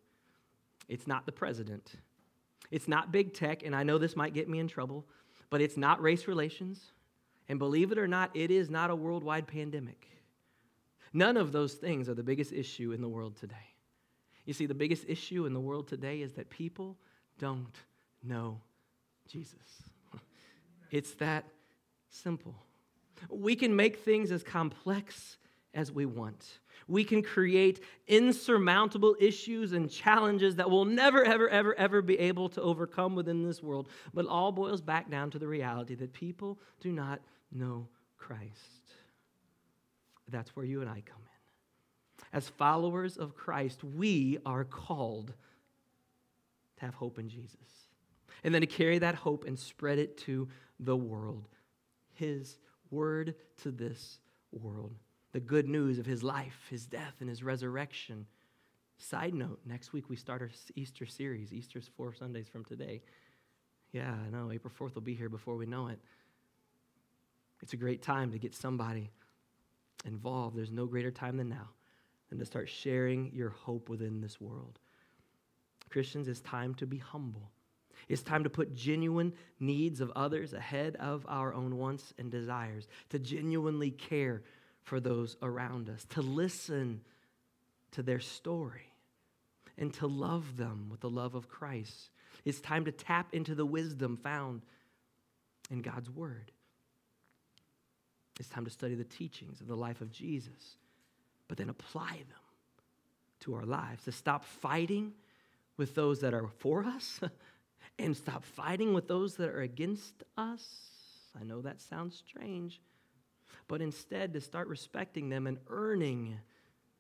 it's 0.90 1.08
not 1.08 1.26
the 1.26 1.32
president. 1.32 1.94
It's 2.70 2.88
not 2.88 3.12
big 3.12 3.34
tech, 3.34 3.64
and 3.64 3.76
I 3.76 3.84
know 3.84 3.98
this 3.98 4.16
might 4.16 4.34
get 4.34 4.48
me 4.48 4.60
in 4.60 4.68
trouble, 4.68 5.06
but 5.50 5.62
it's 5.62 5.78
not 5.78 6.02
race 6.02 6.28
relations. 6.28 6.92
And 7.50 7.60
believe 7.60 7.92
it 7.92 7.98
or 7.98 8.08
not, 8.08 8.32
it 8.34 8.52
is 8.52 8.70
not 8.70 8.90
a 8.90 8.96
worldwide 8.96 9.48
pandemic. 9.48 10.08
None 11.14 11.36
of 11.36 11.52
those 11.52 11.74
things 11.74 12.08
are 12.08 12.14
the 12.14 12.24
biggest 12.24 12.54
issue 12.54 12.94
in 12.94 13.02
the 13.02 13.10
world 13.10 13.36
today. 13.36 13.56
You 14.46 14.54
see, 14.54 14.66
the 14.66 14.74
biggest 14.74 15.06
issue 15.08 15.46
in 15.46 15.54
the 15.54 15.60
world 15.60 15.88
today 15.88 16.22
is 16.22 16.34
that 16.34 16.50
people 16.50 16.98
don't 17.38 17.76
know 18.24 18.60
Jesus. 19.28 19.84
It's 20.92 21.14
that 21.16 21.46
simple. 22.10 22.54
We 23.30 23.56
can 23.56 23.74
make 23.78 24.00
things 24.00 24.30
as 24.30 24.44
complex 24.44 25.38
as 25.74 25.90
we 25.90 26.06
want 26.06 26.60
we 26.88 27.04
can 27.04 27.22
create 27.22 27.82
insurmountable 28.08 29.16
issues 29.20 29.72
and 29.74 29.90
challenges 29.90 30.56
that 30.58 30.70
we'll 30.70 30.86
never, 30.86 31.24
ever, 31.24 31.48
ever, 31.50 31.74
ever 31.76 32.02
be 32.02 32.20
able 32.20 32.50
to 32.50 32.62
overcome 32.62 33.16
within 33.16 33.44
this 33.44 33.64
world. 33.64 33.88
But 34.14 34.26
it 34.26 34.32
all 34.32 34.52
boils 34.52 34.82
back 34.82 35.10
down 35.10 35.32
to 35.32 35.40
the 35.40 35.48
reality 35.48 35.96
that 35.96 36.14
people 36.14 36.60
do 36.80 36.92
not 36.92 37.22
know 37.52 37.88
Christ. 38.18 38.96
That's 40.28 40.56
where 40.56 40.66
you 40.66 40.82
and 40.82 40.90
I 40.90 41.02
come 41.06 41.22
in. 41.22 42.28
As 42.34 42.50
followers 42.50 43.18
of 43.18 43.36
Christ, 43.36 43.84
we 43.84 44.38
are 44.46 44.64
called 44.64 45.34
to 46.78 46.86
have 46.86 46.96
hope 46.96 47.20
in 47.20 47.30
Jesus. 47.30 47.58
And 48.44 48.54
then 48.54 48.62
to 48.62 48.68
carry 48.68 49.00
that 49.00 49.16
hope 49.16 49.46
and 49.46 49.58
spread 49.58 50.00
it 50.00 50.18
to 50.20 50.48
the 50.80 50.96
world. 50.96 51.48
His 52.14 52.58
word 52.90 53.36
to 53.64 53.72
this 53.72 54.20
world 54.52 54.96
the 55.32 55.40
good 55.40 55.68
news 55.68 56.00
of 56.00 56.06
his 56.06 56.24
life, 56.24 56.68
his 56.70 56.86
death, 56.86 57.16
and 57.20 57.30
his 57.30 57.44
resurrection. 57.44 58.26
Side 58.98 59.34
note, 59.34 59.60
next 59.66 59.94
week 59.94 60.10
we 60.10 60.16
start 60.16 60.42
our 60.42 60.52
Easter 60.76 61.06
series. 61.06 61.54
Easter's 61.54 61.90
four 61.96 62.14
Sundays 62.14 62.48
from 62.48 62.66
today. 62.66 63.02
Yeah, 63.92 64.14
I 64.14 64.30
know. 64.30 64.52
April 64.52 64.74
4th 64.78 64.96
will 64.96 65.02
be 65.02 65.16
here 65.16 65.30
before 65.30 65.56
we 65.56 65.66
know 65.66 65.88
it. 65.88 66.00
It's 67.62 67.74
a 67.74 67.78
great 67.78 68.02
time 68.02 68.32
to 68.32 68.40
get 68.40 68.56
somebody 68.56 69.12
involved. 70.06 70.58
There's 70.58 70.72
no 70.72 70.86
greater 70.86 71.12
time 71.12 71.38
than 71.38 71.50
now 71.50 71.70
than 72.30 72.40
to 72.40 72.46
start 72.46 72.70
sharing 72.70 73.32
your 73.34 73.50
hope 73.50 73.90
within 73.90 74.22
this 74.22 74.40
world. 74.40 74.80
Christians, 75.90 76.28
it's 76.28 76.40
time 76.40 76.74
to 76.76 76.88
be 76.88 76.98
humble. 76.98 77.52
It's 78.08 78.24
time 78.24 78.44
to 78.46 78.50
put 78.50 78.74
genuine 78.74 79.34
needs 79.60 80.02
of 80.02 80.12
others 80.16 80.54
ahead 80.54 80.96
of 80.96 81.26
our 81.28 81.54
own 81.54 81.78
wants 81.78 82.14
and 82.18 82.32
desires, 82.32 82.88
to 83.10 83.20
genuinely 83.20 83.92
care 83.92 84.44
for 84.84 85.00
those 85.00 85.38
around 85.42 85.90
us, 85.90 86.06
to 86.12 86.22
listen 86.22 87.02
to 87.92 88.04
their 88.04 88.20
story, 88.20 88.94
and 89.78 89.94
to 89.96 90.08
love 90.08 90.58
them 90.58 90.88
with 90.90 91.02
the 91.02 91.10
love 91.10 91.36
of 91.36 91.50
Christ. 91.50 92.10
It's 92.46 92.62
time 92.62 92.86
to 92.86 92.92
tap 92.92 93.34
into 93.34 93.56
the 93.56 93.66
wisdom 93.66 94.18
found 94.18 94.62
in 95.70 95.82
God's 95.82 96.10
Word. 96.10 96.52
It's 98.40 98.50
time 98.50 98.66
to 98.66 98.72
study 98.72 98.96
the 98.96 99.04
teachings 99.04 99.62
of 99.62 99.68
the 99.68 99.76
life 99.76 100.02
of 100.02 100.12
Jesus, 100.12 100.78
but 101.48 101.58
then 101.58 101.70
apply 101.70 102.14
them 102.14 102.42
to 103.42 103.56
our 103.56 103.66
lives, 103.66 104.04
to 104.06 104.12
stop 104.12 104.46
fighting 104.46 105.14
with 105.78 105.96
those 105.96 106.22
that 106.22 106.34
are 106.34 106.48
for 106.60 106.84
us 106.84 107.20
and 108.00 108.16
stop 108.16 108.46
fighting 108.46 108.94
with 108.94 109.08
those 109.08 109.36
that 109.36 109.50
are 109.50 109.62
against 109.62 110.24
us. 110.38 110.64
I 111.40 111.44
know 111.44 111.62
that 111.62 111.82
sounds 111.82 112.16
strange, 112.16 112.82
but 113.68 113.82
instead 113.82 114.34
to 114.34 114.42
start 114.42 114.68
respecting 114.68 115.30
them 115.30 115.48
and 115.48 115.58
earning 115.68 116.38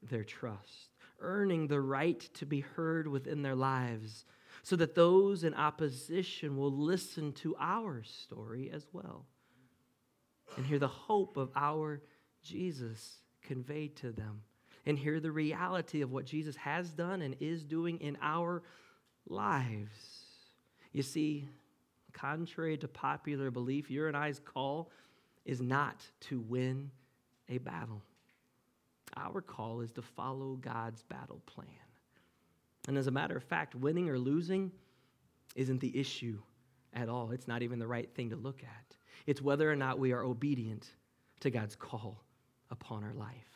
their 0.01 0.23
trust, 0.23 0.89
earning 1.19 1.67
the 1.67 1.81
right 1.81 2.19
to 2.33 2.45
be 2.45 2.61
heard 2.61 3.07
within 3.07 3.41
their 3.41 3.55
lives, 3.55 4.25
so 4.63 4.75
that 4.75 4.95
those 4.95 5.43
in 5.43 5.53
opposition 5.53 6.57
will 6.57 6.71
listen 6.71 7.33
to 7.33 7.55
our 7.59 8.03
story 8.03 8.69
as 8.71 8.85
well 8.93 9.25
and 10.57 10.65
hear 10.65 10.79
the 10.79 10.87
hope 10.87 11.37
of 11.37 11.49
our 11.55 12.01
Jesus 12.43 13.17
conveyed 13.41 13.95
to 13.97 14.11
them 14.11 14.41
and 14.85 14.97
hear 14.97 15.19
the 15.19 15.31
reality 15.31 16.01
of 16.01 16.11
what 16.11 16.25
Jesus 16.25 16.55
has 16.55 16.91
done 16.91 17.21
and 17.21 17.35
is 17.39 17.63
doing 17.63 17.99
in 17.99 18.17
our 18.21 18.63
lives. 19.27 20.25
You 20.91 21.03
see, 21.03 21.47
contrary 22.13 22.77
to 22.77 22.87
popular 22.87 23.51
belief, 23.51 23.89
your 23.89 24.07
and 24.07 24.17
I's 24.17 24.39
call 24.39 24.91
is 25.45 25.61
not 25.61 26.05
to 26.21 26.39
win 26.41 26.91
a 27.49 27.57
battle. 27.57 28.01
Our 29.17 29.41
call 29.41 29.81
is 29.81 29.91
to 29.93 30.01
follow 30.01 30.55
God's 30.55 31.03
battle 31.03 31.41
plan. 31.45 31.67
And 32.87 32.97
as 32.97 33.07
a 33.07 33.11
matter 33.11 33.35
of 33.35 33.43
fact, 33.43 33.75
winning 33.75 34.09
or 34.09 34.17
losing 34.17 34.71
isn't 35.55 35.79
the 35.79 35.97
issue 35.97 36.39
at 36.93 37.09
all. 37.09 37.31
It's 37.31 37.47
not 37.47 37.61
even 37.61 37.79
the 37.79 37.87
right 37.87 38.09
thing 38.15 38.29
to 38.29 38.35
look 38.35 38.63
at. 38.63 38.95
It's 39.25 39.41
whether 39.41 39.69
or 39.69 39.75
not 39.75 39.99
we 39.99 40.13
are 40.13 40.23
obedient 40.23 40.87
to 41.41 41.49
God's 41.49 41.75
call 41.75 42.23
upon 42.69 43.03
our 43.03 43.13
life. 43.13 43.50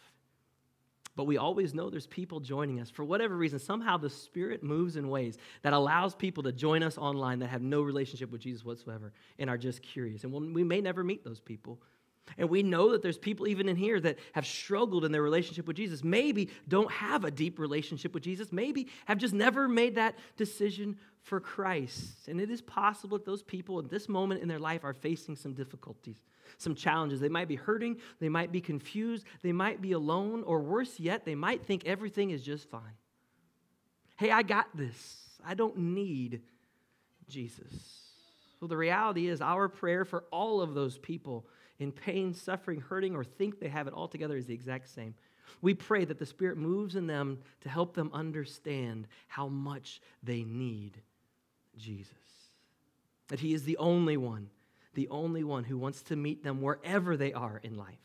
But 1.15 1.25
we 1.25 1.37
always 1.37 1.73
know 1.73 1.89
there's 1.89 2.07
people 2.07 2.41
joining 2.41 2.81
us. 2.81 2.89
For 2.89 3.05
whatever 3.05 3.35
reason, 3.35 3.57
somehow 3.59 3.97
the 3.97 4.09
Spirit 4.09 4.63
moves 4.63 4.97
in 4.97 5.07
ways 5.09 5.37
that 5.61 5.71
allows 5.71 6.13
people 6.13 6.43
to 6.43 6.51
join 6.51 6.83
us 6.83 6.97
online 6.97 7.39
that 7.39 7.47
have 7.47 7.61
no 7.61 7.81
relationship 7.81 8.31
with 8.31 8.41
Jesus 8.41 8.65
whatsoever 8.65 9.13
and 9.39 9.49
are 9.49 9.57
just 9.57 9.81
curious. 9.81 10.23
And 10.25 10.33
we 10.53 10.63
may 10.63 10.81
never 10.81 11.03
meet 11.03 11.23
those 11.23 11.39
people. 11.39 11.79
And 12.37 12.49
we 12.49 12.63
know 12.63 12.91
that 12.91 13.01
there's 13.01 13.17
people 13.17 13.47
even 13.47 13.69
in 13.69 13.75
here 13.75 13.99
that 13.99 14.17
have 14.33 14.45
struggled 14.45 15.05
in 15.05 15.11
their 15.11 15.21
relationship 15.21 15.67
with 15.67 15.77
Jesus, 15.77 16.03
maybe 16.03 16.49
don't 16.67 16.91
have 16.91 17.23
a 17.23 17.31
deep 17.31 17.59
relationship 17.59 18.13
with 18.13 18.23
Jesus, 18.23 18.51
maybe 18.51 18.87
have 19.05 19.19
just 19.19 19.33
never 19.33 19.67
made 19.67 19.95
that 19.95 20.15
decision 20.35 20.97
for 21.25 21.39
Christ. 21.39 22.27
And 22.27 22.39
it 22.39 22.51
is 22.51 22.61
possible 22.61 23.17
that 23.17 23.25
those 23.25 23.41
people 23.41 23.79
at 23.79 23.89
this 23.89 24.07
moment 24.07 24.43
in 24.43 24.47
their 24.47 24.59
life 24.59 24.83
are 24.83 24.93
facing 24.93 25.35
some 25.35 25.53
difficulties, 25.53 26.21
some 26.59 26.75
challenges. 26.75 27.19
They 27.19 27.29
might 27.29 27.47
be 27.47 27.55
hurting, 27.55 27.97
they 28.19 28.29
might 28.29 28.51
be 28.51 28.61
confused, 28.61 29.25
they 29.41 29.51
might 29.51 29.81
be 29.81 29.93
alone, 29.93 30.43
or 30.43 30.59
worse 30.61 30.99
yet, 30.99 31.25
they 31.25 31.33
might 31.33 31.65
think 31.65 31.85
everything 31.85 32.29
is 32.29 32.43
just 32.43 32.69
fine. 32.69 32.93
Hey, 34.17 34.29
I 34.29 34.43
got 34.43 34.67
this. 34.77 35.17
I 35.43 35.55
don't 35.55 35.77
need 35.77 36.43
Jesus. 37.27 37.73
Well, 38.61 38.67
the 38.67 38.77
reality 38.77 39.27
is, 39.27 39.41
our 39.41 39.67
prayer 39.67 40.05
for 40.05 40.25
all 40.31 40.61
of 40.61 40.75
those 40.75 40.99
people 40.99 41.47
in 41.79 41.91
pain, 41.91 42.35
suffering, 42.35 42.81
hurting, 42.81 43.15
or 43.15 43.23
think 43.23 43.59
they 43.59 43.67
have 43.67 43.87
it 43.87 43.93
all 43.93 44.07
together 44.07 44.37
is 44.37 44.45
the 44.45 44.53
exact 44.53 44.89
same. 44.89 45.15
We 45.61 45.73
pray 45.73 46.05
that 46.05 46.19
the 46.19 46.25
Spirit 46.25 46.57
moves 46.57 46.95
in 46.95 47.07
them 47.07 47.39
to 47.61 47.69
help 47.69 47.95
them 47.95 48.11
understand 48.13 49.07
how 49.27 49.47
much 49.47 50.01
they 50.21 50.43
need 50.43 51.01
Jesus. 51.77 52.13
That 53.27 53.39
He 53.39 53.53
is 53.53 53.63
the 53.63 53.77
only 53.77 54.17
one, 54.17 54.49
the 54.93 55.07
only 55.09 55.43
one 55.43 55.63
who 55.63 55.77
wants 55.77 56.01
to 56.03 56.15
meet 56.15 56.43
them 56.43 56.61
wherever 56.61 57.17
they 57.17 57.33
are 57.33 57.59
in 57.63 57.75
life 57.75 57.95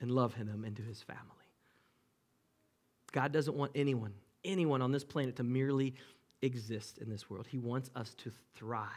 and 0.00 0.10
love 0.10 0.36
them 0.36 0.64
into 0.64 0.82
His 0.82 1.02
family. 1.02 1.20
God 3.12 3.32
doesn't 3.32 3.56
want 3.56 3.72
anyone, 3.74 4.14
anyone 4.44 4.82
on 4.82 4.90
this 4.90 5.04
planet 5.04 5.36
to 5.36 5.44
merely 5.44 5.94
exist 6.42 6.98
in 6.98 7.08
this 7.08 7.30
world. 7.30 7.46
He 7.48 7.58
wants 7.58 7.90
us 7.94 8.14
to 8.14 8.32
thrive 8.54 8.88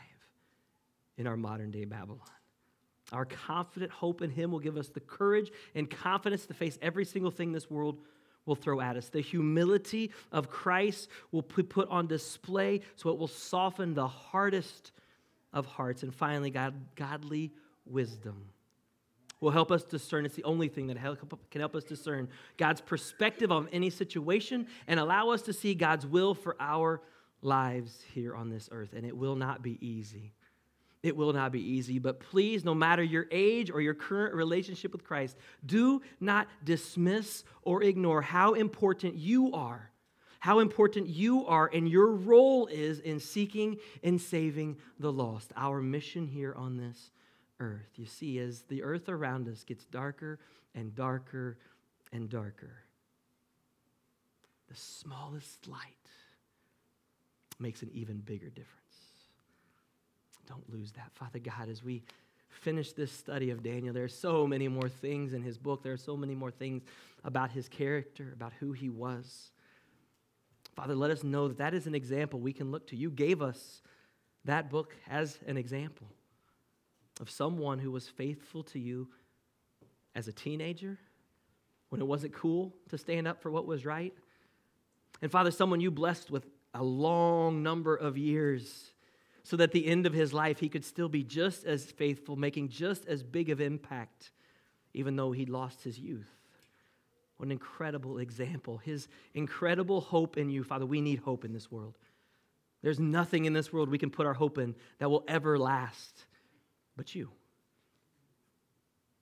in 1.17 1.27
our 1.27 1.37
modern 1.37 1.71
day 1.71 1.85
Babylon. 1.85 2.19
Our 3.11 3.25
confident 3.25 3.91
hope 3.91 4.21
in 4.21 4.29
Him 4.29 4.51
will 4.51 4.59
give 4.59 4.75
us 4.75 4.89
the 4.89 4.99
courage 4.99 5.51
and 5.75 5.89
confidence 5.89 6.45
to 6.47 6.53
face 6.53 6.77
every 6.81 7.05
single 7.05 7.31
thing 7.31 7.51
this 7.51 7.69
world 7.69 7.99
will 8.47 8.55
throw 8.55 8.81
at 8.81 8.97
us. 8.97 9.09
The 9.09 9.21
humility 9.21 10.11
of 10.31 10.49
Christ 10.49 11.09
will 11.31 11.43
be 11.43 11.61
put 11.61 11.87
on 11.89 12.07
display 12.07 12.81
so 12.95 13.11
it 13.11 13.19
will 13.19 13.27
soften 13.27 13.93
the 13.93 14.07
hardest 14.07 14.91
of 15.53 15.67
hearts. 15.67 16.01
And 16.01 16.13
finally, 16.13 16.49
God, 16.49 16.73
godly 16.95 17.51
wisdom 17.85 18.45
will 19.39 19.51
help 19.51 19.71
us 19.71 19.83
discern. 19.83 20.25
It's 20.25 20.35
the 20.35 20.43
only 20.43 20.67
thing 20.67 20.87
that 20.87 20.97
can 21.51 21.61
help 21.61 21.75
us 21.75 21.83
discern 21.83 22.27
God's 22.57 22.81
perspective 22.81 23.51
on 23.51 23.67
any 23.71 23.91
situation 23.91 24.65
and 24.87 24.99
allow 24.99 25.29
us 25.29 25.43
to 25.43 25.53
see 25.53 25.75
God's 25.75 26.07
will 26.07 26.33
for 26.33 26.55
our 26.59 27.01
lives 27.43 28.01
here 28.13 28.35
on 28.35 28.49
this 28.49 28.67
earth. 28.71 28.93
And 28.95 29.05
it 29.05 29.15
will 29.15 29.35
not 29.35 29.61
be 29.61 29.77
easy. 29.85 30.33
It 31.03 31.15
will 31.15 31.31
not 31.31 31.51
be 31.51 31.61
easy, 31.61 31.99
but 31.99 32.19
please, 32.19 32.65
no 32.65 32.73
matter 32.73 33.03
your 33.03 33.27
age 33.31 33.69
or 33.69 33.81
your 33.81 33.93
current 33.93 34.33
relationship 34.33 34.91
with 34.91 35.03
Christ, 35.03 35.37
do 35.65 36.01
not 36.19 36.47
dismiss 36.63 37.43
or 37.61 37.83
ignore 37.83 38.21
how 38.21 38.53
important 38.53 39.15
you 39.15 39.53
are, 39.53 39.91
how 40.39 40.59
important 40.59 41.07
you 41.07 41.45
are, 41.45 41.69
and 41.71 41.87
your 41.87 42.11
role 42.11 42.65
is 42.67 42.99
in 42.99 43.19
seeking 43.19 43.77
and 44.03 44.19
saving 44.19 44.77
the 44.99 45.11
lost. 45.11 45.53
Our 45.55 45.81
mission 45.81 46.25
here 46.27 46.55
on 46.55 46.77
this 46.77 47.11
earth. 47.59 47.89
You 47.95 48.05
see, 48.05 48.39
as 48.39 48.63
the 48.63 48.83
earth 48.83 49.07
around 49.07 49.47
us 49.47 49.63
gets 49.63 49.85
darker 49.85 50.39
and 50.73 50.95
darker 50.95 51.57
and 52.11 52.29
darker, 52.29 52.83
the 54.67 54.75
smallest 54.75 55.67
light 55.67 55.79
makes 57.59 57.81
an 57.81 57.89
even 57.93 58.17
bigger 58.17 58.49
difference. 58.49 58.86
Don't 60.47 60.69
lose 60.73 60.91
that. 60.93 61.11
Father 61.13 61.39
God, 61.39 61.69
as 61.69 61.83
we 61.83 62.03
finish 62.49 62.93
this 62.93 63.11
study 63.11 63.49
of 63.51 63.61
Daniel, 63.61 63.93
there 63.93 64.03
are 64.03 64.09
so 64.09 64.47
many 64.47 64.67
more 64.67 64.89
things 64.89 65.33
in 65.33 65.41
his 65.41 65.57
book. 65.57 65.83
There 65.83 65.93
are 65.93 65.97
so 65.97 66.17
many 66.17 66.35
more 66.35 66.51
things 66.51 66.83
about 67.23 67.51
his 67.51 67.67
character, 67.67 68.31
about 68.33 68.53
who 68.59 68.71
he 68.71 68.89
was. 68.89 69.51
Father, 70.75 70.95
let 70.95 71.11
us 71.11 71.23
know 71.23 71.47
that 71.47 71.57
that 71.57 71.73
is 71.73 71.87
an 71.87 71.95
example 71.95 72.39
we 72.39 72.53
can 72.53 72.71
look 72.71 72.87
to. 72.87 72.95
You 72.95 73.09
gave 73.09 73.41
us 73.41 73.81
that 74.45 74.69
book 74.69 74.95
as 75.09 75.39
an 75.47 75.57
example 75.57 76.07
of 77.19 77.29
someone 77.29 77.79
who 77.79 77.91
was 77.91 78.07
faithful 78.07 78.63
to 78.63 78.79
you 78.79 79.09
as 80.15 80.27
a 80.27 80.31
teenager 80.31 80.97
when 81.89 82.01
it 82.01 82.05
wasn't 82.05 82.33
cool 82.33 82.73
to 82.89 82.97
stand 82.97 83.27
up 83.27 83.41
for 83.41 83.51
what 83.51 83.65
was 83.65 83.85
right. 83.85 84.13
And 85.21 85.31
Father, 85.31 85.51
someone 85.51 85.81
you 85.81 85.91
blessed 85.91 86.31
with 86.31 86.45
a 86.73 86.83
long 86.83 87.63
number 87.63 87.95
of 87.95 88.17
years 88.17 88.91
so 89.47 89.55
that 89.55 89.63
at 89.63 89.71
the 89.71 89.87
end 89.87 90.05
of 90.05 90.11
his 90.11 90.33
life 90.33 90.59
he 90.59 90.67
could 90.67 90.83
still 90.83 91.07
be 91.07 91.23
just 91.23 91.63
as 91.63 91.85
faithful, 91.85 92.35
making 92.35 92.67
just 92.67 93.05
as 93.05 93.23
big 93.23 93.49
of 93.49 93.61
impact, 93.61 94.31
even 94.93 95.15
though 95.15 95.31
he'd 95.31 95.47
lost 95.47 95.85
his 95.85 95.97
youth. 95.97 96.29
What 97.37 97.45
an 97.45 97.53
incredible 97.53 98.17
example. 98.17 98.77
His 98.79 99.07
incredible 99.33 100.01
hope 100.01 100.35
in 100.35 100.49
you, 100.49 100.65
Father. 100.65 100.85
We 100.85 100.99
need 100.99 101.19
hope 101.19 101.45
in 101.45 101.53
this 101.53 101.71
world. 101.71 101.97
There's 102.81 102.99
nothing 102.99 103.45
in 103.45 103.53
this 103.53 103.71
world 103.71 103.87
we 103.87 103.97
can 103.97 104.09
put 104.09 104.25
our 104.25 104.33
hope 104.33 104.57
in 104.57 104.75
that 104.99 105.09
will 105.09 105.23
ever 105.29 105.57
last 105.57 106.25
but 106.97 107.15
you. 107.15 107.29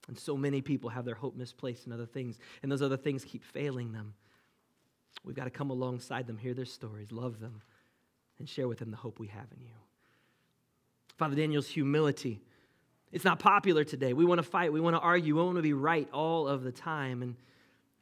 And 0.08 0.18
so 0.18 0.36
many 0.36 0.60
people 0.60 0.90
have 0.90 1.04
their 1.04 1.14
hope 1.14 1.36
misplaced 1.36 1.86
in 1.86 1.92
other 1.92 2.04
things, 2.04 2.40
and 2.64 2.72
those 2.72 2.82
other 2.82 2.96
things 2.96 3.24
keep 3.24 3.44
failing 3.44 3.92
them. 3.92 4.14
We've 5.24 5.36
got 5.36 5.44
to 5.44 5.50
come 5.50 5.70
alongside 5.70 6.26
them, 6.26 6.36
hear 6.36 6.52
their 6.52 6.64
stories, 6.64 7.12
love 7.12 7.38
them, 7.38 7.62
and 8.40 8.48
share 8.48 8.66
with 8.66 8.78
them 8.78 8.90
the 8.90 8.96
hope 8.96 9.20
we 9.20 9.28
have 9.28 9.46
in 9.56 9.62
you. 9.62 9.85
Father 11.16 11.34
Daniel's 11.34 11.68
humility. 11.68 12.42
It's 13.10 13.24
not 13.24 13.38
popular 13.38 13.84
today. 13.84 14.12
We 14.12 14.24
want 14.24 14.38
to 14.38 14.42
fight, 14.42 14.72
we 14.72 14.80
want 14.80 14.96
to 14.96 15.00
argue, 15.00 15.36
we 15.36 15.42
want 15.42 15.56
to 15.56 15.62
be 15.62 15.72
right 15.72 16.08
all 16.12 16.46
of 16.46 16.62
the 16.62 16.72
time. 16.72 17.22
And, 17.22 17.36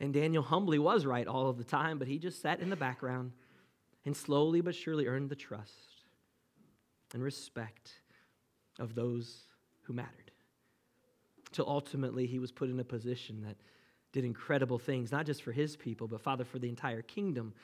and 0.00 0.12
Daniel 0.12 0.42
humbly 0.42 0.78
was 0.78 1.06
right 1.06 1.26
all 1.26 1.48
of 1.48 1.56
the 1.56 1.64
time, 1.64 1.98
but 1.98 2.08
he 2.08 2.18
just 2.18 2.42
sat 2.42 2.60
in 2.60 2.70
the 2.70 2.76
background 2.76 3.32
and 4.04 4.16
slowly 4.16 4.60
but 4.60 4.74
surely 4.74 5.06
earned 5.06 5.30
the 5.30 5.36
trust 5.36 6.02
and 7.12 7.22
respect 7.22 7.92
of 8.80 8.94
those 8.94 9.44
who 9.82 9.92
mattered. 9.92 10.32
Till 11.52 11.68
ultimately 11.68 12.26
he 12.26 12.40
was 12.40 12.50
put 12.50 12.68
in 12.68 12.80
a 12.80 12.84
position 12.84 13.42
that 13.42 13.56
did 14.12 14.24
incredible 14.24 14.78
things, 14.78 15.12
not 15.12 15.26
just 15.26 15.42
for 15.42 15.52
his 15.52 15.76
people, 15.76 16.08
but 16.08 16.20
Father, 16.20 16.44
for 16.44 16.58
the 16.58 16.68
entire 16.68 17.02
kingdom, 17.02 17.54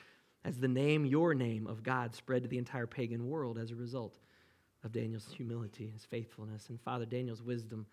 as 0.45 0.57
the 0.57 0.67
name, 0.67 1.05
your 1.05 1.33
name 1.33 1.67
of 1.67 1.83
God, 1.83 2.15
spread 2.15 2.43
to 2.43 2.47
the 2.47 2.57
entire 2.57 2.87
pagan 2.87 3.27
world 3.27 3.57
as 3.57 3.71
a 3.71 3.75
result 3.75 4.17
of 4.83 4.91
Daniel's 4.91 5.27
humility, 5.31 5.89
his 5.93 6.05
faithfulness, 6.05 6.69
and 6.69 6.79
Father 6.81 7.05
Daniel's 7.05 7.41
wisdom 7.41 7.85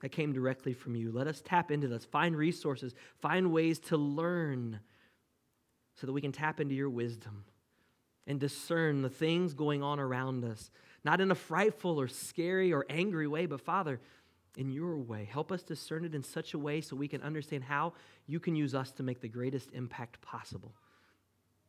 that 0.00 0.10
came 0.10 0.32
directly 0.32 0.72
from 0.72 0.94
you. 0.96 1.12
Let 1.12 1.26
us 1.26 1.42
tap 1.44 1.70
into 1.70 1.88
this, 1.88 2.04
find 2.04 2.36
resources, 2.36 2.94
find 3.20 3.52
ways 3.52 3.78
to 3.80 3.96
learn 3.96 4.80
so 5.94 6.06
that 6.06 6.12
we 6.12 6.20
can 6.20 6.32
tap 6.32 6.60
into 6.60 6.74
your 6.74 6.88
wisdom 6.88 7.44
and 8.26 8.38
discern 8.40 9.02
the 9.02 9.10
things 9.10 9.54
going 9.54 9.82
on 9.82 9.98
around 9.98 10.44
us, 10.44 10.70
not 11.04 11.20
in 11.20 11.30
a 11.30 11.34
frightful 11.34 12.00
or 12.00 12.08
scary 12.08 12.72
or 12.72 12.86
angry 12.88 13.26
way, 13.26 13.46
but 13.46 13.60
Father, 13.60 14.00
in 14.56 14.70
your 14.70 14.96
way. 14.96 15.28
Help 15.30 15.52
us 15.52 15.62
discern 15.62 16.04
it 16.04 16.14
in 16.14 16.22
such 16.22 16.54
a 16.54 16.58
way 16.58 16.80
so 16.80 16.96
we 16.96 17.08
can 17.08 17.22
understand 17.22 17.64
how 17.64 17.92
you 18.26 18.40
can 18.40 18.56
use 18.56 18.74
us 18.74 18.90
to 18.92 19.02
make 19.02 19.20
the 19.20 19.28
greatest 19.28 19.70
impact 19.72 20.20
possible 20.22 20.74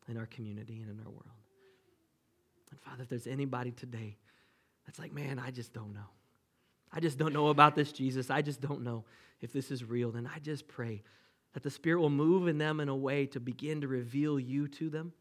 in 0.07 0.17
our 0.17 0.25
community 0.25 0.81
and 0.81 0.89
in 0.89 0.99
our 0.99 1.11
world. 1.11 1.25
And 2.69 2.79
Father, 2.79 3.03
if 3.03 3.09
there's 3.09 3.27
anybody 3.27 3.71
today 3.71 4.17
that's 4.85 4.99
like, 4.99 5.13
man, 5.13 5.39
I 5.39 5.51
just 5.51 5.73
don't 5.73 5.93
know. 5.93 6.09
I 6.93 6.99
just 6.99 7.17
don't 7.17 7.33
know 7.33 7.47
about 7.47 7.75
this 7.75 7.91
Jesus. 7.91 8.29
I 8.29 8.41
just 8.41 8.61
don't 8.61 8.83
know 8.83 9.05
if 9.39 9.53
this 9.53 9.71
is 9.71 9.83
real. 9.83 10.11
Then 10.11 10.29
I 10.33 10.39
just 10.39 10.67
pray 10.67 11.03
that 11.53 11.63
the 11.63 11.69
Spirit 11.69 11.99
will 11.99 12.09
move 12.09 12.47
in 12.47 12.57
them 12.57 12.79
in 12.79 12.89
a 12.89 12.95
way 12.95 13.25
to 13.27 13.39
begin 13.39 13.81
to 13.81 13.87
reveal 13.87 14.39
you 14.39 14.67
to 14.67 14.89
them. 14.89 15.13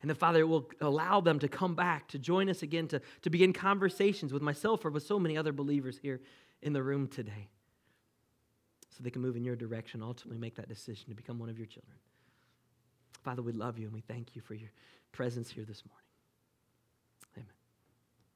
And 0.00 0.10
the 0.10 0.14
Father 0.14 0.46
will 0.46 0.68
allow 0.80 1.20
them 1.20 1.38
to 1.38 1.48
come 1.48 1.74
back, 1.74 2.08
to 2.08 2.18
join 2.18 2.48
us 2.48 2.62
again, 2.62 2.88
to, 2.88 3.00
to 3.22 3.30
begin 3.30 3.52
conversations 3.52 4.32
with 4.32 4.42
myself 4.42 4.84
or 4.84 4.90
with 4.90 5.04
so 5.04 5.18
many 5.18 5.36
other 5.36 5.52
believers 5.52 5.98
here 6.02 6.20
in 6.60 6.72
the 6.72 6.82
room 6.82 7.06
today. 7.06 7.48
So 8.90 9.02
they 9.02 9.10
can 9.10 9.22
move 9.22 9.36
in 9.36 9.44
your 9.44 9.56
direction, 9.56 10.02
ultimately 10.02 10.38
make 10.38 10.56
that 10.56 10.68
decision 10.68 11.08
to 11.08 11.14
become 11.14 11.38
one 11.38 11.48
of 11.48 11.56
your 11.56 11.66
children. 11.66 11.96
Father, 13.22 13.42
we 13.42 13.52
love 13.52 13.78
you 13.78 13.86
and 13.86 13.94
we 13.94 14.00
thank 14.00 14.34
you 14.34 14.42
for 14.42 14.54
your 14.54 14.70
presence 15.12 15.50
here 15.50 15.64
this 15.64 15.84
morning. 15.86 16.02